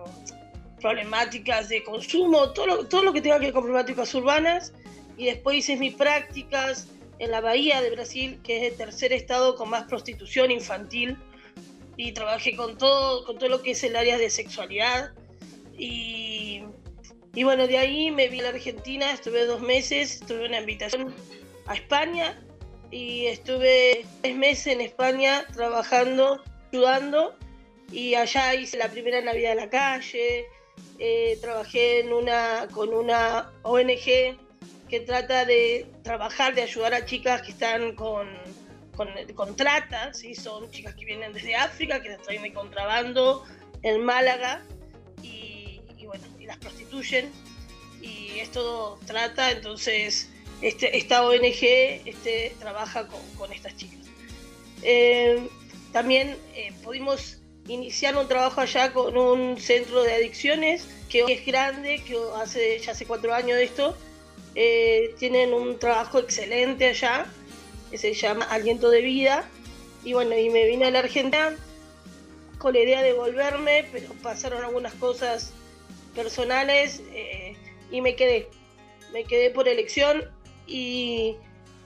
problemáticas 0.80 1.68
de 1.68 1.82
consumo, 1.82 2.52
todo 2.52 2.66
lo, 2.66 2.86
todo 2.86 3.02
lo 3.02 3.12
que 3.12 3.20
tenga 3.20 3.38
que 3.38 3.46
ver 3.46 3.54
con 3.54 3.62
problemáticas 3.62 4.14
urbanas. 4.14 4.72
Y 5.16 5.26
después 5.26 5.58
hice 5.58 5.76
mis 5.76 5.94
prácticas 5.94 6.88
en 7.18 7.30
la 7.30 7.40
Bahía 7.40 7.82
de 7.82 7.90
Brasil, 7.90 8.38
que 8.42 8.58
es 8.58 8.72
el 8.72 8.78
tercer 8.78 9.12
estado 9.12 9.56
con 9.56 9.70
más 9.70 9.84
prostitución 9.84 10.50
infantil. 10.50 11.16
Y 11.96 12.12
trabajé 12.12 12.56
con 12.56 12.78
todo, 12.78 13.24
con 13.24 13.38
todo 13.38 13.48
lo 13.48 13.62
que 13.62 13.72
es 13.72 13.82
el 13.84 13.96
área 13.96 14.16
de 14.16 14.30
sexualidad. 14.30 15.12
Y, 15.76 16.62
y 17.34 17.42
bueno, 17.42 17.66
de 17.66 17.78
ahí 17.78 18.10
me 18.10 18.28
vi 18.28 18.40
a 18.40 18.44
la 18.44 18.48
Argentina, 18.50 19.12
estuve 19.12 19.44
dos 19.46 19.60
meses, 19.60 20.20
tuve 20.26 20.46
una 20.46 20.60
invitación 20.60 21.14
a 21.66 21.74
España 21.74 22.38
y 22.92 23.26
estuve 23.26 24.04
tres 24.20 24.36
meses 24.36 24.66
en 24.68 24.82
España 24.82 25.46
trabajando, 25.54 26.44
ayudando 26.70 27.34
y 27.90 28.14
allá 28.14 28.54
hice 28.54 28.76
la 28.76 28.88
primera 28.88 29.20
Navidad 29.22 29.52
en 29.52 29.56
la 29.56 29.70
calle, 29.70 30.46
eh, 30.98 31.38
trabajé 31.40 32.00
en 32.00 32.12
una, 32.12 32.68
con 32.70 32.92
una 32.92 33.50
ONG 33.62 34.36
que 34.88 35.00
trata 35.00 35.46
de 35.46 35.86
trabajar, 36.02 36.54
de 36.54 36.62
ayudar 36.62 36.92
a 36.92 37.06
chicas 37.06 37.40
que 37.40 37.52
están 37.52 37.94
con, 37.94 38.28
con, 38.94 39.08
con 39.34 39.56
trata, 39.56 40.12
¿sí? 40.12 40.34
son 40.34 40.70
chicas 40.70 40.94
que 40.94 41.06
vienen 41.06 41.32
desde 41.32 41.56
África, 41.56 42.02
que 42.02 42.10
las 42.10 42.20
traen 42.20 42.42
de 42.42 42.52
contrabando 42.52 43.44
en 43.82 44.04
Málaga 44.04 44.62
y, 45.22 45.80
y 45.96 46.04
bueno, 46.04 46.24
y 46.38 46.44
las 46.44 46.58
prostituyen 46.58 47.32
y 48.02 48.38
esto 48.40 48.98
trata, 49.06 49.50
entonces 49.50 50.30
este, 50.62 50.96
esta 50.96 51.26
ONG 51.26 51.62
este, 52.06 52.54
trabaja 52.60 53.08
con, 53.36 53.52
estas 53.52 53.76
chicas. 53.76 53.98
Eh, 54.82 55.48
también 55.92 56.36
eh, 56.54 56.72
pudimos 56.84 57.38
iniciar 57.66 58.16
un 58.16 58.28
trabajo 58.28 58.60
allá 58.60 58.92
con 58.92 59.16
un 59.16 59.60
centro 59.60 60.02
de 60.02 60.14
adicciones 60.14 60.86
que 61.08 61.24
hoy 61.24 61.32
es 61.32 61.44
grande, 61.44 62.02
que 62.06 62.16
hace 62.36 62.78
ya 62.78 62.92
hace 62.92 63.06
cuatro 63.06 63.34
años 63.34 63.58
de 63.58 63.64
esto. 63.64 63.96
Eh, 64.54 65.14
tienen 65.18 65.52
un 65.52 65.78
trabajo 65.78 66.20
excelente 66.20 66.86
allá, 66.86 67.26
que 67.90 67.98
se 67.98 68.14
llama 68.14 68.44
Aliento 68.44 68.88
de 68.88 69.02
Vida. 69.02 69.48
Y 70.04 70.12
bueno, 70.12 70.36
y 70.38 70.48
me 70.48 70.66
vine 70.66 70.86
a 70.86 70.90
la 70.92 71.00
Argentina 71.00 71.56
con 72.58 72.74
la 72.74 72.80
idea 72.80 73.02
de 73.02 73.12
volverme, 73.12 73.84
pero 73.90 74.12
pasaron 74.22 74.62
algunas 74.62 74.94
cosas 74.94 75.52
personales 76.14 77.02
y 77.90 78.00
me 78.00 78.14
quedé. 78.14 78.48
Me 79.12 79.24
quedé 79.24 79.50
por 79.50 79.68
elección 79.68 80.24
y, 80.72 81.36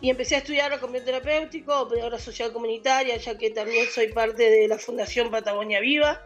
y 0.00 0.10
empecé 0.10 0.36
a 0.36 0.38
estudiar 0.38 0.72
acompleo 0.72 1.02
terapéutico, 1.02 1.80
operadora 1.80 2.18
social 2.18 2.52
comunitaria, 2.52 3.16
ya 3.16 3.36
que 3.36 3.50
también 3.50 3.86
soy 3.90 4.12
parte 4.12 4.48
de 4.48 4.68
la 4.68 4.78
Fundación 4.78 5.30
Patagonia 5.30 5.80
Viva. 5.80 6.22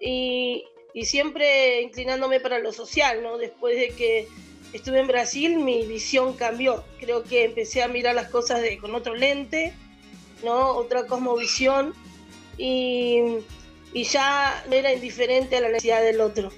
Y, 0.00 0.64
y 0.94 1.04
siempre 1.04 1.82
inclinándome 1.82 2.40
para 2.40 2.58
lo 2.58 2.72
social, 2.72 3.22
¿no? 3.22 3.38
Después 3.38 3.76
de 3.76 3.90
que 3.90 4.26
estuve 4.72 5.00
en 5.00 5.06
Brasil, 5.06 5.58
mi 5.58 5.86
visión 5.86 6.34
cambió. 6.34 6.84
Creo 6.98 7.22
que 7.24 7.44
empecé 7.44 7.82
a 7.82 7.88
mirar 7.88 8.14
las 8.14 8.28
cosas 8.28 8.62
de, 8.62 8.78
con 8.78 8.94
otro 8.94 9.14
lente, 9.14 9.74
¿no? 10.42 10.70
Otra 10.70 11.06
cosmovisión. 11.06 11.94
Y, 12.56 13.20
y 13.92 14.04
ya 14.04 14.64
no 14.68 14.74
era 14.74 14.92
indiferente 14.92 15.56
a 15.56 15.60
la 15.60 15.68
necesidad 15.68 16.02
del 16.02 16.20
otro. 16.20 16.50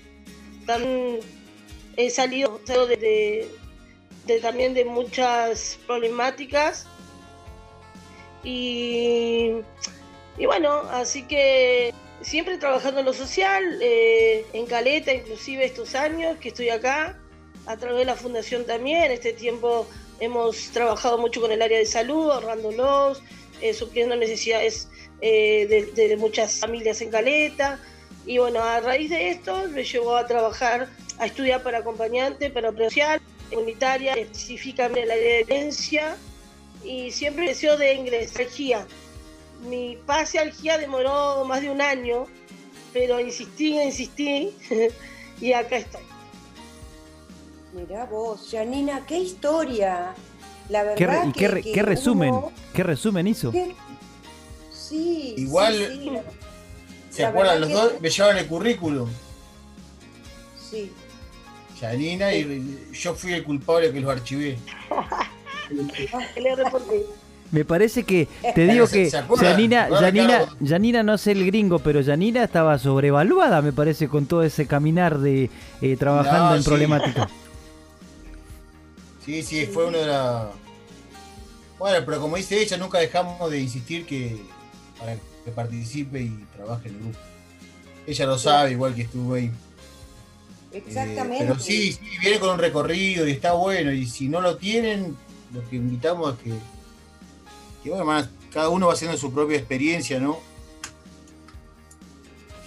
También 0.66 1.20
he 1.96 2.10
salido 2.10 2.60
de, 2.66 2.96
de, 2.96 3.48
también 4.42 4.74
de 4.74 4.84
muchas 4.84 5.78
problemáticas. 5.86 6.86
Y, 8.42 9.52
y 10.38 10.46
bueno, 10.46 10.82
así 10.90 11.22
que 11.22 11.94
siempre 12.24 12.58
trabajando 12.58 13.00
en 13.00 13.06
lo 13.06 13.12
social, 13.12 13.62
eh, 13.82 14.46
en 14.52 14.66
Caleta, 14.66 15.12
inclusive 15.12 15.64
estos 15.64 15.94
años 15.94 16.38
que 16.38 16.48
estoy 16.48 16.70
acá. 16.70 17.18
a 17.66 17.78
través 17.78 17.98
de 17.98 18.04
la 18.04 18.14
fundación 18.14 18.66
también. 18.66 19.10
Este 19.10 19.32
tiempo 19.32 19.86
hemos 20.20 20.70
trabajado 20.70 21.16
mucho 21.16 21.40
con 21.40 21.50
el 21.50 21.62
área 21.62 21.78
de 21.78 21.86
salud, 21.86 22.30
ahorrándolos, 22.30 23.22
eh, 23.62 23.72
supliendo 23.72 24.16
necesidades 24.16 24.88
eh, 25.22 25.90
de, 25.94 26.16
muchas 26.18 26.60
familias 26.60 27.00
en 27.00 27.10
Caleta. 27.10 27.80
Y 28.26 28.36
bueno, 28.38 28.62
a 28.62 28.80
raíz 28.80 29.08
de 29.10 29.30
esto 29.30 29.66
me 29.70 29.84
llevó 29.84 30.16
a 30.16 30.26
trabajar, 30.26 30.88
a 31.18 31.26
estudiar 31.26 31.62
para 31.62 31.78
acompañante, 31.78 32.50
para 32.50 32.70
social, 32.72 33.20
comunitaria, 33.54 34.14
específicamente 34.14 35.02
en 35.02 35.08
la 35.08 35.14
área 35.14 35.26
de 35.26 35.40
herencia 35.40 36.16
y 36.84 37.10
siempre 37.10 37.48
deseo 37.48 37.76
de 37.76 37.94
inglés, 37.94 38.34
GIA. 38.52 38.86
Mi 39.68 39.96
pase 40.06 40.38
al 40.38 40.52
GIA 40.52 40.78
demoró 40.78 41.44
más 41.44 41.62
de 41.62 41.70
un 41.70 41.80
año, 41.80 42.26
pero 42.92 43.20
insistí, 43.20 43.80
insistí 43.80 44.50
y 45.40 45.52
acá 45.52 45.78
estoy. 45.78 46.02
Mirá 47.72 48.04
vos, 48.04 48.48
Janina, 48.50 49.04
qué 49.06 49.18
historia. 49.18 50.14
La 50.68 50.82
verdad 50.82 51.32
¿Qué, 51.34 51.72
qué, 51.72 51.82
resumen? 51.82 52.34
¿Qué 52.72 52.82
resumen 52.82 53.26
hizo? 53.26 53.52
Sí. 54.72 55.34
Igual, 55.36 56.22
¿se 57.10 57.24
acuerdan 57.24 57.60
los 57.60 57.70
dos? 57.70 58.00
Me 58.00 58.10
llevaban 58.10 58.38
el 58.38 58.46
currículum. 58.46 59.08
Sí. 60.70 60.92
Janina 61.90 62.34
y 62.34 62.78
yo 62.92 63.14
fui 63.14 63.32
el 63.32 63.44
culpable 63.44 63.92
que 63.92 64.00
los 64.00 64.10
archivé. 64.10 64.58
Me 67.50 67.64
parece 67.64 68.02
que, 68.02 68.26
te 68.54 68.66
digo 68.66 68.88
que 68.88 69.08
Janina, 69.38 69.88
Janina, 70.66 71.02
no 71.04 71.16
sé 71.16 71.32
el 71.32 71.46
gringo, 71.46 71.78
pero 71.78 72.02
Janina 72.02 72.42
estaba 72.42 72.76
sobrevaluada, 72.80 73.62
me 73.62 73.72
parece, 73.72 74.08
con 74.08 74.26
todo 74.26 74.42
ese 74.42 74.66
caminar 74.66 75.18
de 75.18 75.50
eh, 75.80 75.96
trabajando 75.96 76.56
en 76.56 76.64
problemática. 76.64 77.28
Sí, 79.24 79.44
sí, 79.44 79.66
fue 79.66 79.86
una 79.86 79.98
de 79.98 80.06
las... 80.06 80.46
Bueno, 81.78 82.04
pero 82.04 82.20
como 82.20 82.36
dice 82.36 82.60
ella, 82.60 82.76
nunca 82.76 82.98
dejamos 82.98 83.48
de 83.48 83.60
insistir 83.60 84.04
que 84.04 84.36
para 84.98 85.16
que 85.44 85.50
participe 85.54 86.22
y 86.22 86.44
trabaje 86.56 86.88
en 86.88 86.94
el 86.94 87.00
grupo. 87.02 87.18
Ella 88.06 88.26
lo 88.26 88.38
sabe, 88.38 88.72
igual 88.72 88.94
que 88.94 89.02
estuvo 89.02 89.34
ahí. 89.34 89.50
Exactamente. 90.74 91.44
pero 91.46 91.58
sí, 91.58 91.92
sí, 91.92 92.00
viene 92.20 92.38
con 92.38 92.50
un 92.50 92.58
recorrido 92.58 93.26
y 93.26 93.30
está 93.30 93.52
bueno. 93.52 93.92
Y 93.92 94.06
si 94.06 94.28
no 94.28 94.40
lo 94.40 94.56
tienen, 94.56 95.16
lo 95.52 95.68
que 95.68 95.76
invitamos 95.76 96.34
es 96.34 96.38
que, 96.40 96.52
que 97.82 97.90
bueno, 97.90 98.28
cada 98.52 98.68
uno 98.68 98.88
va 98.88 98.94
haciendo 98.94 99.16
su 99.16 99.32
propia 99.32 99.56
experiencia, 99.56 100.18
¿no? 100.18 100.38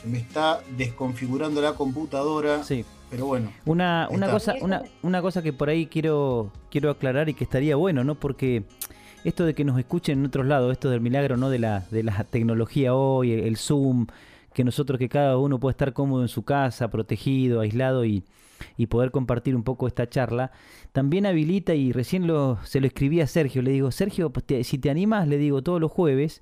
Se 0.01 0.08
me 0.08 0.20
está 0.20 0.62
desconfigurando 0.78 1.62
la 1.62 1.74
computadora. 1.74 2.64
Sí. 2.64 2.86
Pero 3.10 3.26
bueno. 3.26 3.53
Una, 3.66 4.08
una 4.12 4.30
cosa, 4.30 4.55
una, 4.60 4.84
una 5.01 5.22
cosa 5.22 5.41
que 5.41 5.53
por 5.53 5.70
ahí 5.70 5.88
quiero, 5.88 6.51
quiero 6.70 6.89
aclarar 6.89 7.30
y 7.30 7.34
que 7.34 7.45
estaría 7.45 7.76
bueno, 7.76 8.03
¿no? 8.03 8.16
Porque 8.16 8.64
esto 9.24 9.45
de 9.45 9.53
que 9.53 9.64
nos 9.64 9.80
escuchen 9.80 10.20
en 10.20 10.26
otros 10.26 10.45
lados, 10.45 10.72
esto 10.72 10.89
del 10.89 11.01
milagro, 11.01 11.38
¿no? 11.38 11.49
De 11.49 11.60
la, 11.60 11.86
de 11.91 12.03
la 12.03 12.24
tecnología 12.26 12.93
hoy, 12.93 13.32
el 13.32 13.58
Zoom, 13.58 14.08
que 14.58 14.64
nosotros, 14.64 14.97
que 14.97 15.08
cada 15.08 15.38
uno 15.38 15.60
puede 15.60 15.74
estar 15.74 15.93
cómodo 15.93 16.24
en 16.24 16.30
su 16.30 16.41
casa, 16.41 16.89
protegido, 16.89 17.60
aislado 17.60 18.05
y, 18.05 18.24
y 18.76 18.88
poder 18.88 19.12
compartir 19.12 19.55
un 19.55 19.62
poco 19.62 19.86
esta 19.86 20.10
charla, 20.10 20.49
también 20.93 21.28
habilita, 21.28 21.76
y 21.76 21.91
recién 21.91 22.26
lo, 22.26 22.58
se 22.64 22.82
lo 22.82 22.88
escribí 22.88 23.22
a 23.22 23.28
Sergio, 23.28 23.62
le 23.62 23.70
digo, 23.70 23.91
Sergio, 23.91 24.32
pues 24.32 24.66
si 24.66 24.80
te 24.80 24.89
animas, 24.89 25.28
le 25.28 25.38
digo 25.38 25.62
todos 25.62 25.80
los 25.80 25.91
jueves, 25.91 26.41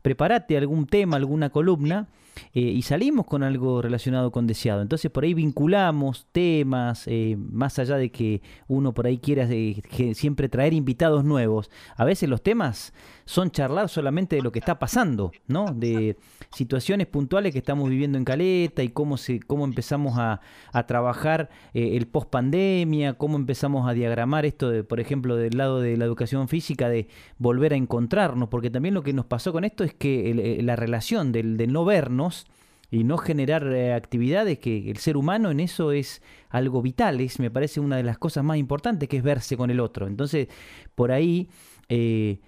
prepárate 0.00 0.56
algún 0.56 0.86
tema, 0.86 1.18
alguna 1.18 1.50
columna, 1.50 2.08
eh, 2.54 2.60
y 2.60 2.80
salimos 2.80 3.26
con 3.26 3.42
algo 3.42 3.82
relacionado 3.82 4.30
con 4.30 4.46
deseado. 4.46 4.80
Entonces 4.80 5.10
por 5.10 5.24
ahí 5.24 5.34
vinculamos 5.34 6.28
temas, 6.32 7.06
eh, 7.08 7.36
más 7.38 7.78
allá 7.78 7.96
de 7.96 8.10
que 8.10 8.40
uno 8.68 8.94
por 8.94 9.06
ahí 9.06 9.18
quiera 9.18 9.46
eh, 9.50 9.82
siempre 10.14 10.48
traer 10.48 10.72
invitados 10.72 11.24
nuevos. 11.24 11.70
A 11.96 12.04
veces 12.04 12.28
los 12.28 12.42
temas 12.42 12.94
son 13.30 13.52
charlar 13.52 13.88
solamente 13.88 14.34
de 14.34 14.42
lo 14.42 14.50
que 14.50 14.58
está 14.58 14.80
pasando, 14.80 15.30
¿no? 15.46 15.66
De 15.66 16.16
situaciones 16.50 17.06
puntuales 17.06 17.52
que 17.52 17.60
estamos 17.60 17.88
viviendo 17.88 18.18
en 18.18 18.24
Caleta 18.24 18.82
y 18.82 18.88
cómo, 18.88 19.16
se, 19.16 19.38
cómo 19.38 19.64
empezamos 19.64 20.18
a, 20.18 20.40
trabajar 20.88 21.48
el 21.74 22.08
post 22.08 22.28
pandemia, 22.28 23.14
cómo 23.14 23.36
empezamos 23.36 23.88
a 23.88 23.92
diagramar 23.92 24.46
esto, 24.46 24.68
de, 24.68 24.82
por 24.82 24.98
ejemplo, 24.98 25.36
del 25.36 25.56
lado 25.56 25.80
de 25.80 25.96
la 25.96 26.06
educación 26.06 26.48
física, 26.48 26.88
de 26.88 27.06
volver 27.38 27.72
a 27.72 27.76
encontrarnos, 27.76 28.48
porque 28.48 28.68
también 28.68 28.94
lo 28.94 29.04
que 29.04 29.12
nos 29.12 29.26
pasó 29.26 29.52
con 29.52 29.62
esto 29.62 29.84
es 29.84 29.94
que 29.94 30.58
la 30.64 30.74
relación 30.74 31.30
del, 31.30 31.72
no 31.72 31.84
vernos, 31.84 32.48
y 32.92 33.04
no 33.04 33.16
generar 33.18 33.72
eh, 33.72 33.94
actividades, 33.94 34.58
que 34.58 34.90
el 34.90 34.96
ser 34.96 35.16
humano 35.16 35.52
en 35.52 35.60
eso 35.60 35.92
es 35.92 36.20
algo 36.48 36.82
vital, 36.82 37.20
es, 37.20 37.38
me 37.38 37.48
parece 37.48 37.78
una 37.78 37.96
de 37.96 38.02
las 38.02 38.18
cosas 38.18 38.42
más 38.42 38.56
importantes 38.56 39.08
que 39.08 39.18
es 39.18 39.22
verse 39.22 39.56
con 39.56 39.70
el 39.70 39.78
otro. 39.78 40.08
Entonces, 40.08 40.48
por 40.96 41.12
ahí 41.12 41.48
eh, 41.88 42.40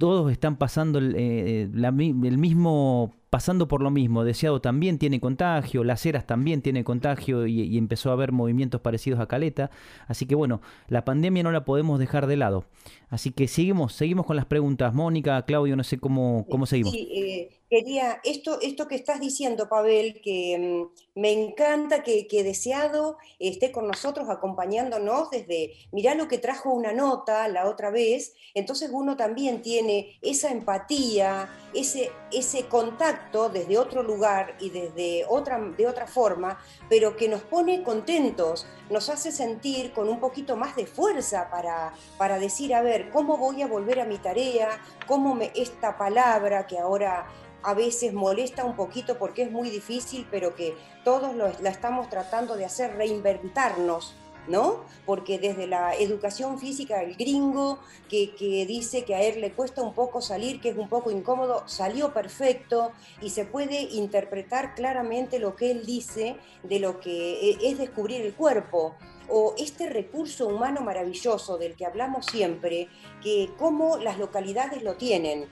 todos 0.00 0.32
están 0.32 0.56
pasando 0.56 0.98
el, 0.98 1.14
eh, 1.16 1.70
el 1.72 2.38
mismo 2.38 3.14
pasando 3.30 3.68
por 3.68 3.80
lo 3.80 3.90
mismo. 3.90 4.24
Deseado 4.24 4.60
también 4.60 4.98
tiene 4.98 5.20
contagio, 5.20 5.84
Las 5.84 6.04
Heras 6.04 6.26
también 6.26 6.60
tiene 6.60 6.84
contagio 6.84 7.46
y, 7.46 7.78
empezó 7.78 8.10
a 8.10 8.14
haber 8.14 8.32
movimientos 8.32 8.80
parecidos 8.80 9.20
a 9.20 9.26
Caleta. 9.26 9.70
Así 10.08 10.26
que 10.26 10.34
bueno, 10.34 10.60
la 10.88 11.04
pandemia 11.04 11.44
no 11.44 11.52
la 11.52 11.64
podemos 11.64 11.98
dejar 12.00 12.26
de 12.26 12.36
lado. 12.36 12.64
Así 13.08 13.30
que 13.30 13.48
seguimos, 13.48 13.92
seguimos 13.94 14.26
con 14.26 14.36
las 14.36 14.46
preguntas. 14.46 14.92
Mónica, 14.94 15.44
Claudio, 15.46 15.76
no 15.76 15.84
sé 15.84 15.98
cómo, 15.98 16.46
cómo 16.50 16.66
seguimos. 16.66 16.92
Sí, 16.92 17.08
eh, 17.12 17.48
quería, 17.70 18.20
esto, 18.24 18.60
esto 18.60 18.88
que 18.88 18.96
estás 18.96 19.20
diciendo, 19.20 19.68
Pavel, 19.68 20.20
que 20.20 20.58
mm, 20.58 21.20
me 21.20 21.32
encanta 21.32 22.02
que, 22.02 22.26
que, 22.26 22.42
Deseado 22.42 23.16
esté 23.38 23.70
con 23.70 23.86
nosotros 23.86 24.28
acompañándonos 24.28 25.30
desde, 25.30 25.74
mirá 25.92 26.14
lo 26.14 26.26
que 26.26 26.38
trajo 26.38 26.70
una 26.70 26.92
nota 26.92 27.46
la 27.48 27.68
otra 27.68 27.90
vez, 27.90 28.34
entonces 28.54 28.90
uno 28.92 29.16
también 29.16 29.62
tiene 29.62 30.18
esa 30.22 30.50
empatía, 30.50 31.48
ese, 31.74 32.10
ese 32.32 32.66
contacto 32.66 33.19
desde 33.52 33.78
otro 33.78 34.02
lugar 34.02 34.54
y 34.58 34.70
desde 34.70 35.24
otra, 35.28 35.58
de 35.58 35.86
otra 35.86 36.06
forma, 36.06 36.58
pero 36.88 37.16
que 37.16 37.28
nos 37.28 37.42
pone 37.42 37.82
contentos, 37.82 38.66
nos 38.88 39.08
hace 39.08 39.30
sentir 39.30 39.92
con 39.92 40.08
un 40.08 40.20
poquito 40.20 40.56
más 40.56 40.74
de 40.76 40.86
fuerza 40.86 41.48
para, 41.50 41.92
para 42.18 42.38
decir, 42.38 42.74
a 42.74 42.82
ver, 42.82 43.10
¿cómo 43.10 43.36
voy 43.36 43.62
a 43.62 43.66
volver 43.66 44.00
a 44.00 44.04
mi 44.04 44.18
tarea? 44.18 44.80
¿Cómo 45.06 45.34
me, 45.34 45.52
esta 45.54 45.96
palabra 45.96 46.66
que 46.66 46.78
ahora 46.78 47.26
a 47.62 47.74
veces 47.74 48.12
molesta 48.12 48.64
un 48.64 48.74
poquito 48.74 49.18
porque 49.18 49.42
es 49.42 49.50
muy 49.50 49.70
difícil, 49.70 50.26
pero 50.30 50.54
que 50.54 50.76
todos 51.04 51.34
la 51.60 51.70
estamos 51.70 52.08
tratando 52.08 52.56
de 52.56 52.64
hacer 52.64 52.96
reinventarnos 52.96 54.16
¿no? 54.48 54.84
Porque 55.06 55.38
desde 55.38 55.66
la 55.66 55.94
educación 55.94 56.58
física, 56.58 57.02
el 57.02 57.16
gringo 57.16 57.78
que, 58.08 58.34
dice 58.66 59.04
que 59.04 59.14
a 59.14 59.22
él 59.22 59.40
le 59.40 59.52
cuesta 59.52 59.82
un 59.82 59.94
poco 59.94 60.20
salir, 60.20 60.60
que 60.60 60.70
es 60.70 60.76
un 60.76 60.88
poco 60.88 61.10
incómodo, 61.10 61.62
salió 61.66 62.12
perfecto 62.12 62.92
y 63.20 63.30
se 63.30 63.44
puede 63.44 63.82
interpretar 63.82 64.74
claramente 64.74 65.38
lo 65.38 65.56
que 65.56 65.70
él 65.70 65.86
dice 65.86 66.36
de 66.62 66.78
lo 66.78 67.00
que 67.00 67.50
e, 67.50 67.70
es 67.70 67.78
descubrir 67.78 68.22
el 68.22 68.34
cuerpo 68.34 68.94
o 69.28 69.54
este 69.58 69.88
recurso 69.88 70.48
humano 70.48 70.80
maravilloso 70.80 71.56
del 71.56 71.76
que 71.76 71.86
hablamos 71.86 72.26
siempre, 72.26 72.88
que 73.22 73.50
cómo 73.58 73.96
las 73.98 74.18
localidades 74.18 74.82
lo 74.82 74.94
tienen. 74.94 75.48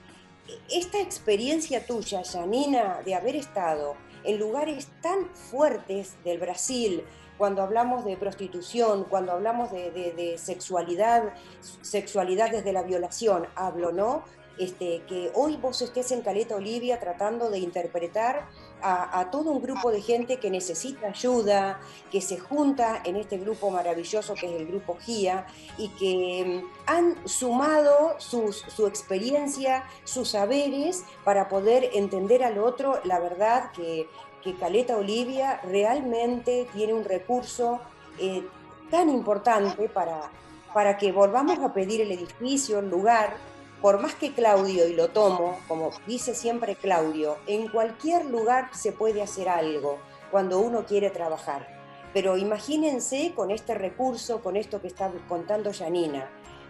Esta 0.69 0.99
experiencia 0.99 1.85
tuya, 1.85 2.23
Janina, 2.23 3.01
de 3.05 3.15
haber 3.15 3.35
estado 3.35 3.95
en 4.23 4.39
lugares 4.39 4.87
tan 5.01 5.29
fuertes 5.33 6.15
del 6.23 6.39
Brasil, 6.39 7.03
cuando 7.39 7.63
hablamos 7.63 8.03
de 8.03 8.17
prostitución, 8.17 9.05
cuando 9.05 9.31
hablamos 9.31 9.71
de, 9.71 10.35
sexualidad, 10.37 11.33
sexualidad 11.81 12.51
desde 12.51 12.73
la 12.73 12.83
violación, 12.83 13.47
hablo, 13.55 13.93
¿no? 13.93 14.23
Este, 14.59 15.03
que 15.07 15.31
hoy 15.35 15.55
vos 15.55 15.81
estés 15.81 16.11
en 16.11 16.21
Caleta 16.21 16.57
Olivia 16.57 16.99
tratando 16.99 17.49
de 17.49 17.59
interpretar 17.59 18.45
a, 18.81 19.29
todo 19.31 19.51
un 19.51 19.61
grupo 19.61 19.89
de 19.89 20.01
gente 20.01 20.37
que 20.37 20.49
necesita 20.49 21.07
ayuda, 21.07 21.79
que 22.11 22.19
se 22.19 22.37
junta 22.37 23.01
en 23.05 23.15
este 23.15 23.37
grupo 23.37 23.69
maravilloso 23.71 24.33
que 24.33 24.53
es 24.53 24.61
el 24.61 24.67
grupo 24.67 24.97
GIA 24.99 25.47
y 25.77 25.87
que 25.89 26.61
mm, 26.61 26.67
han 26.87 27.27
sumado 27.27 28.19
su 28.19 28.85
experiencia, 28.85 29.85
sus 30.03 30.31
saberes 30.31 31.05
para 31.23 31.47
poder 31.47 31.91
entender 31.93 32.43
al 32.43 32.57
otro 32.57 32.99
la 33.05 33.19
verdad 33.19 33.71
que 33.71 34.09
que 34.43 34.55
Caleta 34.55 34.97
Olivia 34.97 35.59
realmente 35.63 36.67
tiene 36.73 36.93
un 36.93 37.03
recurso 37.03 37.79
eh, 38.19 38.45
tan 38.89 39.09
importante 39.09 39.89
para, 39.89 40.31
para 40.73 40.97
que 40.97 41.11
volvamos 41.11 41.59
a 41.59 41.73
pedir 41.73 42.01
el 42.01 42.11
edificio, 42.11 42.79
el 42.79 42.89
lugar, 42.89 43.35
por 43.81 44.01
más 44.01 44.15
que 44.15 44.33
Claudio, 44.33 44.87
y 44.87 44.93
lo 44.93 45.09
tomo, 45.09 45.57
como 45.67 45.91
dice 46.05 46.35
siempre 46.35 46.75
Claudio, 46.75 47.37
en 47.47 47.67
cualquier 47.69 48.25
lugar 48.25 48.69
se 48.73 48.91
puede 48.91 49.21
hacer 49.21 49.47
algo 49.47 49.99
cuando 50.31 50.59
uno 50.59 50.85
quiere 50.85 51.09
trabajar. 51.09 51.79
Pero 52.13 52.37
imagínense 52.37 53.33
con 53.35 53.51
este 53.51 53.75
recurso, 53.75 54.41
con 54.41 54.57
esto 54.57 54.81
que 54.81 54.87
está 54.87 55.11
contando 55.27 55.71
Janina, 55.71 56.29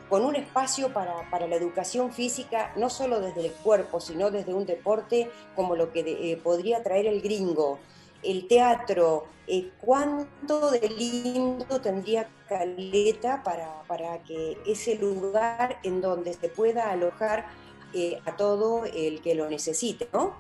con 0.09 0.25
un 0.25 0.35
espacio 0.35 0.91
para, 0.91 1.47
la 1.47 1.55
educación 1.55 2.11
física, 2.11 2.73
no 2.75 2.89
solo 2.89 3.21
desde 3.21 3.45
el 3.45 3.51
cuerpo, 3.51 4.01
sino 4.01 4.31
desde 4.31 4.53
un 4.53 4.65
deporte 4.65 5.29
como 5.55 5.75
lo 5.75 5.93
que 5.93 5.99
eh, 5.99 6.37
podría 6.37 6.81
traer 6.83 7.05
el 7.05 7.21
gringo. 7.21 7.79
el 8.21 8.47
teatro, 8.47 9.27
eh, 9.47 9.71
¿cuánto 9.79 10.71
de 10.71 10.89
lindo 10.89 11.79
tendría 11.79 12.27
Caleta 12.49 13.43
para, 13.43 13.83
para, 13.87 14.21
que 14.23 14.57
ese 14.65 14.95
lugar 14.95 15.79
en 15.83 16.01
donde 16.01 16.33
se 16.33 16.49
pueda 16.49 16.91
alojar 16.91 17.45
eh, 17.93 18.19
a 18.25 18.35
todo 18.35 18.83
el 18.85 19.21
que 19.21 19.35
lo 19.35 19.49
necesite, 19.49 20.09
¿no? 20.11 20.33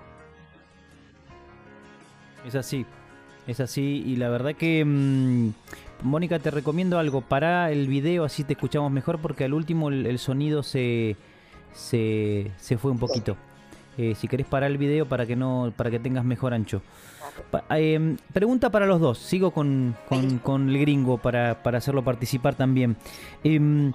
Es 2.45 2.55
así, 2.55 2.85
es 3.47 3.59
así 3.59 4.03
y 4.05 4.15
la 4.15 4.29
verdad 4.29 4.55
que... 4.55 4.83
mmm, 4.83 5.51
Mónica, 6.03 6.39
te 6.39 6.51
recomiendo 6.51 6.99
algo. 6.99 7.21
Para 7.21 7.71
el 7.71 7.87
video, 7.87 8.23
así 8.23 8.43
te 8.43 8.53
escuchamos 8.53 8.91
mejor, 8.91 9.19
porque 9.19 9.43
al 9.45 9.53
último 9.53 9.89
el, 9.89 10.05
el 10.05 10.19
sonido 10.19 10.63
se, 10.63 11.15
se, 11.73 12.51
se, 12.57 12.77
fue 12.77 12.91
un 12.91 12.99
poquito. 12.99 13.37
Eh, 13.97 14.15
si 14.15 14.27
querés 14.27 14.47
parar 14.47 14.71
el 14.71 14.77
video 14.77 15.05
para 15.07 15.25
que 15.25 15.35
no 15.35 15.73
para 15.75 15.91
que 15.91 15.99
tengas 15.99 16.23
mejor 16.23 16.53
ancho. 16.53 16.81
Pa, 17.51 17.63
eh, 17.71 18.15
pregunta 18.33 18.69
para 18.69 18.85
los 18.85 18.99
dos. 19.01 19.17
Sigo 19.17 19.51
con, 19.51 19.95
con, 20.07 20.39
con 20.39 20.69
el 20.69 20.79
gringo 20.79 21.17
para, 21.17 21.63
para, 21.63 21.79
hacerlo 21.79 22.03
participar 22.03 22.55
también. 22.55 22.95
Eh, 23.43 23.91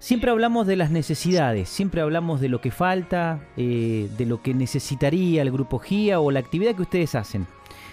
siempre 0.00 0.30
hablamos 0.30 0.66
de 0.66 0.76
las 0.76 0.90
necesidades, 0.90 1.68
siempre 1.68 2.00
hablamos 2.00 2.40
de 2.40 2.48
lo 2.48 2.60
que 2.60 2.70
falta, 2.70 3.40
eh, 3.56 4.10
de 4.16 4.26
lo 4.26 4.42
que 4.42 4.54
necesitaría 4.54 5.42
el 5.42 5.52
grupo 5.52 5.78
GIA 5.78 6.20
o 6.20 6.30
la 6.30 6.40
actividad 6.40 6.74
que 6.74 6.82
ustedes 6.82 7.14
hacen. 7.14 7.46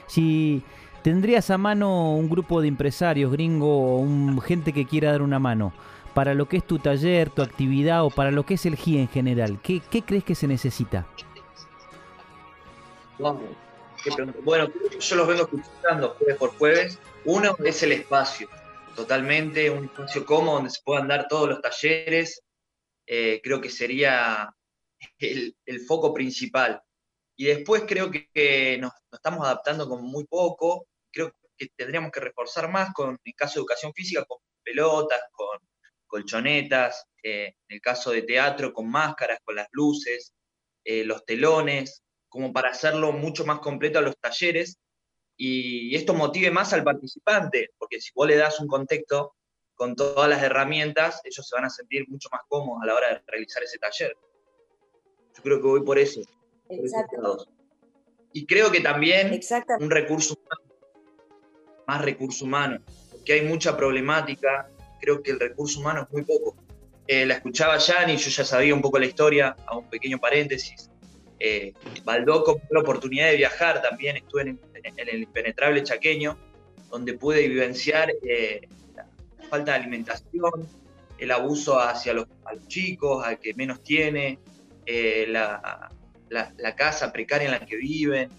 Si 0.07 0.63
¿Tendrías 1.03 1.49
a 1.51 1.57
mano 1.57 2.15
un 2.15 2.29
grupo 2.29 2.61
de 2.61 2.67
empresarios 2.67 3.31
gringo 3.31 3.95
o 3.95 3.97
un, 3.99 4.41
gente 4.41 4.73
que 4.73 4.85
quiera 4.85 5.11
dar 5.11 5.21
una 5.21 5.39
mano 5.39 5.73
para 6.13 6.33
lo 6.33 6.47
que 6.47 6.57
es 6.57 6.65
tu 6.65 6.79
taller, 6.79 7.29
tu 7.29 7.41
actividad 7.41 8.03
o 8.03 8.09
para 8.09 8.31
lo 8.31 8.45
que 8.45 8.55
es 8.55 8.65
el 8.65 8.75
GIA 8.75 9.01
en 9.01 9.07
general? 9.07 9.59
¿Qué, 9.61 9.81
crees 9.81 10.23
que 10.23 10.35
se 10.35 10.47
necesita? 10.47 11.07
Bueno, 14.43 14.71
yo 14.99 15.15
los 15.15 15.27
vengo 15.27 15.43
escuchando 15.43 16.15
jueves 16.17 16.37
por 16.37 16.57
jueves. 16.57 16.99
Uno 17.25 17.55
es 17.63 17.83
el 17.83 17.91
espacio, 17.91 18.49
totalmente, 18.95 19.69
un 19.69 19.85
espacio 19.85 20.25
cómodo 20.25 20.55
donde 20.55 20.69
se 20.69 20.81
puedan 20.83 21.07
dar 21.07 21.27
todos 21.27 21.49
los 21.49 21.61
talleres. 21.61 22.41
Eh, 23.05 23.39
creo 23.43 23.61
que 23.61 23.69
sería 23.69 24.53
el, 25.19 25.55
foco 25.87 26.13
principal. 26.13 26.81
Y 27.37 27.45
después 27.45 27.83
creo 27.87 28.11
que, 28.11 28.27
que 28.33 28.77
nos, 28.79 28.91
nos, 29.11 29.19
estamos 29.19 29.45
adaptando 29.45 29.87
con 29.87 30.03
muy 30.03 30.25
poco. 30.25 30.87
Creo 31.11 31.31
que 31.55 31.69
tendríamos 31.75 32.11
que 32.11 32.19
reforzar 32.19 32.69
más 32.69 32.93
con, 32.93 33.17
en 33.23 33.33
caso 33.33 33.55
de 33.55 33.59
educación 33.61 33.93
física, 33.93 34.25
con 34.25 34.39
pelotas, 34.63 35.21
con 35.31 35.59
colchonetas, 36.07 37.05
eh, 37.23 37.53
en 37.67 37.75
el 37.75 37.81
caso 37.81 38.11
de 38.11 38.23
teatro, 38.23 38.73
con 38.73 38.89
máscaras, 38.89 39.39
con 39.43 39.55
las 39.55 39.67
luces, 39.71 40.33
eh, 40.83 41.03
los 41.03 41.25
telones, 41.25 42.03
como 42.27 42.51
para 42.51 42.69
hacerlo 42.69 43.11
mucho 43.11 43.45
más 43.45 43.59
completo 43.59 43.99
a 43.99 44.01
los 44.01 44.17
talleres 44.17 44.77
y 45.37 45.95
esto 45.95 46.15
motive 46.15 46.49
más 46.49 46.73
al 46.73 46.83
participante, 46.83 47.69
porque 47.77 48.01
si 48.01 48.11
vos 48.15 48.27
le 48.27 48.35
das 48.35 48.59
un 48.59 48.67
contexto 48.67 49.35
con 49.75 49.95
todas 49.95 50.27
las 50.27 50.41
herramientas, 50.41 51.21
ellos 51.23 51.47
se 51.47 51.55
van 51.55 51.65
a 51.65 51.69
sentir 51.69 52.05
mucho 52.09 52.27
más 52.31 52.41
cómodos 52.47 52.81
a 52.81 52.87
la 52.87 52.95
hora 52.95 53.09
de 53.09 53.23
realizar 53.27 53.61
ese 53.61 53.77
taller. 53.77 54.17
Yo 55.35 55.43
creo 55.43 55.57
que 55.61 55.67
voy 55.67 55.83
por 55.83 55.99
eso. 55.99 56.21
Exacto. 56.69 57.47
Y 58.33 58.45
creo 58.45 58.71
que 58.71 58.81
también 58.81 59.39
un 59.79 59.89
recurso 59.89 60.35
humano, 60.35 60.75
más 61.87 62.01
recurso 62.01 62.45
humano, 62.45 62.79
porque 63.11 63.33
hay 63.33 63.41
mucha 63.41 63.75
problemática, 63.75 64.69
creo 64.99 65.23
que 65.23 65.31
el 65.31 65.39
recurso 65.39 65.79
humano 65.79 66.03
es 66.03 66.11
muy 66.11 66.23
poco. 66.23 66.55
Eh, 67.07 67.25
la 67.25 67.35
escuchaba 67.35 67.77
Yanni, 67.77 68.17
yo 68.17 68.29
ya 68.29 68.43
sabía 68.43 68.75
un 68.75 68.81
poco 68.81 68.99
la 68.99 69.05
historia, 69.05 69.55
a 69.65 69.77
un 69.77 69.89
pequeño 69.89 70.19
paréntesis. 70.19 70.91
Eh, 71.39 71.73
Baldoco 72.03 72.59
la 72.69 72.81
oportunidad 72.81 73.27
de 73.27 73.37
viajar 73.37 73.81
también, 73.81 74.17
estuve 74.17 74.41
en, 74.41 74.59
en, 74.73 75.09
el 75.09 75.23
impenetrable 75.23 75.83
chaqueño, 75.83 76.37
donde 76.89 77.13
pude 77.13 77.47
vivenciar 77.47 78.11
eh, 78.23 78.67
la 78.95 79.07
falta 79.49 79.71
de 79.71 79.77
alimentación, 79.77 80.67
el 81.17 81.31
abuso 81.31 81.79
hacia 81.79 82.13
los, 82.13 82.27
a 82.45 82.53
los 82.53 82.67
chicos, 82.67 83.25
al 83.25 83.39
que 83.39 83.53
menos 83.53 83.81
tiene, 83.83 84.39
eh, 84.85 85.25
la, 85.27 85.91
la, 86.29 86.75
casa 86.75 87.11
precaria 87.11 87.45
en 87.45 87.51
la 87.51 87.65
que 87.65 87.75
viven, 87.77 88.29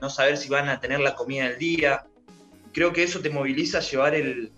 no 0.00 0.10
saber 0.10 0.36
si 0.36 0.48
van 0.48 0.68
a 0.68 0.80
tener 0.80 1.00
la 1.00 1.14
comida 1.14 1.48
del 1.48 1.58
día. 1.58 2.06
Creo 2.72 2.92
que 2.92 3.02
eso 3.02 3.20
te 3.20 3.30
moviliza 3.30 3.78
a 3.78 3.80
llevar 3.80 4.14
el, 4.14 4.52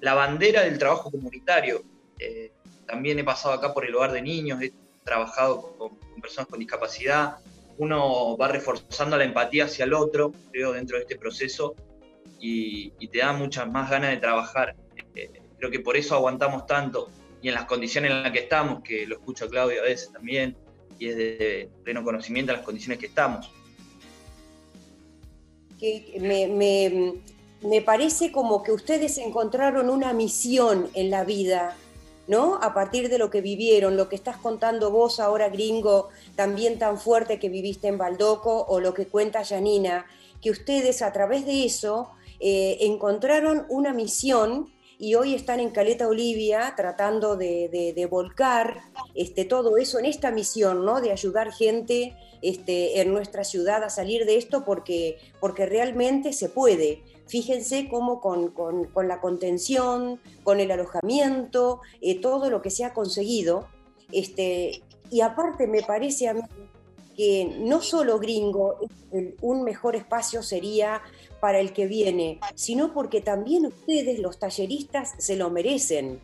la 0.00 0.14
bandera 0.14 0.62
del 0.62 0.78
trabajo 0.78 1.10
comunitario. 1.10 1.82
Eh, 2.18 2.52
también 2.86 3.18
he 3.18 3.24
pasado 3.24 3.54
acá 3.54 3.72
por 3.72 3.84
el 3.84 3.94
hogar 3.94 4.12
de 4.12 4.22
niños, 4.22 4.60
he 4.62 4.72
trabajado 5.04 5.76
con, 5.76 5.96
personas 6.20 6.48
con 6.48 6.58
discapacidad. 6.58 7.36
Uno 7.76 8.36
va 8.36 8.48
reforzando 8.48 9.16
la 9.16 9.24
empatía 9.24 9.66
hacia 9.66 9.84
el 9.84 9.94
otro, 9.94 10.32
creo, 10.50 10.72
dentro 10.72 10.96
de 10.96 11.02
este 11.02 11.16
proceso 11.16 11.76
y, 12.40 12.92
y 12.98 13.08
te 13.08 13.18
da 13.18 13.32
muchas 13.32 13.70
más 13.70 13.88
ganas 13.88 14.10
de 14.10 14.16
trabajar. 14.16 14.74
Eh, 15.14 15.30
creo 15.58 15.70
que 15.70 15.80
por 15.80 15.96
eso 15.96 16.14
aguantamos 16.14 16.66
tanto 16.66 17.08
y 17.40 17.48
en 17.48 17.54
las 17.54 17.64
condiciones 17.66 18.10
en 18.10 18.22
las 18.22 18.32
que 18.32 18.40
estamos, 18.40 18.82
que 18.82 19.06
lo 19.06 19.16
escucho 19.16 19.44
a 19.44 19.48
Claudio 19.48 19.80
a 19.80 19.84
veces 19.84 20.12
también, 20.12 20.56
y 20.98 21.08
es 21.08 21.16
de 21.16 21.70
pleno 21.84 22.04
conocimiento 22.04 22.52
de 22.52 22.58
las 22.58 22.64
condiciones 22.64 22.98
que 22.98 23.06
estamos. 23.06 23.50
Que 25.78 26.18
me, 26.20 26.48
me, 26.48 27.14
me, 27.62 27.82
parece 27.82 28.32
como 28.32 28.62
que 28.62 28.72
ustedes 28.72 29.18
encontraron 29.18 29.90
una 29.90 30.12
misión 30.12 30.88
en 30.94 31.10
la 31.10 31.24
vida, 31.24 31.76
¿no? 32.26 32.56
A 32.56 32.74
partir 32.74 33.08
de 33.08 33.18
lo 33.18 33.30
que 33.30 33.40
vivieron, 33.40 33.96
lo 33.96 34.08
que 34.08 34.16
estás 34.16 34.36
contando 34.38 34.90
vos 34.90 35.20
ahora, 35.20 35.48
gringo, 35.48 36.08
también 36.34 36.78
tan 36.78 36.98
fuerte 36.98 37.38
que 37.38 37.48
viviste 37.48 37.86
en 37.86 37.98
Baldoco, 37.98 38.64
o 38.68 38.80
lo 38.80 38.92
que 38.92 39.06
cuenta 39.06 39.44
Janina, 39.44 40.06
que 40.42 40.50
ustedes 40.50 41.00
a 41.02 41.12
través 41.12 41.46
de 41.46 41.64
eso 41.64 42.10
eh, 42.40 42.78
encontraron 42.80 43.66
una 43.68 43.92
misión 43.92 44.68
y 44.98 45.14
hoy 45.14 45.34
están 45.34 45.60
en 45.60 45.70
Caleta 45.70 46.08
Olivia 46.08 46.74
tratando 46.76 47.36
de, 47.36 48.08
volcar 48.10 48.82
este, 49.14 49.44
todo 49.44 49.76
eso 49.76 49.98
en 50.00 50.06
esta 50.06 50.32
misión, 50.32 50.84
¿no? 50.84 51.00
De 51.00 51.12
ayudar 51.12 51.52
gente 51.52 52.16
este, 52.42 53.00
en 53.00 53.12
nuestra 53.12 53.44
ciudad 53.44 53.84
a 53.84 53.90
salir 53.90 54.26
de 54.26 54.36
esto 54.36 54.64
porque, 54.64 55.18
porque 55.40 55.66
realmente 55.66 56.32
se 56.32 56.48
puede. 56.48 57.04
Fíjense 57.26 57.88
cómo 57.88 58.20
con, 58.20 58.50
con, 58.50 58.86
con 58.86 59.06
la 59.06 59.20
contención, 59.20 60.18
con 60.42 60.58
el 60.58 60.70
alojamiento, 60.72 61.80
eh, 62.00 62.20
todo 62.20 62.50
lo 62.50 62.60
que 62.60 62.70
se 62.70 62.84
ha 62.84 62.92
conseguido. 62.92 63.68
Este, 64.10 64.82
y 65.10 65.20
aparte 65.20 65.68
me 65.68 65.82
parece 65.82 66.28
a 66.28 66.34
mí 66.34 66.42
que 67.18 67.52
no 67.58 67.82
solo 67.82 68.20
gringo, 68.20 68.78
un 69.40 69.64
mejor 69.64 69.96
espacio 69.96 70.40
sería 70.40 71.02
para 71.40 71.58
el 71.58 71.72
que 71.72 71.88
viene, 71.88 72.38
sino 72.54 72.94
porque 72.94 73.20
también 73.20 73.66
ustedes, 73.66 74.20
los 74.20 74.38
talleristas, 74.38 75.14
se 75.18 75.34
lo 75.34 75.50
merecen. 75.50 76.20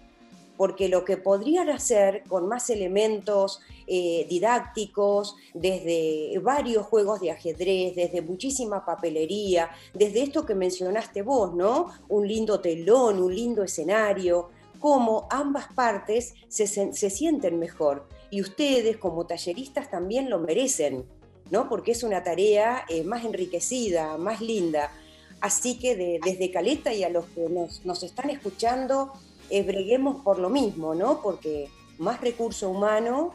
Porque 0.56 0.88
lo 0.88 1.04
que 1.04 1.16
podrían 1.16 1.68
hacer 1.68 2.22
con 2.28 2.46
más 2.46 2.70
elementos 2.70 3.60
eh, 3.88 4.24
didácticos, 4.30 5.34
desde 5.52 6.38
varios 6.38 6.86
juegos 6.86 7.20
de 7.20 7.32
ajedrez, 7.32 7.96
desde 7.96 8.22
muchísima 8.22 8.84
papelería, 8.84 9.70
desde 9.94 10.22
esto 10.22 10.46
que 10.46 10.54
mencionaste 10.54 11.22
vos, 11.22 11.56
¿no? 11.56 11.88
Un 12.08 12.28
lindo 12.28 12.60
telón, 12.60 13.20
un 13.20 13.34
lindo 13.34 13.64
escenario, 13.64 14.50
cómo 14.78 15.26
ambas 15.28 15.72
partes 15.74 16.34
se, 16.46 16.68
se 16.68 17.10
sienten 17.10 17.58
mejor. 17.58 18.06
Y 18.34 18.40
ustedes, 18.40 18.96
como 18.96 19.26
talleristas, 19.26 19.92
también 19.92 20.28
lo 20.28 20.40
merecen, 20.40 21.04
¿no? 21.52 21.68
Porque 21.68 21.92
es 21.92 22.02
una 22.02 22.24
tarea 22.24 22.84
eh, 22.88 23.04
más 23.04 23.24
enriquecida, 23.24 24.18
más 24.18 24.40
linda. 24.40 24.90
Así 25.40 25.78
que 25.78 25.94
de, 25.94 26.18
desde 26.24 26.50
Caleta 26.50 26.92
y 26.92 27.04
a 27.04 27.10
los 27.10 27.26
que 27.26 27.48
nos, 27.48 28.02
están 28.02 28.30
escuchando, 28.30 29.12
eh, 29.50 29.62
breguemos 29.62 30.24
por 30.24 30.40
lo 30.40 30.50
mismo, 30.50 30.96
¿no? 30.96 31.22
Porque 31.22 31.68
más 31.98 32.20
recurso 32.20 32.70
humano, 32.70 33.34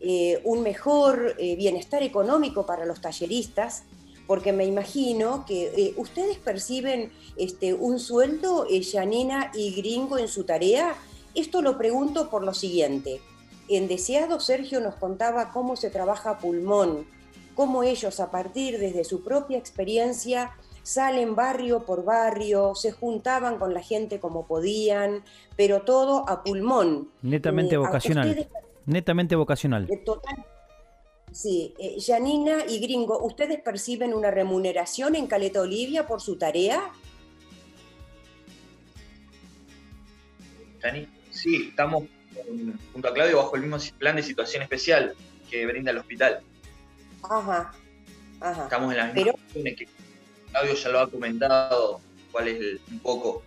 eh, 0.00 0.40
un 0.44 0.62
mejor 0.62 1.34
eh, 1.36 1.54
bienestar 1.54 2.02
económico 2.02 2.64
para 2.64 2.86
los 2.86 3.02
talleristas, 3.02 3.82
porque 4.26 4.54
me 4.54 4.64
imagino 4.64 5.44
que 5.44 5.92
ustedes 5.98 6.38
perciben 6.38 7.12
este, 7.36 7.74
un 7.74 7.98
sueldo, 7.98 8.66
Janina 8.92 9.52
y 9.54 9.74
Gringo, 9.74 10.16
en 10.16 10.28
su 10.28 10.44
tarea. 10.44 10.96
Esto 11.34 11.60
lo 11.60 11.76
pregunto 11.76 12.30
por 12.30 12.42
lo 12.44 12.54
siguiente. 12.54 13.20
En 13.68 13.86
Deseado, 13.86 14.40
Sergio 14.40 14.80
nos 14.80 14.94
contaba 14.94 15.50
cómo 15.50 15.76
se 15.76 15.90
trabaja 15.90 16.38
pulmón, 16.38 17.06
cómo 17.54 17.82
ellos 17.82 18.18
a 18.20 18.30
partir 18.30 18.78
desde 18.78 19.04
su 19.04 19.22
propia 19.22 19.58
experiencia 19.58 20.52
salen 20.82 21.34
barrio 21.34 21.84
por 21.84 22.02
barrio, 22.02 22.74
se 22.74 22.92
juntaban 22.92 23.58
con 23.58 23.74
la 23.74 23.82
gente 23.82 24.20
como 24.20 24.46
podían, 24.46 25.22
pero 25.54 25.82
todo 25.82 26.26
a 26.28 26.42
pulmón. 26.42 27.10
Netamente 27.20 27.74
eh, 27.74 27.78
vocacional. 27.78 28.30
Ustedes, 28.30 28.48
Netamente 28.86 29.36
vocacional. 29.36 29.86
Total, 30.06 30.46
sí, 31.30 31.74
eh, 31.78 31.98
Janina 32.00 32.64
y 32.66 32.78
Gringo, 32.78 33.22
¿ustedes 33.22 33.60
perciben 33.60 34.14
una 34.14 34.30
remuneración 34.30 35.14
en 35.14 35.26
Caleta 35.26 35.60
Olivia 35.60 36.06
por 36.06 36.22
su 36.22 36.38
tarea? 36.38 36.90
Jani, 40.80 41.06
sí, 41.30 41.66
estamos 41.68 42.04
junto 42.92 43.08
a 43.08 43.12
Claudio 43.14 43.36
bajo 43.38 43.56
el 43.56 43.62
mismo 43.62 43.78
plan 43.98 44.16
de 44.16 44.22
situación 44.22 44.62
especial 44.62 45.14
que 45.50 45.66
brinda 45.66 45.90
el 45.90 45.98
hospital. 45.98 46.40
Ajá, 47.22 47.72
ajá. 48.40 48.62
Estamos 48.64 48.92
en 48.92 48.98
la 48.98 49.04
misma 49.12 49.32
pero, 49.52 49.76
que 49.76 49.88
Claudio 50.50 50.74
ya 50.74 50.88
lo 50.90 51.00
ha 51.00 51.10
comentado, 51.10 52.00
cuál 52.32 52.48
es 52.48 52.56
el- 52.60 52.80
un 52.90 52.98
poco 53.00 53.42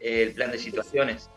eh, 0.00 0.22
el 0.24 0.34
plan 0.34 0.50
de 0.50 0.58
situaciones. 0.58 1.28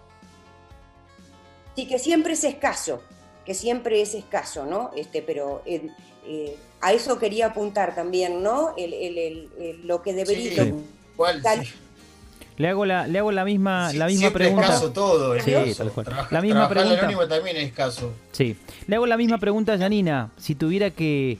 Sí, 1.75 1.87
que 1.87 1.99
siempre 1.99 2.33
es 2.33 2.43
escaso, 2.43 3.03
que 3.45 3.53
siempre 3.53 4.01
es 4.01 4.13
escaso, 4.15 4.65
¿no? 4.65 4.91
Este, 4.95 5.21
pero 5.21 5.61
eh, 5.65 5.87
eh, 6.25 6.57
a 6.81 6.93
eso 6.93 7.19
quería 7.19 7.47
apuntar 7.47 7.93
también, 7.95 8.41
¿no? 8.41 8.73
El, 8.77 8.93
el- 8.93 9.17
el- 9.17 9.49
el- 9.59 9.87
lo 9.87 10.01
que 10.01 10.13
debería... 10.13 10.63
Sí, 10.65 10.71
sí. 11.63 11.73
Le 12.57 12.69
hago 12.69 12.85
la, 12.85 13.05
le 13.07 13.19
hago 13.19 13.31
la 13.33 13.43
misma, 13.43 13.89
Sí, 13.91 13.97
la 13.97 14.05
misma 14.07 14.19
siempre 14.19 14.45
pregunta. 14.45 14.67
escaso 14.67 14.91
todo, 14.91 15.33
Sí, 15.41 15.51
escaso. 15.51 15.75
tal 15.83 15.91
cual. 15.91 16.05
Trabaja- 16.05 16.27
La 16.31 16.41
misma 16.41 16.69
pregunta. 16.69 16.99
anónimo 16.99 17.27
también 17.27 17.57
es 17.57 17.63
escaso. 17.65 18.13
Sí. 18.31 18.55
Le 18.87 18.95
hago 18.95 19.05
la 19.05 19.17
misma 19.17 19.37
pregunta 19.39 19.73
a 19.73 19.77
Janina. 19.77 20.29
Si 20.37 20.55
tuviera 20.55 20.89
que, 20.91 21.37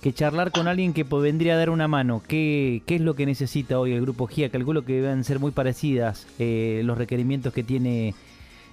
que 0.00 0.12
charlar 0.14 0.50
con 0.50 0.66
alguien 0.66 0.94
que 0.94 1.04
vendría 1.04 1.52
a 1.54 1.56
dar 1.58 1.68
una 1.68 1.86
mano, 1.86 2.22
¿qué, 2.26 2.82
qué 2.86 2.94
es 2.94 3.00
lo 3.02 3.14
que 3.14 3.26
necesita 3.26 3.78
hoy 3.78 3.92
el 3.92 4.00
grupo 4.00 4.26
GIA? 4.26 4.48
Calculo 4.48 4.86
que 4.86 4.94
deben 4.94 5.22
ser 5.24 5.38
muy 5.38 5.50
parecidas 5.50 6.26
eh, 6.38 6.80
los 6.84 6.96
requerimientos 6.96 7.52
que 7.52 7.62
tiene 7.62 8.14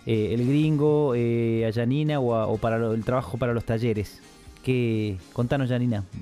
eh, 0.05 0.29
el 0.33 0.47
gringo 0.47 1.13
eh, 1.15 1.67
a 1.69 1.73
Janina 1.73 2.19
o, 2.21 2.35
a- 2.35 2.47
o 2.47 2.57
para 2.57 2.77
lo- 2.77 2.93
el 2.93 3.03
trabajo 3.03 3.37
para 3.37 3.53
los 3.53 3.65
talleres. 3.65 4.21
¿Qué? 4.63 5.17
Contanos, 5.33 5.67
Janina. 5.69 6.05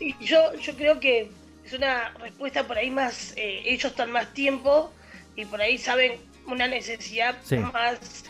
Y 0.00 0.14
yo, 0.24 0.38
yo 0.62 0.74
creo 0.76 1.00
que 1.00 1.28
es 1.68 1.74
una 1.74 2.10
respuesta 2.18 2.66
por 2.66 2.78
ahí 2.78 2.90
más, 2.90 3.32
eh, 3.36 3.62
ellos 3.66 3.90
están 3.92 4.10
más 4.10 4.32
tiempo 4.32 4.90
y 5.36 5.44
por 5.44 5.60
ahí 5.60 5.76
saben 5.78 6.18
una 6.46 6.66
necesidad 6.66 7.36
Sí. 7.44 7.56
más 7.56 8.24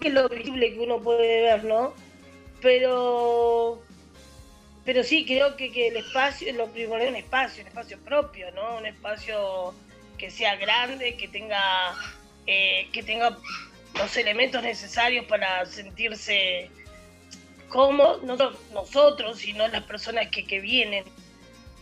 que 0.00 0.10
lo 0.10 0.28
visible 0.28 0.74
que 0.74 0.80
uno 0.80 1.00
puede 1.00 1.42
ver, 1.42 1.64
¿no? 1.64 1.94
Pero 2.60 3.82
pero 4.84 5.02
sí 5.02 5.24
creo 5.26 5.56
que, 5.56 5.72
que 5.72 5.88
el 5.88 5.96
espacio, 5.96 6.52
lo 6.52 6.68
primero 6.68 7.02
es 7.02 7.10
un 7.10 7.16
espacio, 7.16 7.62
un 7.62 7.68
espacio 7.68 7.98
propio, 8.00 8.52
¿no? 8.52 8.76
Un 8.76 8.86
espacio 8.86 9.74
que 10.16 10.30
sea 10.30 10.54
grande, 10.56 11.16
que 11.16 11.28
tenga 11.28 11.94
eh, 12.46 12.88
que 12.92 13.02
tenga 13.02 13.36
los 13.98 14.16
elementos 14.16 14.62
necesarios 14.62 15.24
para 15.24 15.64
sentirse 15.66 16.70
cómodos, 17.68 18.22
no 18.22 18.36
nosotros, 18.72 19.38
sino 19.38 19.66
las 19.68 19.82
personas 19.84 20.28
que, 20.28 20.46
que 20.46 20.60
vienen. 20.60 21.04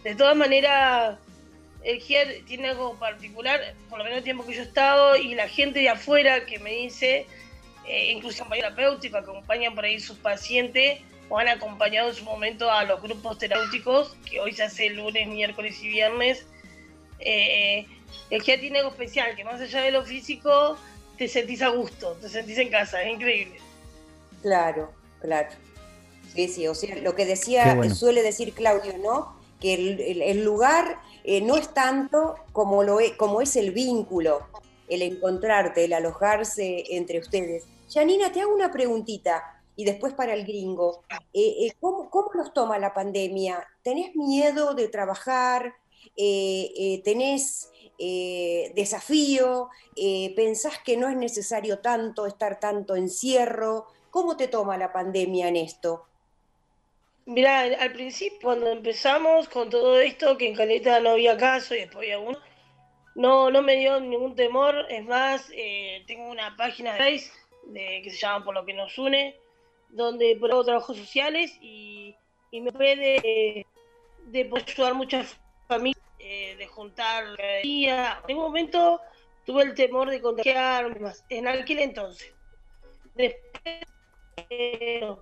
De 0.05 0.15
todas 0.15 0.37
maneras, 0.37 1.19
el 1.83 1.99
GIER 2.01 2.45
tiene 2.47 2.69
algo 2.69 2.95
particular, 2.99 3.75
por 3.89 3.99
lo 3.99 4.05
menos 4.05 4.19
el 4.19 4.25
tiempo 4.25 4.45
que 4.45 4.55
yo 4.55 4.61
he 4.61 4.65
estado, 4.65 5.17
y 5.17 5.35
la 5.35 5.49
gente 5.49 5.81
de 5.81 5.89
afuera 5.89 6.45
que 6.45 6.59
me 6.59 6.73
dice, 6.73 7.27
eh, 7.89 8.13
incluso 8.13 8.41
compañeros 8.41 8.75
terapéuticos, 8.75 9.23
acompañan 9.23 9.75
por 9.75 9.85
ahí 9.85 9.99
sus 9.99 10.19
pacientes, 10.19 11.01
o 11.31 11.39
han 11.39 11.49
acompañado 11.49 12.11
en 12.11 12.15
su 12.15 12.25
momento 12.25 12.71
a 12.71 12.85
los 12.85 13.01
grupos 13.01 13.39
terapéuticos, 13.39 14.15
que 14.31 14.41
hoy 14.41 14.53
se 14.53 14.65
hace 14.65 14.91
lunes, 14.91 15.27
miércoles 15.27 15.83
y 15.83 15.89
viernes. 15.89 16.47
Eh, 17.19 17.87
el 18.29 18.43
GIER 18.43 18.61
tiene 18.61 18.81
algo 18.81 18.91
especial, 18.91 19.35
que 19.35 19.45
más 19.45 19.59
allá 19.59 19.81
de 19.81 19.91
lo 19.91 20.05
físico, 20.05 20.77
te 21.17 21.29
sentís 21.29 21.63
a 21.63 21.69
gusto, 21.69 22.13
te 22.21 22.29
sentís 22.29 22.59
en 22.59 22.69
casa, 22.69 23.03
es 23.03 23.13
increíble. 23.13 23.57
Claro, 24.43 24.93
claro. 25.23 25.49
Sí, 26.35 26.49
sí, 26.49 26.67
o 26.67 26.75
sea, 26.75 26.97
lo 26.97 27.15
que 27.15 27.25
decía, 27.25 27.75
bueno. 27.75 27.95
suele 27.95 28.23
decir 28.23 28.53
Claudio, 28.53 28.99
¿no? 28.99 29.44
El, 29.65 30.45
lugar 30.45 31.01
eh, 31.25 31.41
no 31.41 31.57
es 31.57 31.73
tanto 31.73 32.35
como, 32.53 32.83
lo 32.83 33.01
es, 33.01 33.13
como 33.13 33.41
es 33.41 33.57
el 33.57 33.71
vínculo, 33.71 34.47
el 34.89 35.01
encontrarte, 35.01 35.85
el 35.85 35.95
alojarse 35.95 36.85
entre 36.91 37.19
ustedes. 37.19 37.65
Janina, 37.93 38.31
te 38.31 38.43
hago 38.43 38.55
una 38.55 38.71
preguntita 38.71 39.63
y 39.75 39.87
después 39.87 40.13
para 40.13 40.35
el 40.35 40.45
gringo. 40.45 41.03
Eh, 41.33 41.67
eh, 41.67 41.73
¿cómo, 41.81 42.11
cómo 42.11 42.31
nos 42.35 42.53
toma 42.53 42.79
la 42.79 42.93
pandemia? 42.93 43.67
¿Tenés 43.83 44.15
miedo 44.15 44.75
de 44.75 44.89
trabajar? 44.89 45.75
¿Tenés 46.15 47.71
desafío? 48.75 49.71
¿Pensás 50.37 50.75
que 50.85 50.99
no 50.99 51.09
es 51.09 51.17
necesario 51.17 51.79
tanto 51.79 52.27
estar 52.27 52.61
tanto 52.61 52.97
encierro? 52.97 53.87
¿Cómo 54.11 54.37
te 54.37 54.47
toma 54.47 54.77
la 54.77 54.93
pandemia 54.93 55.49
en 55.49 55.57
esto? 55.57 56.05
Mira, 57.27 57.63
al 57.63 57.93
principio, 57.93 58.39
cuando 58.43 58.71
empezamos 58.71 59.49
con 59.49 59.71
todo 59.71 59.99
esto, 59.99 60.37
que 60.37 60.49
en 60.49 60.55
Caleta 60.55 61.01
no 61.01 61.11
había 61.11 61.37
caso 61.37 61.75
y 61.75 61.79
después 61.79 61.99
había 61.99 62.19
uno, 62.19 62.39
no, 63.15 63.51
no 63.51 63.63
me 63.63 63.77
dio 63.77 63.99
ningún 64.01 64.35
temor. 64.35 64.87
Es 64.91 65.05
más, 65.05 65.51
eh, 65.55 66.05
tengo 66.07 66.29
una 66.29 66.55
página 66.57 66.93
de 66.95 66.99
Face 66.99 67.33
de, 67.67 68.03
que 68.03 68.11
se 68.11 68.19
llama 68.19 68.45
Por 68.45 68.55
lo 68.55 68.67
que 68.67 68.75
nos 68.75 68.99
une, 68.99 69.37
donde 69.89 70.39
hago 70.43 70.65
trabajos 70.65 70.99
sociales 70.99 71.57
y, 71.63 72.15
y 72.51 72.61
me 72.61 72.73
puede 72.73 73.67
de 74.27 74.45
poder 74.45 74.65
ayudar 74.69 74.95
muchas 74.95 75.39
familias, 75.67 76.03
eh, 76.19 76.57
de 76.57 76.67
juntar 76.67 77.37
cada 77.37 77.59
día. 77.59 78.23
En 78.29 78.37
un 78.37 78.43
momento 78.43 79.01
tuve 79.47 79.63
el 79.63 79.75
temor 79.75 80.11
de 80.11 80.21
contagiarme 80.21 80.99
más, 81.01 81.25
en 81.29 81.49
aquel 81.49 81.79
entonces. 81.79 82.35
Después, 83.15 83.85
eh, 84.51 85.15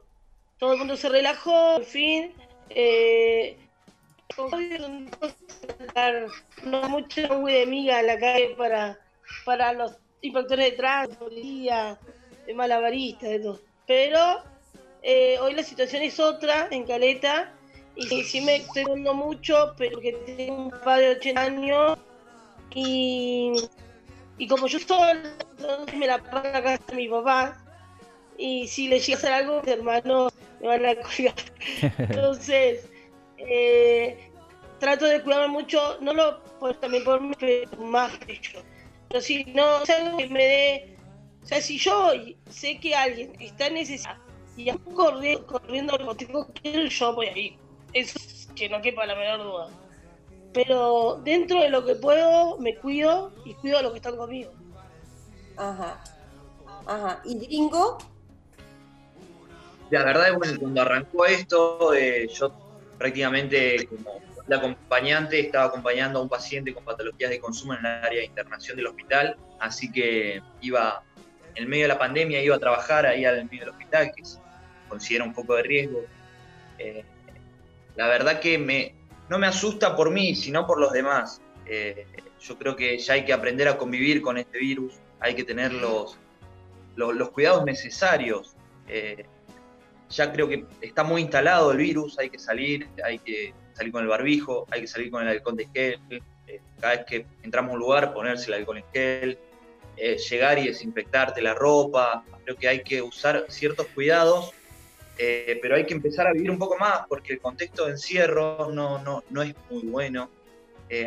todo 0.63 0.75
el 0.75 0.79
mundo 0.79 0.97
se 0.97 1.09
relajó, 1.09 1.79
en 1.79 1.85
fin. 1.85 2.33
Eh, 2.71 3.57
no 6.63 6.89
mucho 6.89 7.21
muy 7.41 7.53
de 7.53 7.67
miga 7.67 7.99
en 7.99 8.07
la 8.07 8.17
calle 8.17 8.55
para, 8.57 8.97
para 9.45 9.73
los 9.73 9.97
inspectores 10.21 10.71
de 10.71 10.77
tránsito, 10.77 11.25
policía, 11.25 11.99
de 12.47 12.55
malabaristas, 12.55 13.31
de 13.31 13.41
todo. 13.41 13.61
Pero 13.89 14.45
eh, 15.03 15.37
hoy 15.41 15.55
la 15.55 15.65
situación 15.65 16.05
es 16.05 16.21
otra 16.21 16.69
en 16.71 16.87
Caleta 16.87 17.53
y 17.97 18.23
sí, 18.23 18.41
me 18.41 18.55
estoy 18.55 18.85
cuidando 18.85 19.15
mucho, 19.15 19.75
pero 19.77 19.99
que 19.99 20.13
tengo 20.13 20.67
un 20.67 20.71
papá 20.71 20.99
de 20.99 21.17
80 21.17 21.41
años 21.41 21.99
y, 22.73 23.53
y 24.39 24.47
como 24.47 24.69
yo 24.69 24.79
sola, 24.79 25.21
entonces 25.59 25.97
me 25.97 26.07
la 26.07 26.23
paga 26.23 26.53
la 26.53 26.63
casa 26.63 26.85
de 26.87 26.95
mi 26.95 27.09
papá 27.09 27.59
y 28.39 28.69
si 28.69 28.87
le 28.87 29.01
llega 29.01 29.17
a 29.17 29.19
hacer 29.19 29.33
algo, 29.33 29.61
mis 29.61 29.73
hermanos 29.73 30.33
me 30.63 30.69
van 30.69 30.87
a 30.87 30.95
colgar. 30.95 31.35
Entonces, 31.99 32.89
eh, 33.37 34.31
trato 34.79 35.05
de 35.07 35.23
cuidarme 35.23 35.49
mucho, 35.49 35.99
no 36.01 36.15
lo 36.15 36.43
por, 36.59 36.75
también 36.75 37.05
por 37.05 37.21
mí, 37.21 37.35
más 37.79 38.17
que 38.19 38.39
yo. 38.41 38.61
Pero 39.09 39.21
si 39.21 39.45
no, 39.45 39.83
es 39.83 39.91
algo 39.91 40.17
que 40.17 40.29
me 40.29 40.45
dé. 40.45 40.97
O 41.43 41.47
sea, 41.47 41.61
si 41.61 41.77
yo 41.79 42.13
sé 42.49 42.79
que 42.79 42.95
alguien 42.95 43.33
está 43.41 43.67
en 43.67 43.75
necesidad 43.75 44.17
y 44.57 44.71
corriendo, 44.95 45.47
corriendo 45.47 45.99
lo 45.99 46.15
tengo 46.15 46.47
que 46.55 46.89
yo 46.89 47.15
voy 47.15 47.27
a. 47.27 47.99
Eso 47.99 48.19
es 48.19 48.49
que 48.55 48.69
no 48.69 48.81
quepa 48.81 49.05
la 49.07 49.17
menor 49.17 49.43
duda. 49.43 49.69
Pero 50.53 51.21
dentro 51.25 51.61
de 51.61 51.71
lo 51.71 51.85
que 51.85 51.95
puedo, 51.97 52.59
me 52.59 52.77
cuido 52.77 53.33
y 53.45 53.55
cuido 53.55 53.79
a 53.79 53.83
los 53.83 53.93
que 53.93 53.99
están 53.99 54.17
conmigo. 54.17 54.53
Ajá. 55.57 56.03
Ajá. 56.87 57.23
¿Y 57.25 57.39
gringo? 57.39 57.99
La 59.93 60.05
verdad 60.05 60.29
es 60.29 60.35
bueno, 60.35 60.59
cuando 60.59 60.81
arrancó 60.81 61.27
esto, 61.27 61.93
eh, 61.93 62.27
yo 62.33 62.51
prácticamente 62.97 63.87
como 63.87 64.23
la 64.47 64.57
acompañante 64.57 65.39
estaba 65.39 65.67
acompañando 65.67 66.19
a 66.19 66.23
un 66.23 66.31
paciente 66.31 66.73
con 66.73 66.83
patologías 66.83 67.29
de 67.29 67.39
consumo 67.39 67.75
en 67.75 67.81
el 67.81 67.87
área 67.87 68.21
de 68.21 68.25
internación 68.25 68.79
del 68.79 68.87
hospital, 68.87 69.37
así 69.61 69.93
que 69.93 70.41
iba, 70.63 71.03
en 71.55 71.69
medio 71.69 71.85
de 71.85 71.89
la 71.89 71.99
pandemia, 71.99 72.43
iba 72.43 72.57
a 72.57 72.59
trabajar 72.59 73.05
ahí 73.05 73.27
al 73.27 73.45
medio 73.45 73.67
del 73.67 73.69
hospital, 73.69 74.13
que 74.17 74.25
se 74.25 74.39
considera 74.89 75.25
un 75.25 75.35
poco 75.35 75.57
de 75.57 75.63
riesgo. 75.63 76.07
Eh, 76.79 77.05
la 77.95 78.09
verdad 78.09 78.41
que 78.41 78.57
me, 78.57 78.95
no 79.29 79.39
me 79.39 79.47
asusta 79.47 79.95
por 79.95 80.11
mí, 80.11 80.35
sino 80.35 80.67
por 80.67 80.81
los 80.81 80.93
demás. 80.93 81.43
Eh, 81.67 82.07
yo 82.41 82.57
creo 82.57 82.77
que 82.77 82.97
ya 82.97 83.13
hay 83.13 83.27
que 83.27 83.35
aprender 83.35 83.69
a 83.69 83.77
convivir 83.77 84.23
con 84.23 84.39
este 84.39 84.57
virus, 84.57 84.95
hay 85.21 85.35
que 85.35 85.45
tener 85.45 85.71
los, 85.75 86.17
los, 86.97 87.29
cuidados 87.29 87.63
necesarios. 87.67 88.57
Ya 90.13 90.33
creo 90.33 90.49
que 90.49 90.65
está 90.81 91.03
muy 91.03 91.23
instalado 91.23 91.73
el 91.73 91.79
virus, 91.79 92.19
hay 92.19 92.31
que 92.31 92.39
salir, 92.39 92.87
hay 93.05 93.19
que 93.19 93.55
salir 93.73 93.93
con 93.93 94.03
el 94.03 94.09
barbijo, 94.09 94.67
hay 94.71 94.83
que 94.83 94.87
salir 94.87 95.11
con 95.11 95.23
el 95.23 95.29
alcohol 95.29 95.57
de 95.57 95.69
gel, 95.73 96.23
eh, 96.47 96.61
cada 96.81 96.97
vez 96.97 97.07
que 97.07 97.27
entramos 97.43 97.71
a 97.71 97.75
un 97.75 97.81
lugar 97.81 98.13
ponerse 98.13 98.49
el 98.49 98.55
alcohol 98.55 98.79
en 98.79 98.85
gel, 98.93 99.39
eh, 99.97 100.17
llegar 100.19 100.59
y 100.59 100.69
desinfectarte 100.69 101.41
la 101.41 101.55
ropa, 101.55 102.25
creo 102.45 102.57
que 102.57 102.69
hay 102.69 102.83
que 102.83 103.01
usar 103.01 103.47
ciertos 103.49 103.87
cuidados, 103.89 104.53
eh, 105.19 105.59
pero 105.63 105.77
hay 105.77 105.87
que 105.87 105.95
empezar 105.95 106.27
a 106.27 106.33
vivir 106.33 106.51
un 106.51 106.59
poco 106.59 106.77
más 106.77 107.07
porque 107.09 107.35
el 107.35 107.41
contexto 107.41 107.87
de 107.87 107.93
encierro 107.93 108.71
no, 108.73 109.03
no, 109.03 109.25
no 109.31 109.43
es 109.43 109.55
muy 109.71 109.83
bueno, 109.85 110.31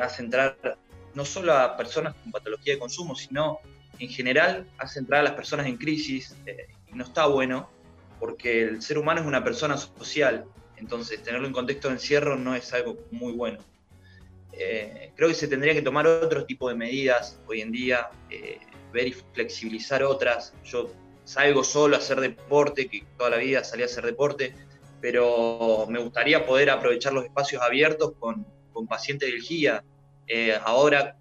hace 0.01 0.23
entrar 0.23 0.57
no 1.13 1.23
solo 1.23 1.53
a 1.53 1.77
personas 1.77 2.15
con 2.15 2.31
patología 2.31 2.73
de 2.73 2.79
consumo, 2.79 3.15
sino 3.15 3.59
en 3.99 4.09
general 4.09 4.67
hace 4.79 4.97
entrar 4.97 5.19
a 5.19 5.23
las 5.25 5.33
personas 5.33 5.67
en 5.67 5.77
crisis 5.77 6.35
y 6.91 6.95
no 6.95 7.03
está 7.03 7.27
bueno 7.27 7.69
porque 8.19 8.63
el 8.63 8.81
ser 8.81 8.97
humano 8.97 9.21
es 9.21 9.27
una 9.27 9.43
persona 9.43 9.77
social, 9.77 10.45
entonces 10.77 11.21
tenerlo 11.23 11.47
en 11.47 11.53
contexto 11.53 11.87
de 11.87 11.95
encierro 11.95 12.35
no 12.35 12.55
es 12.55 12.73
algo 12.73 12.97
muy 13.11 13.33
bueno. 13.33 13.59
Eh, 14.51 15.11
creo 15.15 15.29
que 15.29 15.35
se 15.35 15.47
tendría 15.47 15.73
que 15.73 15.81
tomar 15.81 16.07
otro 16.07 16.45
tipo 16.45 16.69
de 16.69 16.75
medidas 16.75 17.39
hoy 17.47 17.61
en 17.61 17.71
día, 17.71 18.09
eh, 18.29 18.59
ver 18.93 19.07
y 19.07 19.11
flexibilizar 19.11 20.03
otras. 20.03 20.53
Yo 20.63 20.91
salgo 21.23 21.63
solo 21.63 21.95
a 21.95 21.99
hacer 21.99 22.21
deporte, 22.21 22.87
que 22.87 23.03
toda 23.17 23.31
la 23.31 23.37
vida 23.37 23.63
salí 23.63 23.83
a 23.83 23.85
hacer 23.85 24.05
deporte, 24.05 24.55
pero 25.01 25.85
me 25.89 25.99
gustaría 25.99 26.45
poder 26.45 26.69
aprovechar 26.69 27.13
los 27.13 27.25
espacios 27.25 27.61
abiertos 27.61 28.13
con, 28.19 28.45
con 28.71 28.87
pacientes 28.87 29.29
del 29.29 29.41
GIA. 29.41 29.83
Eh, 30.27 30.57
ahora, 30.63 31.17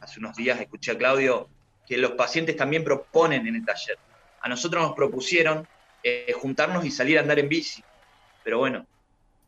hace 0.00 0.18
unos 0.18 0.36
días 0.36 0.60
escuché 0.60 0.92
a 0.92 0.98
Claudio 0.98 1.48
que 1.86 1.96
los 1.96 2.12
pacientes 2.12 2.56
también 2.56 2.82
proponen 2.82 3.46
en 3.46 3.56
el 3.56 3.64
taller. 3.64 3.98
A 4.40 4.48
nosotros 4.48 4.82
nos 4.82 4.94
propusieron 4.94 5.66
eh, 6.04 6.32
juntarnos 6.34 6.84
y 6.84 6.90
salir 6.90 7.18
a 7.18 7.22
andar 7.22 7.38
en 7.40 7.48
bici. 7.48 7.82
Pero 8.44 8.58
bueno, 8.58 8.86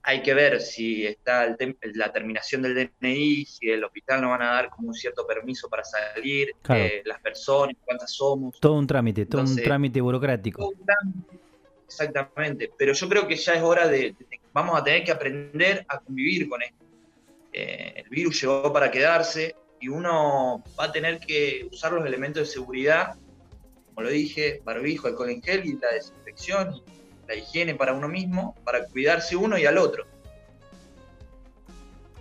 hay 0.02 0.22
que 0.22 0.34
ver 0.34 0.60
si 0.60 1.06
está 1.06 1.44
el 1.44 1.56
tem- 1.56 1.76
la 1.94 2.12
terminación 2.12 2.62
del 2.62 2.74
DNI, 3.00 3.44
si 3.44 3.68
el 3.70 3.84
hospital 3.84 4.22
nos 4.22 4.30
van 4.30 4.42
a 4.42 4.52
dar 4.52 4.70
como 4.70 4.88
un 4.88 4.94
cierto 4.94 5.26
permiso 5.26 5.68
para 5.68 5.84
salir, 5.84 6.52
Claro. 6.62 6.84
eh, 6.84 7.02
las 7.04 7.20
personas, 7.20 7.76
cuántas 7.84 8.12
somos. 8.12 8.58
Todo 8.60 8.74
un 8.74 8.86
trámite, 8.86 9.26
todo 9.26 9.42
un 9.42 9.56
trámite 9.56 10.00
burocrático. 10.00 10.72
Exactamente, 11.86 12.72
pero 12.76 12.92
yo 12.92 13.08
creo 13.08 13.28
que 13.28 13.36
ya 13.36 13.54
es 13.54 13.62
hora 13.62 13.86
de, 13.86 14.12
de- 14.18 14.40
vamos 14.52 14.78
a 14.80 14.82
tener 14.82 15.04
que 15.04 15.12
aprender 15.12 15.84
a 15.88 15.98
convivir 16.00 16.48
con 16.48 16.62
esto. 16.62 16.76
Eh, 17.52 17.92
el 17.96 18.08
virus 18.08 18.40
llegó 18.40 18.72
para 18.72 18.90
quedarse 18.90 19.54
y 19.80 19.88
uno 19.88 20.62
va 20.78 20.84
a 20.86 20.92
tener 20.92 21.18
que 21.20 21.68
usar 21.70 21.92
los 21.92 22.04
elementos 22.04 22.46
de 22.48 22.52
seguridad, 22.52 23.14
como 23.86 24.02
lo 24.02 24.08
dije, 24.10 24.60
barbijo, 24.64 25.06
alcohol 25.08 25.30
en 25.30 25.42
gel 25.42 25.64
y 25.64 25.74
la 25.74 25.92
desinfección 25.92 26.25
y 26.46 26.82
la 27.26 27.34
higiene 27.34 27.74
para 27.74 27.92
uno 27.92 28.08
mismo, 28.08 28.54
para 28.64 28.86
cuidarse 28.86 29.36
uno 29.36 29.58
y 29.58 29.66
al 29.66 29.78
otro. 29.78 30.04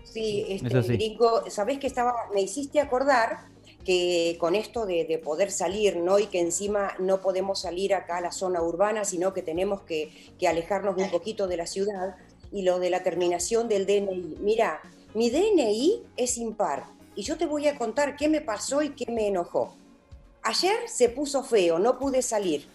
Sí, 0.04 0.46
este, 0.50 0.68
Es 0.68 0.76
así. 0.76 0.94
Gringo, 0.94 1.50
sabés 1.50 1.80
que 1.80 1.88
estaba, 1.88 2.14
me 2.34 2.42
hiciste 2.42 2.80
acordar 2.80 3.48
que 3.84 4.38
con 4.40 4.56
esto 4.56 4.86
de, 4.86 5.06
de 5.06 5.20
poder 5.20 5.52
salir, 5.52 5.98
¿no? 5.98 6.18
Y 6.18 6.26
que 6.28 6.40
encima 6.40 6.96
no 6.98 7.22
podemos 7.22 7.62
salir 7.62 7.94
acá 7.94 8.18
a 8.18 8.22
la 8.22 8.32
zona 8.32 8.64
urbana, 8.64 9.06
sino 9.06 9.34
que 9.34 9.44
tenemos 9.44 9.82
que, 9.82 10.12
que 10.40 10.48
alejarnos 10.48 10.98
un 10.98 11.12
poquito 11.12 11.48
de 11.48 11.58
la 11.58 11.68
ciudad, 11.68 12.16
y 12.52 12.62
lo 12.62 12.80
de 12.80 12.90
la 12.90 13.04
terminación 13.04 13.68
del 13.68 13.86
DNI. 13.86 14.38
Mira, 14.40 14.80
mi 15.14 15.30
DNI 15.30 16.04
es 16.16 16.38
impar, 16.38 16.86
y 17.14 17.24
yo 17.24 17.38
te 17.38 17.46
voy 17.46 17.68
a 17.68 17.78
contar 17.78 18.16
qué 18.16 18.30
me 18.30 18.42
pasó 18.42 18.82
y 18.82 18.92
qué 18.92 19.12
me 19.12 19.28
enojó. 19.28 19.76
Ayer 20.42 20.88
se 20.88 21.10
puso 21.10 21.44
feo, 21.44 21.80
no 21.80 22.00
pude 22.00 22.22
salir. 22.22 22.66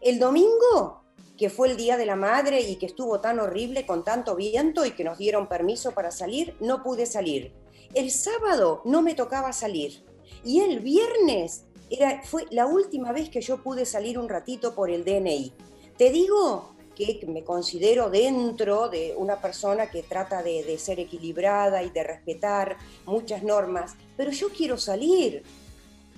El 0.00 0.18
domingo, 0.18 1.02
que 1.36 1.50
fue 1.50 1.68
el 1.68 1.76
Día 1.76 1.98
de 1.98 2.06
la 2.06 2.16
Madre 2.16 2.62
y 2.62 2.76
que 2.76 2.86
estuvo 2.86 3.20
tan 3.20 3.38
horrible 3.38 3.84
con 3.84 4.02
tanto 4.02 4.34
viento 4.34 4.86
y 4.86 4.92
que 4.92 5.04
nos 5.04 5.18
dieron 5.18 5.46
permiso 5.46 5.92
para 5.92 6.10
salir, 6.10 6.56
no 6.58 6.82
pude 6.82 7.04
salir. 7.04 7.52
El 7.92 8.10
sábado 8.10 8.80
no 8.86 9.02
me 9.02 9.14
tocaba 9.14 9.52
salir. 9.52 10.02
Y 10.42 10.60
el 10.60 10.80
viernes 10.80 11.64
fue 12.24 12.46
la 12.50 12.64
última 12.64 13.12
vez 13.12 13.28
que 13.28 13.42
yo 13.42 13.62
pude 13.62 13.84
salir 13.84 14.18
un 14.18 14.30
ratito 14.30 14.74
por 14.74 14.90
el 14.90 15.04
DNI. 15.04 15.52
Te 15.98 16.10
digo 16.10 16.74
que 16.94 17.26
me 17.26 17.44
considero 17.44 18.10
dentro 18.10 18.88
de 18.88 19.14
una 19.16 19.40
persona 19.40 19.90
que 19.90 20.02
trata 20.02 20.42
de 20.42 20.78
ser 20.78 21.00
equilibrada 21.00 21.82
y 21.82 21.90
de 21.90 22.04
respetar 22.04 22.76
muchas 23.06 23.42
normas, 23.42 23.96
pero 24.16 24.30
yo 24.30 24.48
quiero 24.50 24.76
salir. 24.78 25.42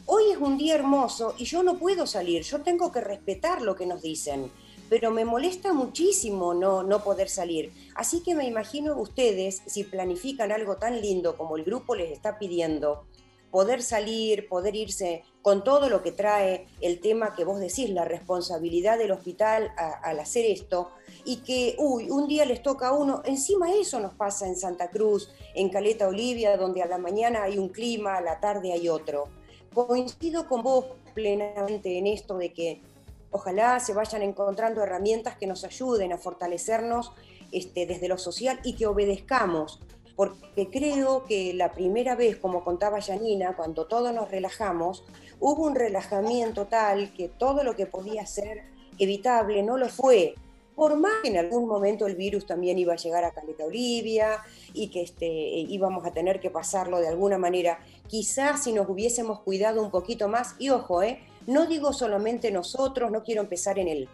Hoy 0.05 0.33
es 0.33 0.39
un 0.39 0.59
día 0.59 0.75
hermoso 0.75 1.35
y 1.39 1.45
yo 1.45 1.63
no 1.63 1.79
puedo 1.79 2.09
salir, 2.09 2.43
yo 2.43 2.61
tengo 2.63 2.91
que 2.91 3.01
respetar 3.01 3.63
lo 3.63 3.77
que 3.77 3.87
nos 3.87 4.03
dicen, 4.03 4.51
pero 4.91 5.13
me 5.13 5.25
molesta 5.25 5.73
muchísimo 5.73 6.55
no, 6.55 6.83
no 6.83 7.05
poder 7.05 7.29
salir. 7.29 7.73
Así 7.95 8.21
que 8.21 8.35
me 8.35 8.45
imagino 8.45 9.01
ustedes, 9.01 9.63
si 9.67 9.85
planifican 9.85 10.51
algo 10.51 10.77
tan 10.77 11.01
lindo 11.01 11.37
como 11.37 11.57
el 11.57 11.63
grupo 11.63 11.95
les 11.95 12.11
está 12.11 12.37
pidiendo, 12.39 13.07
poder 13.53 13.81
salir, 13.81 14.49
poder 14.49 14.75
irse 14.75 15.23
con 15.41 15.63
todo 15.63 15.89
lo 15.89 16.03
que 16.03 16.11
trae 16.11 16.67
el 16.81 16.99
tema 16.99 17.35
que 17.37 17.45
vos 17.45 17.61
decís, 17.61 17.89
la 17.91 18.05
responsabilidad 18.05 18.99
del 18.99 19.13
hospital 19.13 19.73
al 19.77 20.19
hacer 20.19 20.47
esto, 20.47 20.91
y 21.25 21.39
que, 21.39 21.77
uy, 21.79 22.11
un 22.11 22.27
día 22.27 22.45
les 22.45 22.61
toca 22.63 22.89
a 22.89 22.93
uno, 22.93 23.23
encima 23.25 23.73
eso 23.73 24.01
nos 24.01 24.15
pasa 24.15 24.49
en 24.49 24.57
Santa 24.57 24.91
Cruz, 24.91 25.31
en 25.55 25.69
Caleta 25.69 26.09
Olivia, 26.09 26.57
donde 26.57 26.83
a 26.83 26.87
la 26.87 26.99
mañana 26.99 27.45
hay 27.45 27.59
un 27.59 27.69
clima, 27.69 28.17
a 28.17 28.21
la 28.21 28.41
tarde 28.41 28.73
hay 28.73 28.89
otro. 28.89 29.29
Coincido 29.75 30.49
con 30.49 30.63
vos 30.63 30.87
plenamente 31.15 31.99
en 31.99 32.07
esto 32.07 32.37
de 32.37 32.53
que 32.53 32.83
ojalá 33.31 33.81
se 33.81 33.95
vayan 33.95 34.23
encontrando 34.23 34.83
herramientas 34.83 35.37
que 35.37 35.47
nos 35.47 35.65
ayuden 35.65 36.13
a 36.13 36.19
fortalecernos 36.19 37.13
este, 37.51 37.87
desde 37.87 38.09
lo 38.09 38.19
social 38.19 38.61
y 38.65 38.75
que 38.75 38.87
obedezcamos, 38.87 39.81
porque 40.15 40.69
creo 40.71 41.25
que 41.25 41.55
la 41.55 41.73
primera 41.73 42.15
vez, 42.15 42.37
como 42.37 42.65
contaba 42.65 43.01
Janina, 43.01 43.57
cuando 43.57 43.87
todos 43.87 44.13
nos 44.15 44.31
relajamos, 44.31 45.05
hubo 45.41 45.65
un 45.65 45.75
relajamiento 45.75 46.67
tal 46.67 47.13
que 47.15 47.29
todo 47.29 47.65
lo 47.65 47.75
que 47.75 47.87
podía 47.87 48.27
ser 48.27 48.65
evitable 48.99 49.63
no 49.63 49.79
lo 49.79 49.89
fue. 49.89 50.35
Por 50.75 50.97
más 50.97 51.13
que 51.23 51.29
en 51.29 51.37
algún 51.37 51.69
momento 51.69 52.07
el 52.07 52.17
virus 52.17 52.47
también 52.47 52.79
iba 52.79 52.95
a 52.95 52.97
llegar 52.97 53.25
a 53.25 53.33
Caleta 53.33 53.65
Olivia 53.65 54.39
y 54.73 54.89
que 54.89 55.03
este, 55.03 55.27
íbamos 55.27 56.07
a 56.07 56.13
tener 56.13 56.41
que 56.41 56.51
pasarlo 56.51 56.99
de 56.99 57.09
alguna 57.09 57.37
manera, 57.39 57.79
quizás 58.09 58.65
si 58.65 58.73
nos 58.73 58.89
hubiésemos 58.89 59.41
cuidado 59.41 59.83
un 59.83 59.91
poquito 59.91 60.29
más, 60.29 60.55
y 60.59 60.71
ojo, 60.71 61.03
¿eh? 61.03 61.21
no 61.47 61.67
digo 61.67 61.93
solamente 61.93 62.51
nosotros, 62.51 63.11
no 63.11 63.23
quiero 63.23 63.43
empezar 63.43 63.79
en 63.79 63.89
el, 63.89 64.09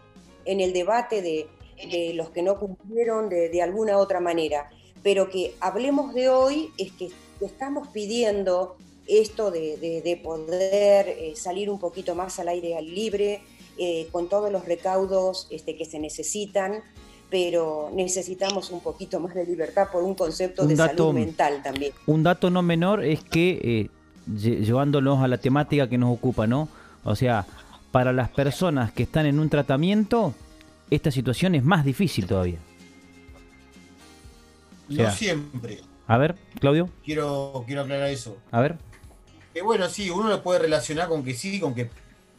en 0.45 0.59
el 0.59 0.73
debate 0.73 1.21
de, 1.21 1.47
los 2.13 2.29
que 2.31 2.41
no 2.41 2.59
cumplieron 2.59 3.29
de, 3.29 3.61
alguna 3.61 3.97
otra 3.97 4.19
manera, 4.19 4.69
pero 5.01 5.29
que 5.29 5.55
hablemos 5.61 6.13
de 6.13 6.27
hoy 6.27 6.71
es 6.77 6.91
que 6.91 7.09
estamos 7.39 7.87
pidiendo 7.87 8.75
esto 9.07 9.49
de, 9.49 9.77
de- 9.77 10.01
de 10.01 10.17
poder 10.17 11.07
eh, 11.07 11.33
salir 11.35 11.69
un 11.69 11.79
poquito 11.79 12.15
más 12.15 12.37
al 12.39 12.49
aire 12.49 12.79
libre, 12.81 13.41
eh, 13.79 14.07
con 14.11 14.27
todos 14.29 14.51
los 14.51 14.65
recaudos 14.65 15.47
este, 15.49 15.75
que 15.75 15.85
se 15.85 15.99
necesitan, 15.99 16.81
pero 17.29 17.91
necesitamos 17.93 18.71
un 18.71 18.81
poquito 18.81 19.19
más 19.19 19.33
de 19.35 19.45
libertad 19.45 19.87
por 19.91 20.03
un 20.03 20.15
concepto 20.15 20.63
Un 20.63 20.69
de 20.69 20.75
dato- 20.75 21.07
salud 21.09 21.13
mental 21.13 21.61
también. 21.63 21.93
Un 22.07 22.23
dato 22.23 22.49
no 22.49 22.61
menor 22.61 23.03
es 23.03 23.23
que, 23.23 23.59
eh, 23.63 23.89
lle- 24.29 24.59
llevándonos 24.65 25.23
a 25.23 25.27
la 25.27 25.37
temática 25.37 25.87
que 25.87 25.97
nos 25.97 26.11
ocupa, 26.13 26.47
¿no? 26.47 26.67
O 27.03 27.15
sea, 27.15 27.45
para 27.91 28.13
las 28.13 28.29
personas 28.29 28.91
que 28.91 29.03
están 29.03 29.25
en 29.25 29.39
un 29.39 29.49
tratamiento, 29.49 30.33
esta 30.89 31.11
situación 31.11 31.55
es 31.55 31.63
más 31.63 31.85
difícil 31.85 32.25
todavía. 32.27 32.57
O 34.89 34.93
sea, 34.93 35.09
No 35.09 35.15
siempre. 35.15 35.79
a 36.07 36.17
ver, 36.17 36.35
Claudio, 36.59 36.89
Quiero, 37.05 37.63
quiero 37.67 37.81
aclarar 37.83 38.09
eso. 38.09 38.37
a 38.51 38.59
ver. 38.59 38.77
Que 39.53 39.61
bueno, 39.61 39.87
sí, 39.87 40.09
uno 40.09 40.29
lo 40.29 40.41
puede 40.43 40.59
relacionar 40.59 41.07
con 41.09 41.23
que 41.23 41.33
sí, 41.33 41.59
con 41.59 41.73
que 41.75 41.89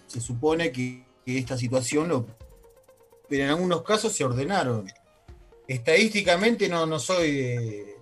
se 0.07 0.20
supone 0.20 0.72
que, 0.72 1.05
que 1.33 1.39
esta 1.39 1.57
situación 1.57 2.09
lo. 2.09 2.26
Pero 3.28 3.45
en 3.45 3.51
algunos 3.51 3.83
casos 3.83 4.12
se 4.12 4.24
ordenaron. 4.24 4.87
Estadísticamente 5.68 6.68
no, 6.68 6.85
no 6.87 6.99
soy 6.99 7.31
de, 7.33 7.97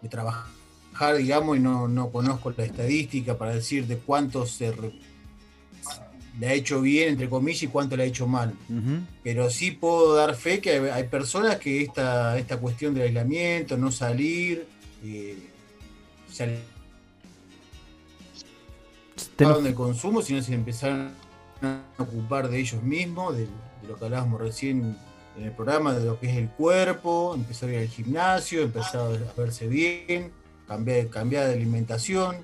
de 0.00 0.08
trabajar, 0.08 1.16
digamos, 1.18 1.56
y 1.56 1.60
no, 1.60 1.88
no 1.88 2.10
conozco 2.10 2.52
la 2.56 2.64
estadística 2.64 3.36
para 3.36 3.54
decir 3.54 3.86
de 3.86 3.98
cuánto 3.98 4.46
se 4.46 4.70
re- 4.70 4.92
le 6.38 6.48
ha 6.48 6.52
hecho 6.54 6.80
bien, 6.80 7.10
entre 7.10 7.28
comillas, 7.28 7.64
y 7.64 7.66
cuánto 7.66 7.96
le 7.96 8.04
ha 8.04 8.06
hecho 8.06 8.26
mal. 8.28 8.54
Pero 9.24 9.50
sí 9.50 9.72
puedo 9.72 10.14
dar 10.14 10.34
fe 10.36 10.60
que 10.60 10.70
hay, 10.70 10.90
hay 10.90 11.04
personas 11.08 11.56
que 11.56 11.82
esta, 11.82 12.38
esta 12.38 12.56
cuestión 12.58 12.94
del 12.94 13.08
aislamiento, 13.08 13.76
no 13.76 13.90
salir, 13.90 14.66
eh, 15.04 15.48
se 16.30 16.60
alejaron 19.38 19.64
del 19.64 19.74
consumo, 19.74 20.22
sino 20.22 20.40
se 20.40 20.54
empezaron 20.54 21.12
ocupar 21.98 22.48
de 22.48 22.58
ellos 22.58 22.82
mismos, 22.82 23.36
de, 23.36 23.46
lo 23.88 23.96
que 23.96 24.04
hablábamos 24.04 24.40
recién 24.40 24.96
en 25.36 25.44
el 25.44 25.52
programa, 25.52 25.94
de 25.94 26.04
lo 26.04 26.18
que 26.20 26.30
es 26.30 26.36
el 26.36 26.48
cuerpo, 26.50 27.34
empezar 27.34 27.68
a 27.68 27.72
ir 27.72 27.78
al 27.80 27.88
gimnasio, 27.88 28.62
empezar 28.62 29.00
a 29.00 29.40
verse 29.40 29.66
bien, 29.66 30.30
cambiar, 30.68 31.08
cambiar 31.08 31.48
de 31.48 31.54
alimentación. 31.54 32.36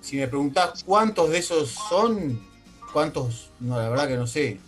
Si 0.00 0.16
me 0.16 0.28
preguntás 0.28 0.84
cuántos 0.84 1.30
de 1.30 1.38
esos 1.38 1.70
son, 1.70 2.40
cuántos, 2.92 3.50
no, 3.60 3.78
la 3.78 3.88
verdad 3.88 4.08
que 4.08 4.16
no 4.16 4.26
sé, 4.26 4.58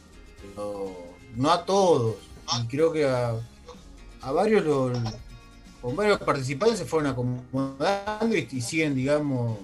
pero 0.41 0.97
no 1.35 1.51
a 1.51 1.65
todos. 1.65 2.17
Y 2.63 2.67
creo 2.69 2.93
que 2.93 3.05
a, 3.07 3.35
a 4.23 4.33
varios, 4.33 4.65
lo- 4.65 4.93
con 5.83 5.95
varios 5.95 6.19
participantes 6.21 6.79
se 6.79 6.85
fueron 6.87 7.11
acomodando 7.11 8.35
y, 8.37 8.49
y 8.51 8.61
siguen, 8.63 8.95
digamos, 8.95 9.59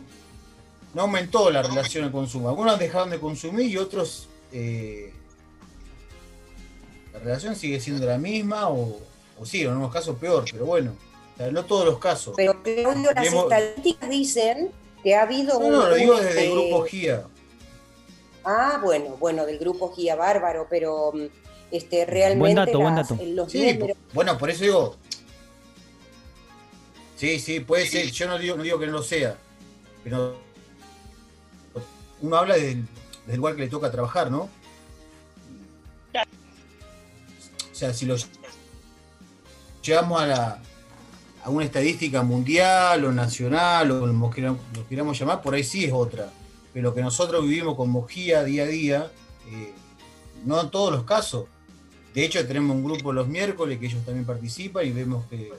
no 0.94 1.02
aumentó 1.02 1.50
la 1.50 1.62
relación 1.62 2.04
al 2.04 2.12
consumo. 2.12 2.48
Algunos 2.48 2.78
dejaron 2.78 3.10
de 3.10 3.18
consumir 3.20 3.66
y 3.66 3.76
otros 3.78 4.28
eh, 4.52 5.12
la 7.12 7.18
relación 7.20 7.56
sigue 7.56 7.80
siendo 7.80 8.06
la 8.06 8.18
misma 8.18 8.68
o, 8.68 8.98
o 9.38 9.46
sí, 9.46 9.62
en 9.62 9.68
algunos 9.68 9.92
casos 9.92 10.16
peor, 10.18 10.44
pero 10.50 10.64
bueno, 10.66 10.94
o 11.34 11.36
sea, 11.36 11.50
no 11.50 11.64
todos 11.64 11.84
los 11.86 11.98
casos. 11.98 12.34
Pero 12.36 12.62
Claudio, 12.62 13.10
las 13.14 13.26
Hemos- 13.26 13.44
estadísticas 13.44 14.10
dicen 14.10 14.70
que 15.02 15.14
ha 15.14 15.22
habido 15.22 15.58
No, 15.60 15.70
no, 15.70 15.88
lo 15.88 15.94
digo 15.94 16.16
desde 16.20 16.46
el 16.46 16.52
grupo 16.52 16.84
GIA. 16.84 17.24
Ah, 18.44 18.80
bueno, 18.82 19.16
bueno, 19.18 19.46
del 19.46 19.58
grupo 19.58 19.92
GIA 19.94 20.14
Bárbaro, 20.16 20.66
pero 20.68 21.12
mm, 21.14 21.22
este, 21.70 22.04
realmente 22.06 22.38
Buen 22.38 22.54
dato, 22.54 22.78
buen 22.80 22.94
dato. 22.96 23.18
los 23.24 23.50
Sí, 23.52 23.72
números- 23.74 23.96
bueno, 24.12 24.36
por 24.38 24.50
eso 24.50 24.64
digo. 24.64 24.96
Sí, 27.16 27.38
sí, 27.38 27.60
puede 27.60 27.86
ser. 27.86 28.10
Yo 28.10 28.26
no 28.26 28.38
digo, 28.38 28.56
no 28.56 28.62
digo 28.64 28.78
que 28.78 28.86
no 28.86 28.92
lo 28.92 29.02
sea. 29.02 29.36
Pero 30.02 30.36
uno 32.22 32.36
habla 32.36 32.54
del, 32.56 32.86
del 33.26 33.36
lugar 33.36 33.54
que 33.56 33.62
le 33.62 33.68
toca 33.68 33.90
trabajar, 33.90 34.30
¿no? 34.30 34.48
O 37.70 37.74
sea, 37.74 37.92
si 37.92 38.06
lo 38.06 38.16
llevamos 39.82 40.22
a 40.22 40.26
la, 40.26 40.62
a 41.44 41.50
una 41.50 41.64
estadística 41.64 42.22
mundial 42.22 43.04
o 43.04 43.12
nacional 43.12 43.90
o 43.90 44.00
como 44.00 44.30
queramos- 44.30 44.60
lo 44.74 44.86
queramos 44.88 45.18
llamar, 45.18 45.42
por 45.42 45.54
ahí 45.54 45.64
sí 45.64 45.84
es 45.84 45.92
otra. 45.92 46.30
Pero 46.72 46.90
lo 46.90 46.94
que 46.94 47.02
nosotros 47.02 47.42
vivimos 47.44 47.76
con 47.76 47.90
Mojía 47.90 48.44
día 48.44 48.62
a 48.64 48.66
día, 48.66 49.12
eh, 49.50 49.72
no 50.44 50.60
en 50.60 50.70
todos 50.70 50.92
los 50.92 51.04
casos. 51.04 51.46
De 52.14 52.24
hecho, 52.24 52.46
tenemos 52.46 52.76
un 52.76 52.84
grupo 52.84 53.12
los 53.12 53.26
miércoles 53.26 53.78
que 53.78 53.86
ellos 53.86 54.04
también 54.04 54.26
participan 54.26 54.86
y 54.86 54.90
vemos 54.92 55.26
que, 55.26 55.52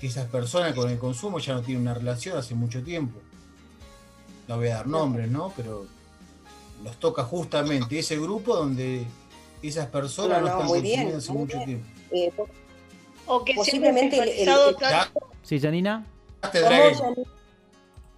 que 0.00 0.06
esas 0.06 0.26
personas 0.28 0.74
con 0.74 0.90
el 0.90 0.98
consumo 0.98 1.38
ya 1.38 1.54
no 1.54 1.62
tienen 1.62 1.82
una 1.82 1.94
relación 1.94 2.36
hace 2.38 2.54
mucho 2.54 2.82
tiempo. 2.82 3.20
No 4.48 4.56
voy 4.56 4.68
a 4.68 4.76
dar 4.76 4.86
nombres, 4.86 5.30
¿no? 5.30 5.52
Pero 5.56 5.86
nos 6.82 6.98
toca 6.98 7.22
justamente 7.24 7.98
ese 7.98 8.16
grupo 8.16 8.54
donde 8.56 9.04
esas 9.62 9.86
personas 9.86 10.40
No, 10.42 10.48
no, 10.48 10.54
no, 10.54 10.60
están 10.60 10.66
muy 10.68 10.80
bien, 10.80 11.10
consumiendo 11.10 11.18
hace 11.18 11.32
mucho 11.32 11.66
bien. 11.66 11.84
tiempo. 12.10 12.48
Eh, 12.48 12.52
O 13.30 13.44
que 13.44 13.52
se 13.52 13.58
han 13.60 13.64
Posiblemente 13.64 14.16
el- 14.16 14.22
el- 14.22 14.28
especializado 14.28 14.68
el- 14.70 14.76
tanto, 14.76 15.20
Sí, 15.42 15.60
Janina. 15.60 16.06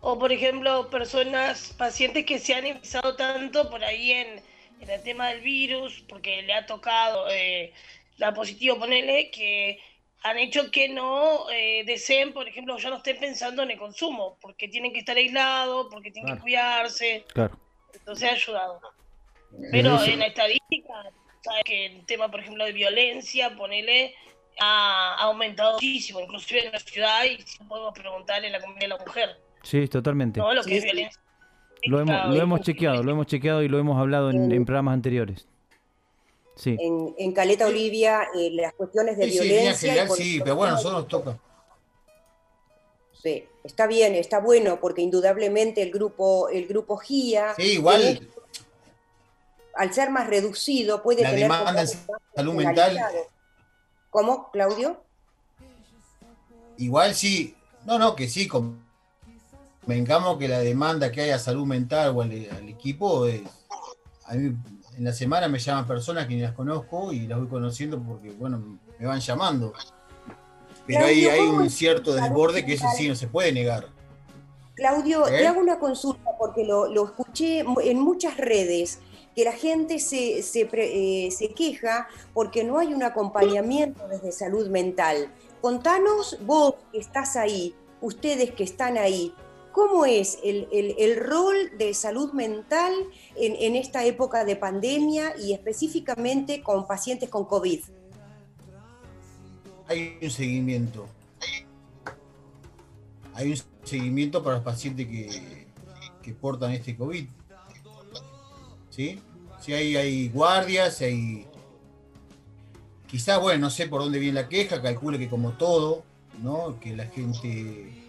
O 0.02 0.18
por 0.18 0.32
ejemplo, 0.32 0.88
personas, 0.88 1.74
pacientes 1.76 2.24
que 2.24 2.38
se 2.38 2.54
han 2.54 2.66
empezado 2.66 3.16
tanto 3.16 3.68
por 3.70 3.84
ahí 3.84 4.12
en, 4.12 4.40
en 4.80 4.90
el 4.90 5.02
tema 5.02 5.28
del 5.28 5.40
virus, 5.42 6.02
porque 6.08 6.42
le 6.42 6.54
ha 6.54 6.64
tocado 6.66 7.26
eh, 7.30 7.72
la 8.16 8.32
positivo, 8.32 8.78
ponele, 8.78 9.30
que 9.30 9.78
han 10.22 10.38
hecho 10.38 10.70
que 10.70 10.88
no 10.88 11.50
eh, 11.50 11.82
deseen, 11.86 12.32
por 12.32 12.48
ejemplo, 12.48 12.78
ya 12.78 12.88
no 12.90 12.96
estén 12.96 13.18
pensando 13.18 13.62
en 13.62 13.72
el 13.72 13.78
consumo, 13.78 14.38
porque 14.40 14.68
tienen 14.68 14.92
que 14.92 15.00
estar 15.00 15.16
aislados, 15.16 15.88
porque 15.90 16.10
tienen 16.10 16.28
Claro. 16.28 16.38
que 16.38 16.42
cuidarse, 16.42 17.24
Claro. 17.32 17.58
Entonces 17.98 18.28
ha 18.28 18.32
ayudado. 18.32 18.80
Pero 19.72 19.96
Eso. 19.96 20.04
en 20.06 20.18
la 20.20 20.26
estadística, 20.26 20.94
sabes 21.42 21.62
que 21.64 21.86
el 21.86 22.06
tema, 22.06 22.30
por 22.30 22.40
ejemplo, 22.40 22.64
de 22.64 22.72
violencia, 22.72 23.56
ponele, 23.56 24.14
ha 24.60 25.14
aumentado 25.20 25.74
muchísimo, 25.74 26.20
inclusive 26.20 26.66
en 26.66 26.72
la 26.72 26.78
ciudad, 26.80 27.24
y 27.24 27.40
si 27.42 27.58
podemos 27.64 27.92
preguntar 27.94 28.44
en 28.44 28.52
la 28.52 28.60
comunidad 28.60 28.82
de 28.82 28.88
la 28.88 28.98
mujer, 28.98 29.40
Sí, 29.62 29.86
totalmente. 29.88 30.40
¿no? 30.40 30.52
Lo 30.54 30.62
que 30.62 30.70
Sí, 30.70 30.76
es 30.78 30.84
violencia. 30.84 31.20
Lo 31.84 32.00
hemos, 32.00 32.26
lo 32.34 32.42
hemos 32.42 32.60
chequeado, 32.60 33.02
lo 33.02 33.10
hemos 33.12 33.26
chequeado 33.26 33.62
y 33.62 33.68
lo 33.68 33.78
hemos 33.78 33.98
hablado 33.98 34.30
en, 34.30 34.52
en 34.52 34.64
programas 34.66 34.94
anteriores. 34.94 35.46
Sí. 36.56 36.76
En, 36.78 37.14
en 37.18 37.32
Caleta 37.32 37.66
Olivia, 37.66 38.22
eh, 38.36 38.50
las 38.52 38.74
cuestiones 38.74 39.16
de 39.16 39.24
Sí, 39.24 39.30
sí, 39.32 39.38
en 39.38 39.44
violencia. 39.44 39.92
general 39.94 40.16
sí, 40.16 40.40
pero 40.42 40.56
bueno, 40.56 40.74
a 40.74 40.76
nosotros 40.76 41.00
nos 41.02 41.08
toca. 41.08 41.38
Sí, 43.22 43.44
está 43.64 43.86
bien, 43.86 44.14
está 44.14 44.40
bueno, 44.40 44.80
porque 44.80 45.02
indudablemente 45.02 45.82
el 45.82 45.90
grupo, 45.90 46.48
el 46.48 46.66
grupo 46.66 46.96
GIA, 46.96 47.54
Sí, 47.54 47.72
igual 47.74 48.00
tiene- 48.00 48.28
al 49.74 49.92
ser 49.92 50.10
más 50.10 50.26
reducido, 50.28 51.02
puede 51.02 51.22
la 51.22 51.30
tener 51.30 51.44
demanda 51.44 51.82
en 51.82 51.88
salud 52.34 52.54
mental. 52.54 52.98
¿Cómo, 54.10 54.50
Claudio? 54.50 55.02
igual 56.78 57.14
sí, 57.14 57.54
no, 57.84 57.98
no, 57.98 58.16
que 58.16 58.26
sí, 58.28 58.48
convengamos 58.48 60.38
que 60.38 60.48
la 60.48 60.60
demanda 60.60 61.12
que 61.12 61.20
hay 61.20 61.30
a 61.30 61.38
salud 61.38 61.66
mental 61.66 62.12
o 62.16 62.22
al, 62.22 62.30
al 62.50 62.68
equipo 62.68 63.26
es, 63.26 63.42
a 64.24 64.34
mí 64.34 64.56
en 64.96 65.04
la 65.04 65.12
semana 65.12 65.46
me 65.48 65.58
llaman 65.58 65.86
personas 65.86 66.26
que 66.26 66.34
ni 66.34 66.40
las 66.40 66.52
conozco 66.52 67.12
y 67.12 67.26
las 67.26 67.38
voy 67.38 67.48
conociendo 67.48 68.02
porque, 68.02 68.30
bueno, 68.32 68.78
me 68.98 69.06
van 69.06 69.20
llamando. 69.20 69.72
Pero 70.92 71.06
hay, 71.06 71.22
Claudio, 71.22 71.30
hay 71.42 71.48
¿cómo 71.48 71.62
un 71.62 71.70
cierto 71.70 72.14
desborde 72.14 72.64
que 72.64 72.72
mental? 72.72 72.90
sí 72.96 73.08
no 73.08 73.14
se 73.14 73.26
puede 73.28 73.52
negar. 73.52 73.88
Claudio, 74.74 75.26
¿Eh? 75.28 75.38
te 75.38 75.46
hago 75.46 75.60
una 75.60 75.78
consulta 75.78 76.30
porque 76.38 76.64
lo, 76.64 76.86
lo 76.88 77.04
escuché 77.04 77.60
en 77.82 78.00
muchas 78.00 78.36
redes, 78.36 78.98
que 79.36 79.44
la 79.44 79.52
gente 79.52 79.98
se, 79.98 80.42
se, 80.42 80.66
pre- 80.66 81.26
eh, 81.26 81.30
se 81.30 81.48
queja 81.50 82.08
porque 82.34 82.64
no 82.64 82.78
hay 82.78 82.92
un 82.94 83.02
acompañamiento 83.02 84.08
desde 84.08 84.32
salud 84.32 84.68
mental. 84.68 85.32
Contanos 85.60 86.38
vos 86.46 86.74
que 86.92 86.98
estás 86.98 87.36
ahí, 87.36 87.74
ustedes 88.00 88.52
que 88.52 88.64
están 88.64 88.96
ahí, 88.96 89.34
¿cómo 89.72 90.06
es 90.06 90.38
el, 90.42 90.66
el- 90.72 90.94
el 90.98 91.16
rol 91.16 91.54
de 91.78 91.92
salud 91.94 92.32
mental 92.32 92.92
en, 93.36 93.54
en 93.56 93.76
esta 93.76 94.04
época 94.06 94.44
de 94.46 94.56
pandemia 94.56 95.34
y 95.38 95.52
específicamente 95.52 96.62
con 96.62 96.86
pacientes 96.86 97.28
con 97.28 97.44
COVID? 97.44 97.80
Hay 99.90 100.16
un 100.22 100.30
seguimiento. 100.30 101.08
Hay 103.34 103.50
un 103.50 103.58
seguimiento 103.82 104.40
para 104.40 104.56
los 104.56 104.64
pacientes 104.64 105.04
que, 105.04 105.66
que 106.22 106.32
portan 106.32 106.70
este 106.70 106.96
COVID. 106.96 107.26
¿Sí? 108.90 109.20
Si 109.60 109.72
hay, 109.72 109.96
hay 109.96 110.28
guardias, 110.28 111.00
hay. 111.00 111.44
Quizás, 113.08 113.40
bueno, 113.40 113.62
no 113.62 113.70
sé 113.70 113.88
por 113.88 114.00
dónde 114.02 114.20
viene 114.20 114.40
la 114.40 114.48
queja, 114.48 114.80
calcule 114.80 115.18
que 115.18 115.28
como 115.28 115.54
todo, 115.54 116.04
¿no? 116.40 116.78
Que 116.78 116.94
la 116.94 117.06
gente, 117.06 118.04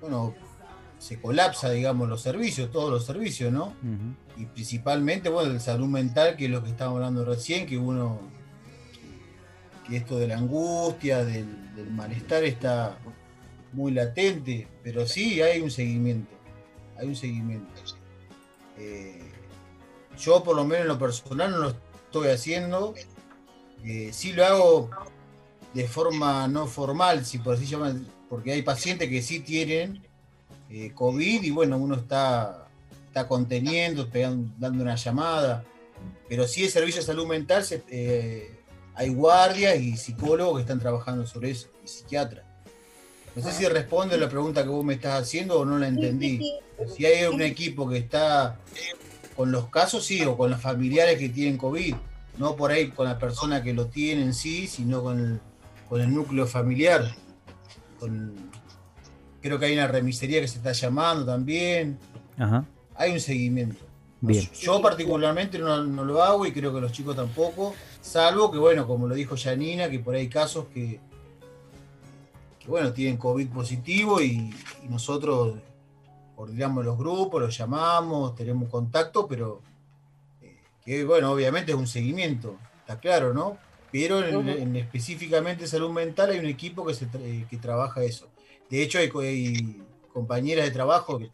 bueno, 0.00 0.34
se 0.98 1.20
colapsa, 1.20 1.68
digamos, 1.68 2.08
los 2.08 2.22
servicios, 2.22 2.72
todos 2.72 2.90
los 2.90 3.04
servicios, 3.04 3.52
¿no? 3.52 3.74
Y 4.38 4.46
principalmente, 4.46 5.28
bueno, 5.28 5.52
el 5.52 5.60
salud 5.60 5.88
mental, 5.88 6.36
que 6.36 6.46
es 6.46 6.50
lo 6.50 6.64
que 6.64 6.70
estábamos 6.70 6.96
hablando 6.96 7.26
recién, 7.26 7.66
que 7.66 7.76
uno, 7.76 8.18
que 9.88 9.96
esto 9.96 10.18
de 10.18 10.28
la 10.28 10.36
angustia, 10.38 11.24
del, 11.24 11.46
malestar 11.90 12.44
está 12.44 12.98
muy 13.72 13.92
latente, 13.92 14.66
pero 14.82 15.06
sí 15.06 15.40
hay 15.40 15.60
un 15.60 15.70
seguimiento, 15.70 16.34
hay 16.98 17.06
un 17.08 17.16
seguimiento. 17.16 17.72
Eh, 18.76 19.22
yo 20.18 20.42
por 20.42 20.56
lo 20.56 20.64
menos 20.64 20.82
en 20.82 20.88
lo 20.88 20.98
personal 20.98 21.50
no 21.50 21.58
lo 21.58 21.68
estoy 22.06 22.28
haciendo, 22.28 22.94
eh, 23.84 24.10
sí 24.12 24.32
lo 24.32 24.44
hago 24.44 24.90
de 25.74 25.86
forma 25.86 26.48
no 26.48 26.66
formal, 26.66 27.24
si 27.24 27.38
por 27.38 27.54
así 27.54 27.66
llaman, 27.66 28.06
porque 28.28 28.52
hay 28.52 28.62
pacientes 28.62 29.08
que 29.08 29.22
sí 29.22 29.40
tienen 29.40 30.02
eh, 30.70 30.92
COVID 30.94 31.42
y 31.42 31.50
bueno, 31.50 31.78
uno 31.78 31.94
está 31.94 32.64
está 33.06 33.26
conteniendo, 33.26 34.06
dando 34.58 34.82
una 34.82 34.94
llamada, 34.96 35.64
pero 36.28 36.46
sí 36.46 36.64
el 36.64 36.70
servicio 36.70 37.00
de 37.00 37.06
salud 37.06 37.26
mental, 37.26 37.64
se- 37.64 37.82
hay 38.98 39.10
guardias 39.10 39.78
y 39.80 39.96
psicólogos 39.96 40.56
que 40.56 40.62
están 40.62 40.80
trabajando 40.80 41.24
sobre 41.26 41.50
eso, 41.52 41.68
y 41.84 41.88
psiquiatras. 41.88 42.44
No 43.36 43.42
sé 43.42 43.52
si 43.52 43.64
responde 43.68 44.16
a 44.16 44.18
la 44.18 44.28
pregunta 44.28 44.64
que 44.64 44.68
vos 44.68 44.84
me 44.84 44.94
estás 44.94 45.22
haciendo 45.22 45.60
o 45.60 45.64
no 45.64 45.78
la 45.78 45.86
entendí. 45.86 46.40
Si 46.96 47.06
hay 47.06 47.24
un 47.26 47.40
equipo 47.40 47.88
que 47.88 47.98
está 47.98 48.58
con 49.36 49.52
los 49.52 49.68
casos, 49.68 50.04
sí, 50.04 50.20
o 50.24 50.36
con 50.36 50.50
los 50.50 50.60
familiares 50.60 51.16
que 51.18 51.28
tienen 51.28 51.56
COVID, 51.56 51.94
no 52.38 52.56
por 52.56 52.72
ahí 52.72 52.88
con 52.88 53.06
la 53.06 53.16
persona 53.16 53.62
que 53.62 53.72
lo 53.72 53.86
tiene 53.86 54.22
en 54.22 54.34
sí, 54.34 54.66
sino 54.66 55.02
con 55.04 55.18
el, 55.20 55.40
con 55.88 56.00
el 56.00 56.12
núcleo 56.12 56.46
familiar. 56.48 57.14
Con- 58.00 58.50
creo 59.40 59.60
que 59.60 59.66
hay 59.66 59.74
una 59.74 59.86
remisería 59.86 60.40
que 60.40 60.48
se 60.48 60.58
está 60.58 60.72
llamando 60.72 61.24
también 61.24 61.96
Ajá. 62.36 62.64
hay 62.96 63.12
un 63.12 63.20
seguimiento. 63.20 63.84
Bien. 64.20 64.48
Yo 64.60 64.82
particularmente 64.82 65.58
no, 65.58 65.84
no 65.84 66.04
lo 66.04 66.22
hago 66.22 66.44
y 66.44 66.52
creo 66.52 66.74
que 66.74 66.80
los 66.80 66.90
chicos 66.92 67.14
tampoco, 67.14 67.74
salvo 68.00 68.50
que, 68.50 68.58
bueno, 68.58 68.86
como 68.86 69.06
lo 69.06 69.14
dijo 69.14 69.36
Janina, 69.36 69.88
que 69.88 70.00
por 70.00 70.14
ahí 70.14 70.22
hay 70.22 70.28
casos 70.28 70.66
que, 70.74 70.98
que 72.58 72.66
bueno, 72.68 72.92
tienen 72.92 73.16
COVID 73.16 73.48
positivo 73.48 74.20
y, 74.20 74.52
y 74.84 74.88
nosotros 74.88 75.58
coordinamos 76.34 76.84
los 76.84 76.98
grupos, 76.98 77.42
los 77.42 77.56
llamamos, 77.56 78.34
tenemos 78.34 78.68
contacto, 78.68 79.28
pero 79.28 79.62
eh, 80.42 80.56
que, 80.84 81.04
bueno, 81.04 81.30
obviamente 81.30 81.72
es 81.72 81.78
un 81.78 81.86
seguimiento, 81.86 82.56
está 82.80 82.98
claro, 82.98 83.32
¿no? 83.32 83.56
Pero 83.90 84.22
en, 84.22 84.76
específicamente 84.76 85.66
salud 85.66 85.90
mental 85.90 86.30
hay 86.30 86.40
un 86.40 86.46
equipo 86.46 86.84
que, 86.84 86.92
se 86.92 87.08
tra- 87.08 87.22
eh, 87.22 87.46
que 87.48 87.56
trabaja 87.56 88.02
eso. 88.04 88.28
De 88.68 88.82
hecho, 88.82 88.98
hay 88.98 89.08
compañeras 90.12 90.66
de 90.66 90.70
trabajo 90.72 91.18
que, 91.18 91.30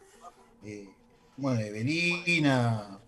eh, 0.63 0.89
bueno, 1.37 1.59
Evelina, 1.61 2.99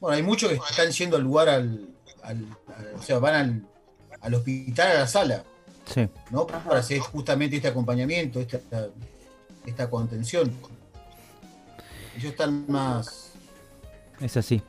bueno, 0.00 0.16
hay 0.16 0.22
muchos 0.22 0.50
que 0.50 0.56
están 0.56 0.90
yendo 0.90 1.16
al 1.16 1.22
lugar, 1.22 1.48
al, 1.48 1.88
al- 2.22 2.46
al- 2.76 2.94
o 2.96 3.02
sea, 3.02 3.18
van 3.18 3.34
al, 3.34 3.66
al 4.20 4.34
hospital, 4.34 4.88
a 4.92 4.94
la 5.00 5.06
sala, 5.06 5.44
Sí. 5.86 6.08
¿no? 6.30 6.46
Para 6.46 6.80
hacer 6.80 6.98
justamente 6.98 7.56
este 7.56 7.68
acompañamiento, 7.68 8.40
esta, 8.40 8.58
esta 9.64 9.88
contención. 9.88 10.50
Ellos 12.16 12.32
están 12.32 12.64
más, 12.68 13.32
Es 14.20 14.36
así. 14.36 14.62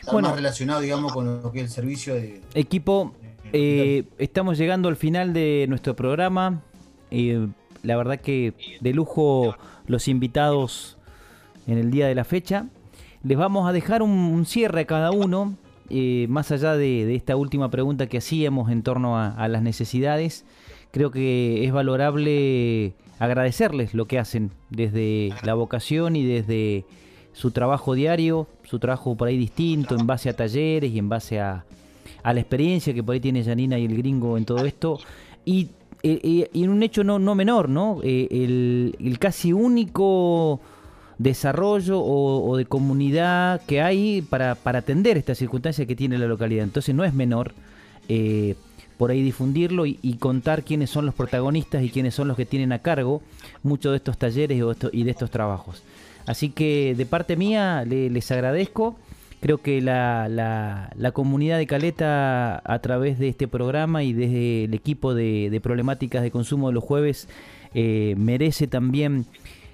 están 0.00 0.12
Bueno. 0.12 0.28
más 0.28 0.36
relacionados, 0.36 0.82
digamos, 0.82 1.12
con 1.12 1.42
lo 1.42 1.50
que 1.50 1.60
es 1.60 1.64
el 1.64 1.70
servicio 1.70 2.14
de... 2.14 2.42
Equipo, 2.54 3.14
eh, 3.52 4.04
estamos 4.18 4.56
llegando 4.58 4.88
al 4.88 4.96
final 4.96 5.32
de 5.32 5.66
nuestro 5.68 5.96
programa. 5.96 6.62
Eh, 7.10 7.48
la 7.82 7.96
verdad 7.96 8.20
que 8.20 8.54
de 8.80 8.92
lujo 8.92 9.56
los 9.86 10.06
invitados 10.06 10.96
en 11.66 11.78
el 11.78 11.90
día 11.90 12.06
de 12.06 12.14
la 12.14 12.24
fecha. 12.24 12.66
Les 13.22 13.38
vamos 13.38 13.68
a 13.68 13.72
dejar 13.72 14.02
un, 14.02 14.44
cierre 14.46 14.80
a 14.80 14.84
cada 14.86 15.10
uno, 15.10 15.54
eh, 15.90 16.26
más 16.28 16.50
allá 16.50 16.76
de, 16.76 17.14
esta 17.14 17.36
última 17.36 17.70
pregunta 17.70 18.06
que 18.06 18.18
hacíamos 18.18 18.70
en 18.70 18.82
torno 18.82 19.18
a, 19.18 19.48
las 19.48 19.62
necesidades. 19.62 20.44
Creo 20.90 21.10
que 21.10 21.64
es 21.64 21.72
valorable 21.72 22.94
agradecerles 23.18 23.94
lo 23.94 24.06
que 24.06 24.18
hacen 24.18 24.50
desde 24.70 25.30
la 25.44 25.54
vocación 25.54 26.16
y 26.16 26.24
desde 26.24 26.84
su 27.32 27.50
trabajo 27.50 27.94
diario, 27.94 28.48
su 28.64 28.78
trabajo 28.78 29.14
por 29.16 29.28
ahí 29.28 29.38
distinto, 29.38 29.96
en 29.96 30.06
base 30.06 30.28
a 30.28 30.36
talleres 30.36 30.90
y 30.92 30.98
en 30.98 31.08
base 31.08 31.40
a, 31.40 31.64
a 32.22 32.34
la 32.34 32.40
experiencia 32.40 32.92
que 32.92 33.02
por 33.02 33.14
ahí 33.14 33.20
tiene 33.20 33.44
Janina 33.44 33.78
y 33.78 33.86
el 33.86 33.96
gringo 33.96 34.36
en 34.36 34.44
todo 34.44 34.64
esto. 34.66 34.98
Y 35.44 35.70
y, 36.02 36.46
en 36.52 36.70
un 36.70 36.82
hecho 36.82 37.04
no, 37.04 37.18
no 37.18 37.34
menor, 37.34 37.68
¿no? 37.68 38.00
Eh, 38.02 38.28
el, 38.30 39.18
casi 39.20 39.52
único 39.52 40.60
desarrollo 41.22 42.00
o, 42.00 42.56
de 42.56 42.64
comunidad 42.64 43.60
que 43.62 43.80
hay 43.80 44.22
para, 44.22 44.54
para, 44.54 44.80
atender 44.80 45.16
esta 45.16 45.34
circunstancia 45.34 45.86
que 45.86 45.96
tiene 45.96 46.18
la 46.18 46.26
localidad. 46.26 46.64
Entonces 46.64 46.94
no 46.94 47.04
es 47.04 47.14
menor 47.14 47.52
eh, 48.08 48.56
por 48.96 49.10
ahí 49.10 49.22
difundirlo 49.22 49.84
y, 49.86 50.16
contar 50.20 50.62
quiénes 50.62 50.90
son 50.90 51.06
los 51.06 51.14
protagonistas 51.14 51.82
y 51.82 51.90
quiénes 51.90 52.14
son 52.14 52.28
los 52.28 52.36
que 52.36 52.46
tienen 52.46 52.72
a 52.72 52.78
cargo 52.78 53.20
muchos 53.64 53.92
de 53.92 53.96
estos 53.96 54.16
talleres 54.16 54.62
y 54.92 55.02
de 55.02 55.10
estos 55.10 55.30
trabajos. 55.30 55.82
Así 56.26 56.50
que 56.50 56.94
de 56.96 57.06
parte 57.06 57.36
mía 57.36 57.84
les 57.84 58.30
agradezco. 58.30 58.96
Creo 59.40 59.58
que 59.58 59.80
la, 59.80 60.28
la, 60.28 61.10
comunidad 61.10 61.58
de 61.58 61.66
Caleta 61.66 62.62
a 62.64 62.78
través 62.78 63.18
de 63.18 63.28
este 63.28 63.48
programa 63.48 64.04
y 64.04 64.12
desde 64.12 64.64
el 64.64 64.74
equipo 64.74 65.14
de, 65.14 65.58
problemáticas 65.60 66.22
de 66.22 66.30
consumo 66.30 66.68
de 66.68 66.74
los 66.74 66.84
jueves 66.84 67.28
eh, 67.74 68.14
merece 68.16 68.68
también 68.68 69.26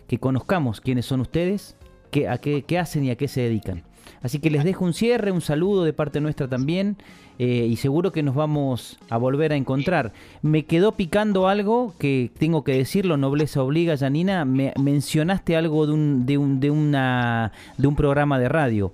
que 0.09 0.18
conozcamos 0.18 0.80
quiénes 0.80 1.06
son 1.06 1.20
ustedes, 1.20 1.76
qué, 2.10 2.28
a 2.28 2.39
qué, 2.39 2.78
hacen 2.78 3.05
y 3.05 3.10
a 3.10 3.16
qué 3.16 3.28
se 3.28 3.43
dedican. 3.43 3.85
Así 4.22 4.40
que 4.40 4.51
les 4.51 4.64
dejo 4.64 4.85
un 4.85 4.94
cierre, 4.94 5.30
un 5.30 5.43
saludo 5.43 5.85
de 5.85 5.93
parte 5.93 6.20
nuestra 6.20 6.48
también 6.48 6.97
eh, 7.39 7.68
y 7.70 7.76
seguro 7.76 8.10
que 8.10 8.22
nos 8.22 8.35
vamos 8.35 8.98
a 9.10 9.18
volver 9.18 9.52
a 9.52 9.56
encontrar. 9.56 10.12
Me 10.43 10.64
quedó 10.64 10.93
picando 10.93 11.47
algo 11.47 11.94
que 11.98 12.32
tengo 12.39 12.64
que 12.64 12.72
decirlo, 12.72 13.16
nobleza 13.16 13.62
obliga, 13.62 13.97
Janina. 13.97 14.44
Me 14.44 14.72
mencionaste 14.80 15.56
algo 15.56 15.86
de 15.86 15.93
un, 15.93 16.26
de 16.26 16.39
un, 16.39 16.59
de 16.59 16.70
una, 16.70 17.52
de 17.76 17.86
un 17.86 17.94
programa 17.94 18.39
de 18.39 18.48
radio. 18.48 18.93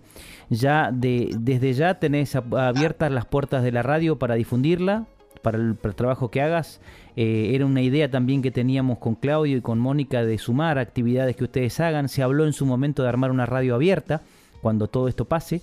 Ya 0.51 0.91
de, 0.93 1.31
desde 1.39 1.73
ya 1.73 1.99
tenés 2.01 2.37
abiertas 2.37 3.11
las 3.11 3.25
puertas 3.25 3.63
de 3.63 3.73
la 3.73 3.83
radio 3.83 4.19
para 4.19 4.35
difundirla, 4.35 5.07
para 5.43 5.59
el, 5.59 5.79
trabajo 5.95 6.31
que 6.31 6.43
hagas. 6.43 6.81
Eh, 7.17 7.53
era 7.55 7.65
una 7.67 7.83
idea 7.83 8.11
también 8.11 8.43
que 8.43 8.51
teníamos 8.51 8.99
con 8.99 9.15
Claudio 9.15 9.57
y 9.57 9.61
con 9.61 9.79
Mónica 9.79 10.25
de 10.25 10.37
sumar 10.39 10.79
actividades 10.79 11.37
que 11.37 11.45
ustedes 11.45 11.79
hagan. 11.81 12.09
Se 12.09 12.23
habló 12.23 12.45
en 12.45 12.53
su 12.53 12.67
momento 12.67 13.03
de 13.03 13.09
armar 13.09 13.31
una 13.31 13.47
radio 13.47 13.75
abierta 13.75 14.23
cuando 14.61 14.89
todo 14.89 15.09
esto 15.09 15.25
pase. 15.25 15.61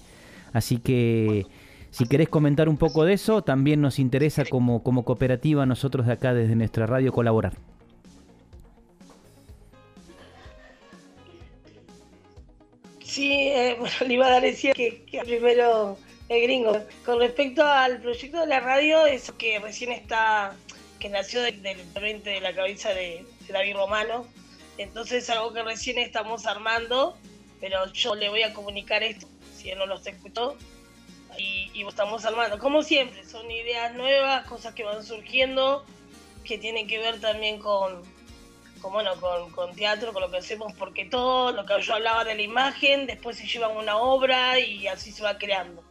Así 0.54 0.78
que 0.78 1.46
si 1.92 2.08
querés 2.08 2.30
comentar 2.30 2.70
un 2.70 2.78
poco 2.78 3.04
de 3.04 3.14
eso, 3.14 3.42
también 3.44 3.82
nos 3.82 4.00
interesa 4.00 4.46
como, 4.46 4.82
como 4.82 5.04
cooperativa 5.04 5.66
nosotros 5.66 6.08
de 6.08 6.14
acá 6.14 6.34
desde 6.34 6.56
nuestra 6.56 6.86
radio 6.86 7.12
colaborar. 7.12 7.54
Sí, 13.04 13.50
eh, 13.50 13.76
bueno, 13.80 13.96
le 14.08 14.14
iba 14.14 14.26
a 14.26 14.30
dar 14.30 14.42
decir 14.42 14.72
que, 14.74 15.04
primero 15.26 15.98
el 16.30 16.44
gringo. 16.44 16.78
Con 17.06 17.20
respecto 17.20 17.62
al 17.62 18.02
proyecto 18.02 18.40
de 18.40 18.48
la 18.48 18.62
radio, 18.62 19.06
eso 19.06 19.38
que 19.38 19.60
recién 19.60 19.92
está, 19.92 20.56
que 21.02 21.10
nació 21.10 21.42
del 21.42 21.62
de 21.62 22.40
la 22.42 22.56
cabeza 22.56 22.94
de, 22.94 23.26
David 23.50 23.76
Romano, 23.76 24.26
entonces 24.78 25.24
es 25.24 25.30
algo 25.30 25.52
que 25.52 25.62
recién 25.62 25.98
estamos 25.98 26.46
armando 26.46 27.18
pero 27.62 27.86
yo 27.94 28.16
le 28.16 28.28
voy 28.28 28.42
a 28.42 28.54
comunicar 28.54 29.04
esto, 29.04 29.28
si 29.56 29.70
él 29.70 29.78
no 29.78 29.86
los 29.86 30.06
escuchó, 30.06 30.58
y, 31.38 31.86
estamos 31.88 32.26
armando. 32.26 32.58
Como 32.58 32.84
siempre, 32.84 33.24
son 33.24 33.50
ideas 33.50 33.94
nuevas, 33.94 34.46
cosas 34.48 34.74
que 34.74 34.84
van 34.84 35.04
surgiendo, 35.04 35.86
que 36.44 36.58
tienen 36.58 36.88
que 36.88 36.98
ver 36.98 37.22
también 37.22 37.60
con, 37.60 38.02
bueno, 38.82 39.12
con, 39.52 39.76
teatro, 39.76 40.12
con 40.12 40.24
lo 40.24 40.32
que 40.32 40.38
hacemos, 40.38 40.74
porque 40.74 41.06
todo 41.06 41.52
lo 41.52 41.66
que 41.66 41.80
yo 41.82 41.94
hablaba 41.94 42.24
de 42.24 42.36
la 42.36 42.42
imagen, 42.42 43.06
después 43.06 43.38
se 43.38 43.46
lleva 43.46 43.68
una 43.68 43.98
obra 43.98 44.60
y 44.60 44.88
así 44.88 45.12
se 45.12 45.24
va 45.24 45.38
creando. 45.38 45.84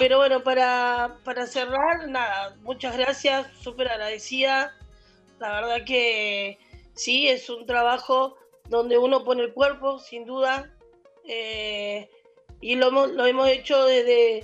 Pero 0.00 0.16
bueno, 0.16 0.42
para, 0.42 1.18
para 1.24 1.46
cerrar, 1.46 2.08
nada, 2.08 2.56
muchas 2.62 2.96
gracias, 2.96 3.46
súper 3.62 3.86
agradecida. 3.88 4.74
La 5.38 5.52
verdad 5.60 5.84
que 5.84 6.58
sí, 6.94 7.28
es 7.28 7.50
un 7.50 7.66
trabajo 7.66 8.38
donde 8.70 8.96
uno 8.96 9.24
pone 9.24 9.42
el 9.42 9.52
cuerpo, 9.52 9.98
sin 9.98 10.24
duda, 10.24 10.74
eh, 11.28 12.08
y 12.62 12.76
lo, 12.76 12.90
lo, 12.90 13.26
hemos 13.26 13.46
hecho 13.50 13.84
desde, 13.84 14.42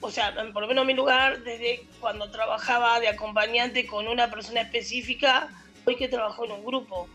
o 0.00 0.12
sea, 0.12 0.32
por 0.52 0.62
lo 0.62 0.68
menos 0.68 0.82
en 0.82 0.86
mi 0.86 0.94
lugar, 0.94 1.42
desde 1.42 1.84
cuando 1.98 2.30
trabajaba 2.30 3.00
de 3.00 3.08
acompañante 3.08 3.88
con 3.88 4.06
una 4.06 4.30
persona 4.30 4.60
específica, 4.60 5.50
hoy 5.84 5.96
que 5.96 6.06
trabajo 6.06 6.44
en 6.44 6.52
un 6.52 6.64
grupo. 6.64 7.08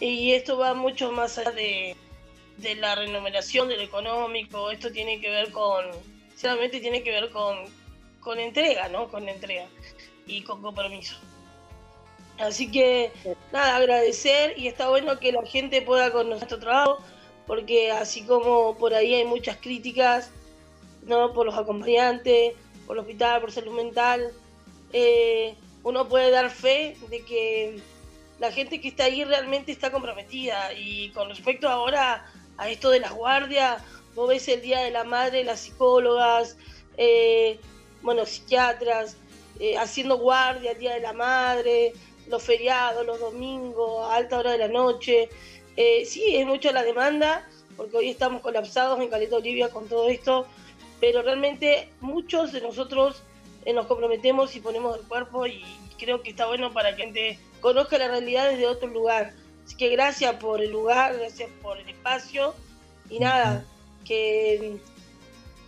Y 0.00 0.32
esto 0.32 0.58
va 0.58 0.74
mucho 0.74 1.12
más 1.12 1.38
allá 1.38 1.52
de, 1.52 1.94
de 2.56 2.74
la 2.74 2.96
remuneración, 2.96 3.68
del 3.68 3.82
económico, 3.82 4.72
esto 4.72 4.90
tiene 4.90 5.20
que 5.20 5.30
ver 5.30 5.52
con, 5.52 5.84
sinceramente 6.44 6.80
tiene 6.80 7.02
que 7.02 7.10
ver 7.10 7.30
con, 7.30 7.56
con 8.20 8.38
entrega, 8.38 8.90
¿no? 8.90 9.08
Con 9.08 9.26
entrega 9.30 9.66
y 10.26 10.42
con 10.42 10.60
compromiso. 10.60 11.16
Así 12.38 12.70
que 12.70 13.10
nada, 13.50 13.76
agradecer 13.76 14.52
y 14.58 14.68
está 14.68 14.90
bueno 14.90 15.18
que 15.18 15.32
la 15.32 15.42
gente 15.46 15.80
pueda 15.80 16.12
conocer 16.12 16.40
nuestro 16.40 16.58
trabajo, 16.58 16.98
porque 17.46 17.90
así 17.92 18.24
como 18.24 18.76
por 18.76 18.92
ahí 18.92 19.14
hay 19.14 19.24
muchas 19.24 19.56
críticas, 19.56 20.30
¿no? 21.06 21.32
Por 21.32 21.46
los 21.46 21.56
acompañantes, 21.56 22.52
por 22.86 22.96
el 22.96 23.00
hospital, 23.00 23.40
por 23.40 23.50
salud 23.50 23.72
mental, 23.72 24.30
eh, 24.92 25.54
uno 25.82 26.10
puede 26.10 26.30
dar 26.30 26.50
fe 26.50 26.98
de 27.08 27.24
que 27.24 27.80
la 28.38 28.52
gente 28.52 28.82
que 28.82 28.88
está 28.88 29.04
ahí 29.04 29.24
realmente 29.24 29.72
está 29.72 29.90
comprometida. 29.90 30.74
Y 30.74 31.08
con 31.12 31.30
respecto 31.30 31.70
ahora 31.70 32.26
a 32.58 32.68
esto 32.68 32.90
de 32.90 33.00
las 33.00 33.12
guardias, 33.12 33.82
vos 34.14 34.28
ves 34.28 34.48
el 34.48 34.60
Día 34.60 34.80
de 34.80 34.90
la 34.90 35.04
Madre, 35.04 35.44
las 35.44 35.60
psicólogas, 35.60 36.56
eh, 36.96 37.58
bueno, 38.02 38.24
psiquiatras, 38.26 39.16
eh, 39.58 39.76
haciendo 39.76 40.18
guardia 40.18 40.72
el 40.72 40.78
Día 40.78 40.94
de 40.94 41.00
la 41.00 41.12
Madre, 41.12 41.92
los 42.28 42.42
feriados, 42.42 43.04
los 43.04 43.20
domingos, 43.20 44.08
a 44.10 44.16
alta 44.16 44.38
hora 44.38 44.52
de 44.52 44.58
la 44.58 44.68
noche. 44.68 45.28
Eh, 45.76 46.04
sí, 46.04 46.36
es 46.36 46.46
mucha 46.46 46.72
la 46.72 46.82
demanda, 46.82 47.48
porque 47.76 47.96
hoy 47.96 48.10
estamos 48.10 48.42
colapsados 48.42 49.00
en 49.00 49.08
Caleta 49.08 49.36
Olivia 49.36 49.68
con 49.70 49.88
todo 49.88 50.08
esto, 50.08 50.46
pero 51.00 51.22
realmente 51.22 51.88
muchos 52.00 52.52
de 52.52 52.60
nosotros 52.60 53.22
nos 53.66 53.86
comprometemos 53.86 54.54
y 54.56 54.60
ponemos 54.60 54.98
el 54.98 55.06
cuerpo 55.06 55.46
y 55.46 55.64
creo 55.98 56.22
que 56.22 56.30
está 56.30 56.46
bueno 56.46 56.72
para 56.72 56.94
que 56.94 57.02
gente 57.02 57.38
conozca 57.60 57.96
la 57.96 58.08
realidad 58.08 58.50
desde 58.50 58.66
otro 58.66 58.88
lugar. 58.88 59.32
Así 59.64 59.76
que 59.76 59.88
gracias 59.88 60.34
por 60.36 60.62
el 60.62 60.70
lugar, 60.70 61.16
gracias 61.16 61.48
por 61.62 61.78
el 61.78 61.88
espacio 61.88 62.54
y 63.08 63.18
nada, 63.18 63.64
que 64.04 64.76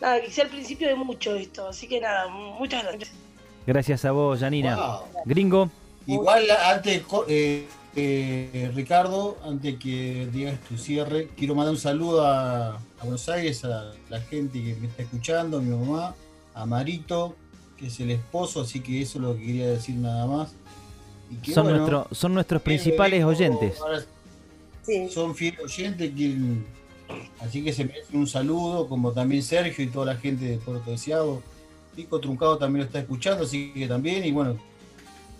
nada, 0.01 0.21
que 0.21 0.31
sea 0.31 0.45
el 0.45 0.51
principio 0.51 0.89
de 0.89 0.95
mucho 0.95 1.35
esto. 1.35 1.69
Así 1.69 1.89
que 1.89 2.01
nada, 2.01 2.29
muchas 2.29 2.83
gracias. 2.85 3.11
Gracias 3.67 4.05
a 4.05 4.13
vos, 4.13 4.41
Janina. 4.41 4.79
Gringo. 5.25 5.71
Igual 6.07 6.45
antes, 6.51 7.03
eh, 7.27 7.67
eh, 7.97 8.71
Ricardo, 8.75 9.39
antes 9.43 9.77
que 9.77 10.29
digas 10.33 10.61
tu 10.61 10.79
cierre, 10.79 11.31
quiero 11.37 11.57
mandar 11.57 11.73
un 11.73 11.81
saludo 11.81 12.25
a, 12.25 12.79
Buenos 13.03 13.29
Aires, 13.29 13.65
a 13.65 13.93
la 14.09 14.21
gente 14.21 14.63
que 14.63 14.75
me 14.77 14.87
está 14.87 15.03
escuchando, 15.03 15.59
a 15.59 15.61
mi 15.61 15.75
mamá, 15.75 16.15
a 16.55 16.65
Marito, 16.65 17.35
que 17.77 17.89
es 17.89 18.01
el 18.01 18.11
esposo, 18.13 18.61
así 18.61 18.81
que 18.81 19.03
eso 19.03 19.19
es 19.19 19.25
lo 19.25 19.37
que 19.37 19.47
quería 19.47 19.69
decir 19.69 19.97
nada 19.97 20.27
más. 20.27 20.55
son, 21.53 22.07
son 22.13 22.35
nuestros 22.35 22.63
principales 22.63 23.25
oyentes. 23.25 23.79
Son 25.11 25.35
fieles 25.35 25.61
oyentes, 25.61 26.13
así 27.41 27.62
que 27.62 27.73
se 27.73 27.85
merecen 27.85 28.20
un 28.20 28.27
saludo, 28.27 28.89
como 28.89 29.12
también 29.12 29.43
Sergio 29.43 29.85
y 29.85 29.89
toda 29.89 30.07
la 30.07 30.16
gente 30.16 30.45
de 30.45 30.57
Puerto 30.59 30.91
Deseado. 30.91 31.43
Pico 31.95 32.20
Truncado 32.20 32.59
también 32.59 32.81
lo 32.81 32.87
está 32.87 32.99
escuchando, 32.99 33.45
así 33.45 33.73
que 33.73 33.87
también, 33.87 34.24
y 34.24 34.33
bueno, 34.33 34.59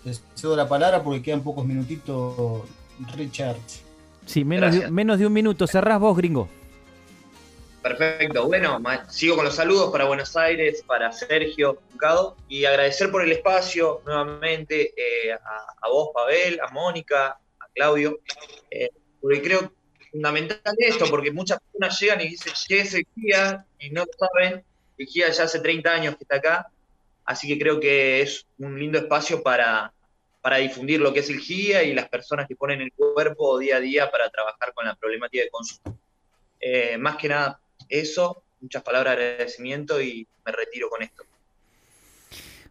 les 0.03 0.23
cedo 0.35 0.55
la 0.55 0.67
palabra 0.67 1.03
porque 1.03 1.21
quedan 1.21 1.43
pocos 1.43 1.65
minutitos, 1.65 2.63
Richard. 3.15 3.57
Sí, 4.25 4.43
menos 4.43 4.73
de, 4.73 4.91
menos 4.91 5.19
de 5.19 5.27
un 5.27 5.33
minuto. 5.33 5.67
Cerrás 5.67 5.99
vos, 5.99 6.17
gringo. 6.17 6.49
Perfecto. 7.81 8.47
Bueno, 8.47 8.81
sigo 9.07 9.35
con 9.35 9.45
los 9.45 9.55
saludos 9.55 9.91
para 9.91 10.05
Buenos 10.05 10.35
Aires, 10.35 10.83
para 10.85 11.11
Sergio 11.11 11.79
y 12.47 12.65
agradecer 12.65 13.11
por 13.11 13.23
el 13.23 13.31
espacio 13.31 14.01
nuevamente 14.05 14.93
eh, 14.95 15.33
a, 15.33 15.87
vos, 15.89 16.09
Pavel, 16.13 16.59
a 16.59 16.71
Mónica, 16.71 17.39
a 17.59 17.67
Claudio, 17.73 18.19
eh, 18.69 18.89
porque 19.21 19.41
creo 19.41 19.71
fundamental 20.11 20.75
esto, 20.77 21.05
porque 21.09 21.31
muchas 21.31 21.59
personas 21.59 21.99
llegan 21.99 22.21
y 22.21 22.29
dicen, 22.29 22.53
¿qué 22.67 22.79
es 22.81 22.93
el 22.93 23.05
GIA? 23.15 23.65
Y 23.79 23.89
no 23.89 24.05
saben, 24.17 24.63
el 24.97 25.05
GIA 25.05 25.31
ya 25.31 25.43
hace 25.43 25.59
30 25.59 25.91
años 25.91 26.15
que 26.17 26.23
está 26.23 26.37
acá, 26.37 26.69
así 27.25 27.47
que 27.47 27.59
creo 27.59 27.79
que 27.79 28.21
es 28.21 28.45
un 28.57 28.79
lindo 28.79 28.97
espacio 28.97 29.43
para, 29.43 29.93
para 30.41 30.57
difundir 30.57 30.99
lo 30.99 31.13
que 31.13 31.19
es 31.19 31.29
el 31.29 31.39
GIA 31.39 31.83
y 31.83 31.93
las 31.93 32.09
personas 32.09 32.47
que 32.47 32.55
ponen 32.55 32.81
el 32.81 32.91
cuerpo 32.93 33.59
día 33.59 33.77
a 33.77 33.79
día 33.79 34.09
para 34.09 34.29
trabajar 34.29 34.73
con 34.73 34.85
la 34.85 34.95
problemática 34.95 35.43
de 35.43 35.49
consumo. 35.49 35.97
Eh, 36.59 36.97
más 36.97 37.17
que 37.17 37.29
nada, 37.29 37.59
eso, 37.89 38.43
muchas 38.61 38.83
palabras 38.83 39.17
de 39.17 39.25
agradecimiento 39.29 40.01
y 40.01 40.27
me 40.45 40.51
retiro 40.51 40.89
con 40.89 41.03
esto. 41.03 41.23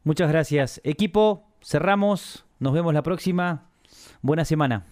Muchas 0.04 0.30
gracias. 0.30 0.80
Equipo, 0.84 1.48
cerramos. 1.62 2.44
Nos 2.58 2.72
vemos 2.72 2.94
la 2.94 3.02
próxima. 3.02 3.70
Buena 4.22 4.44
semana. 4.44 4.86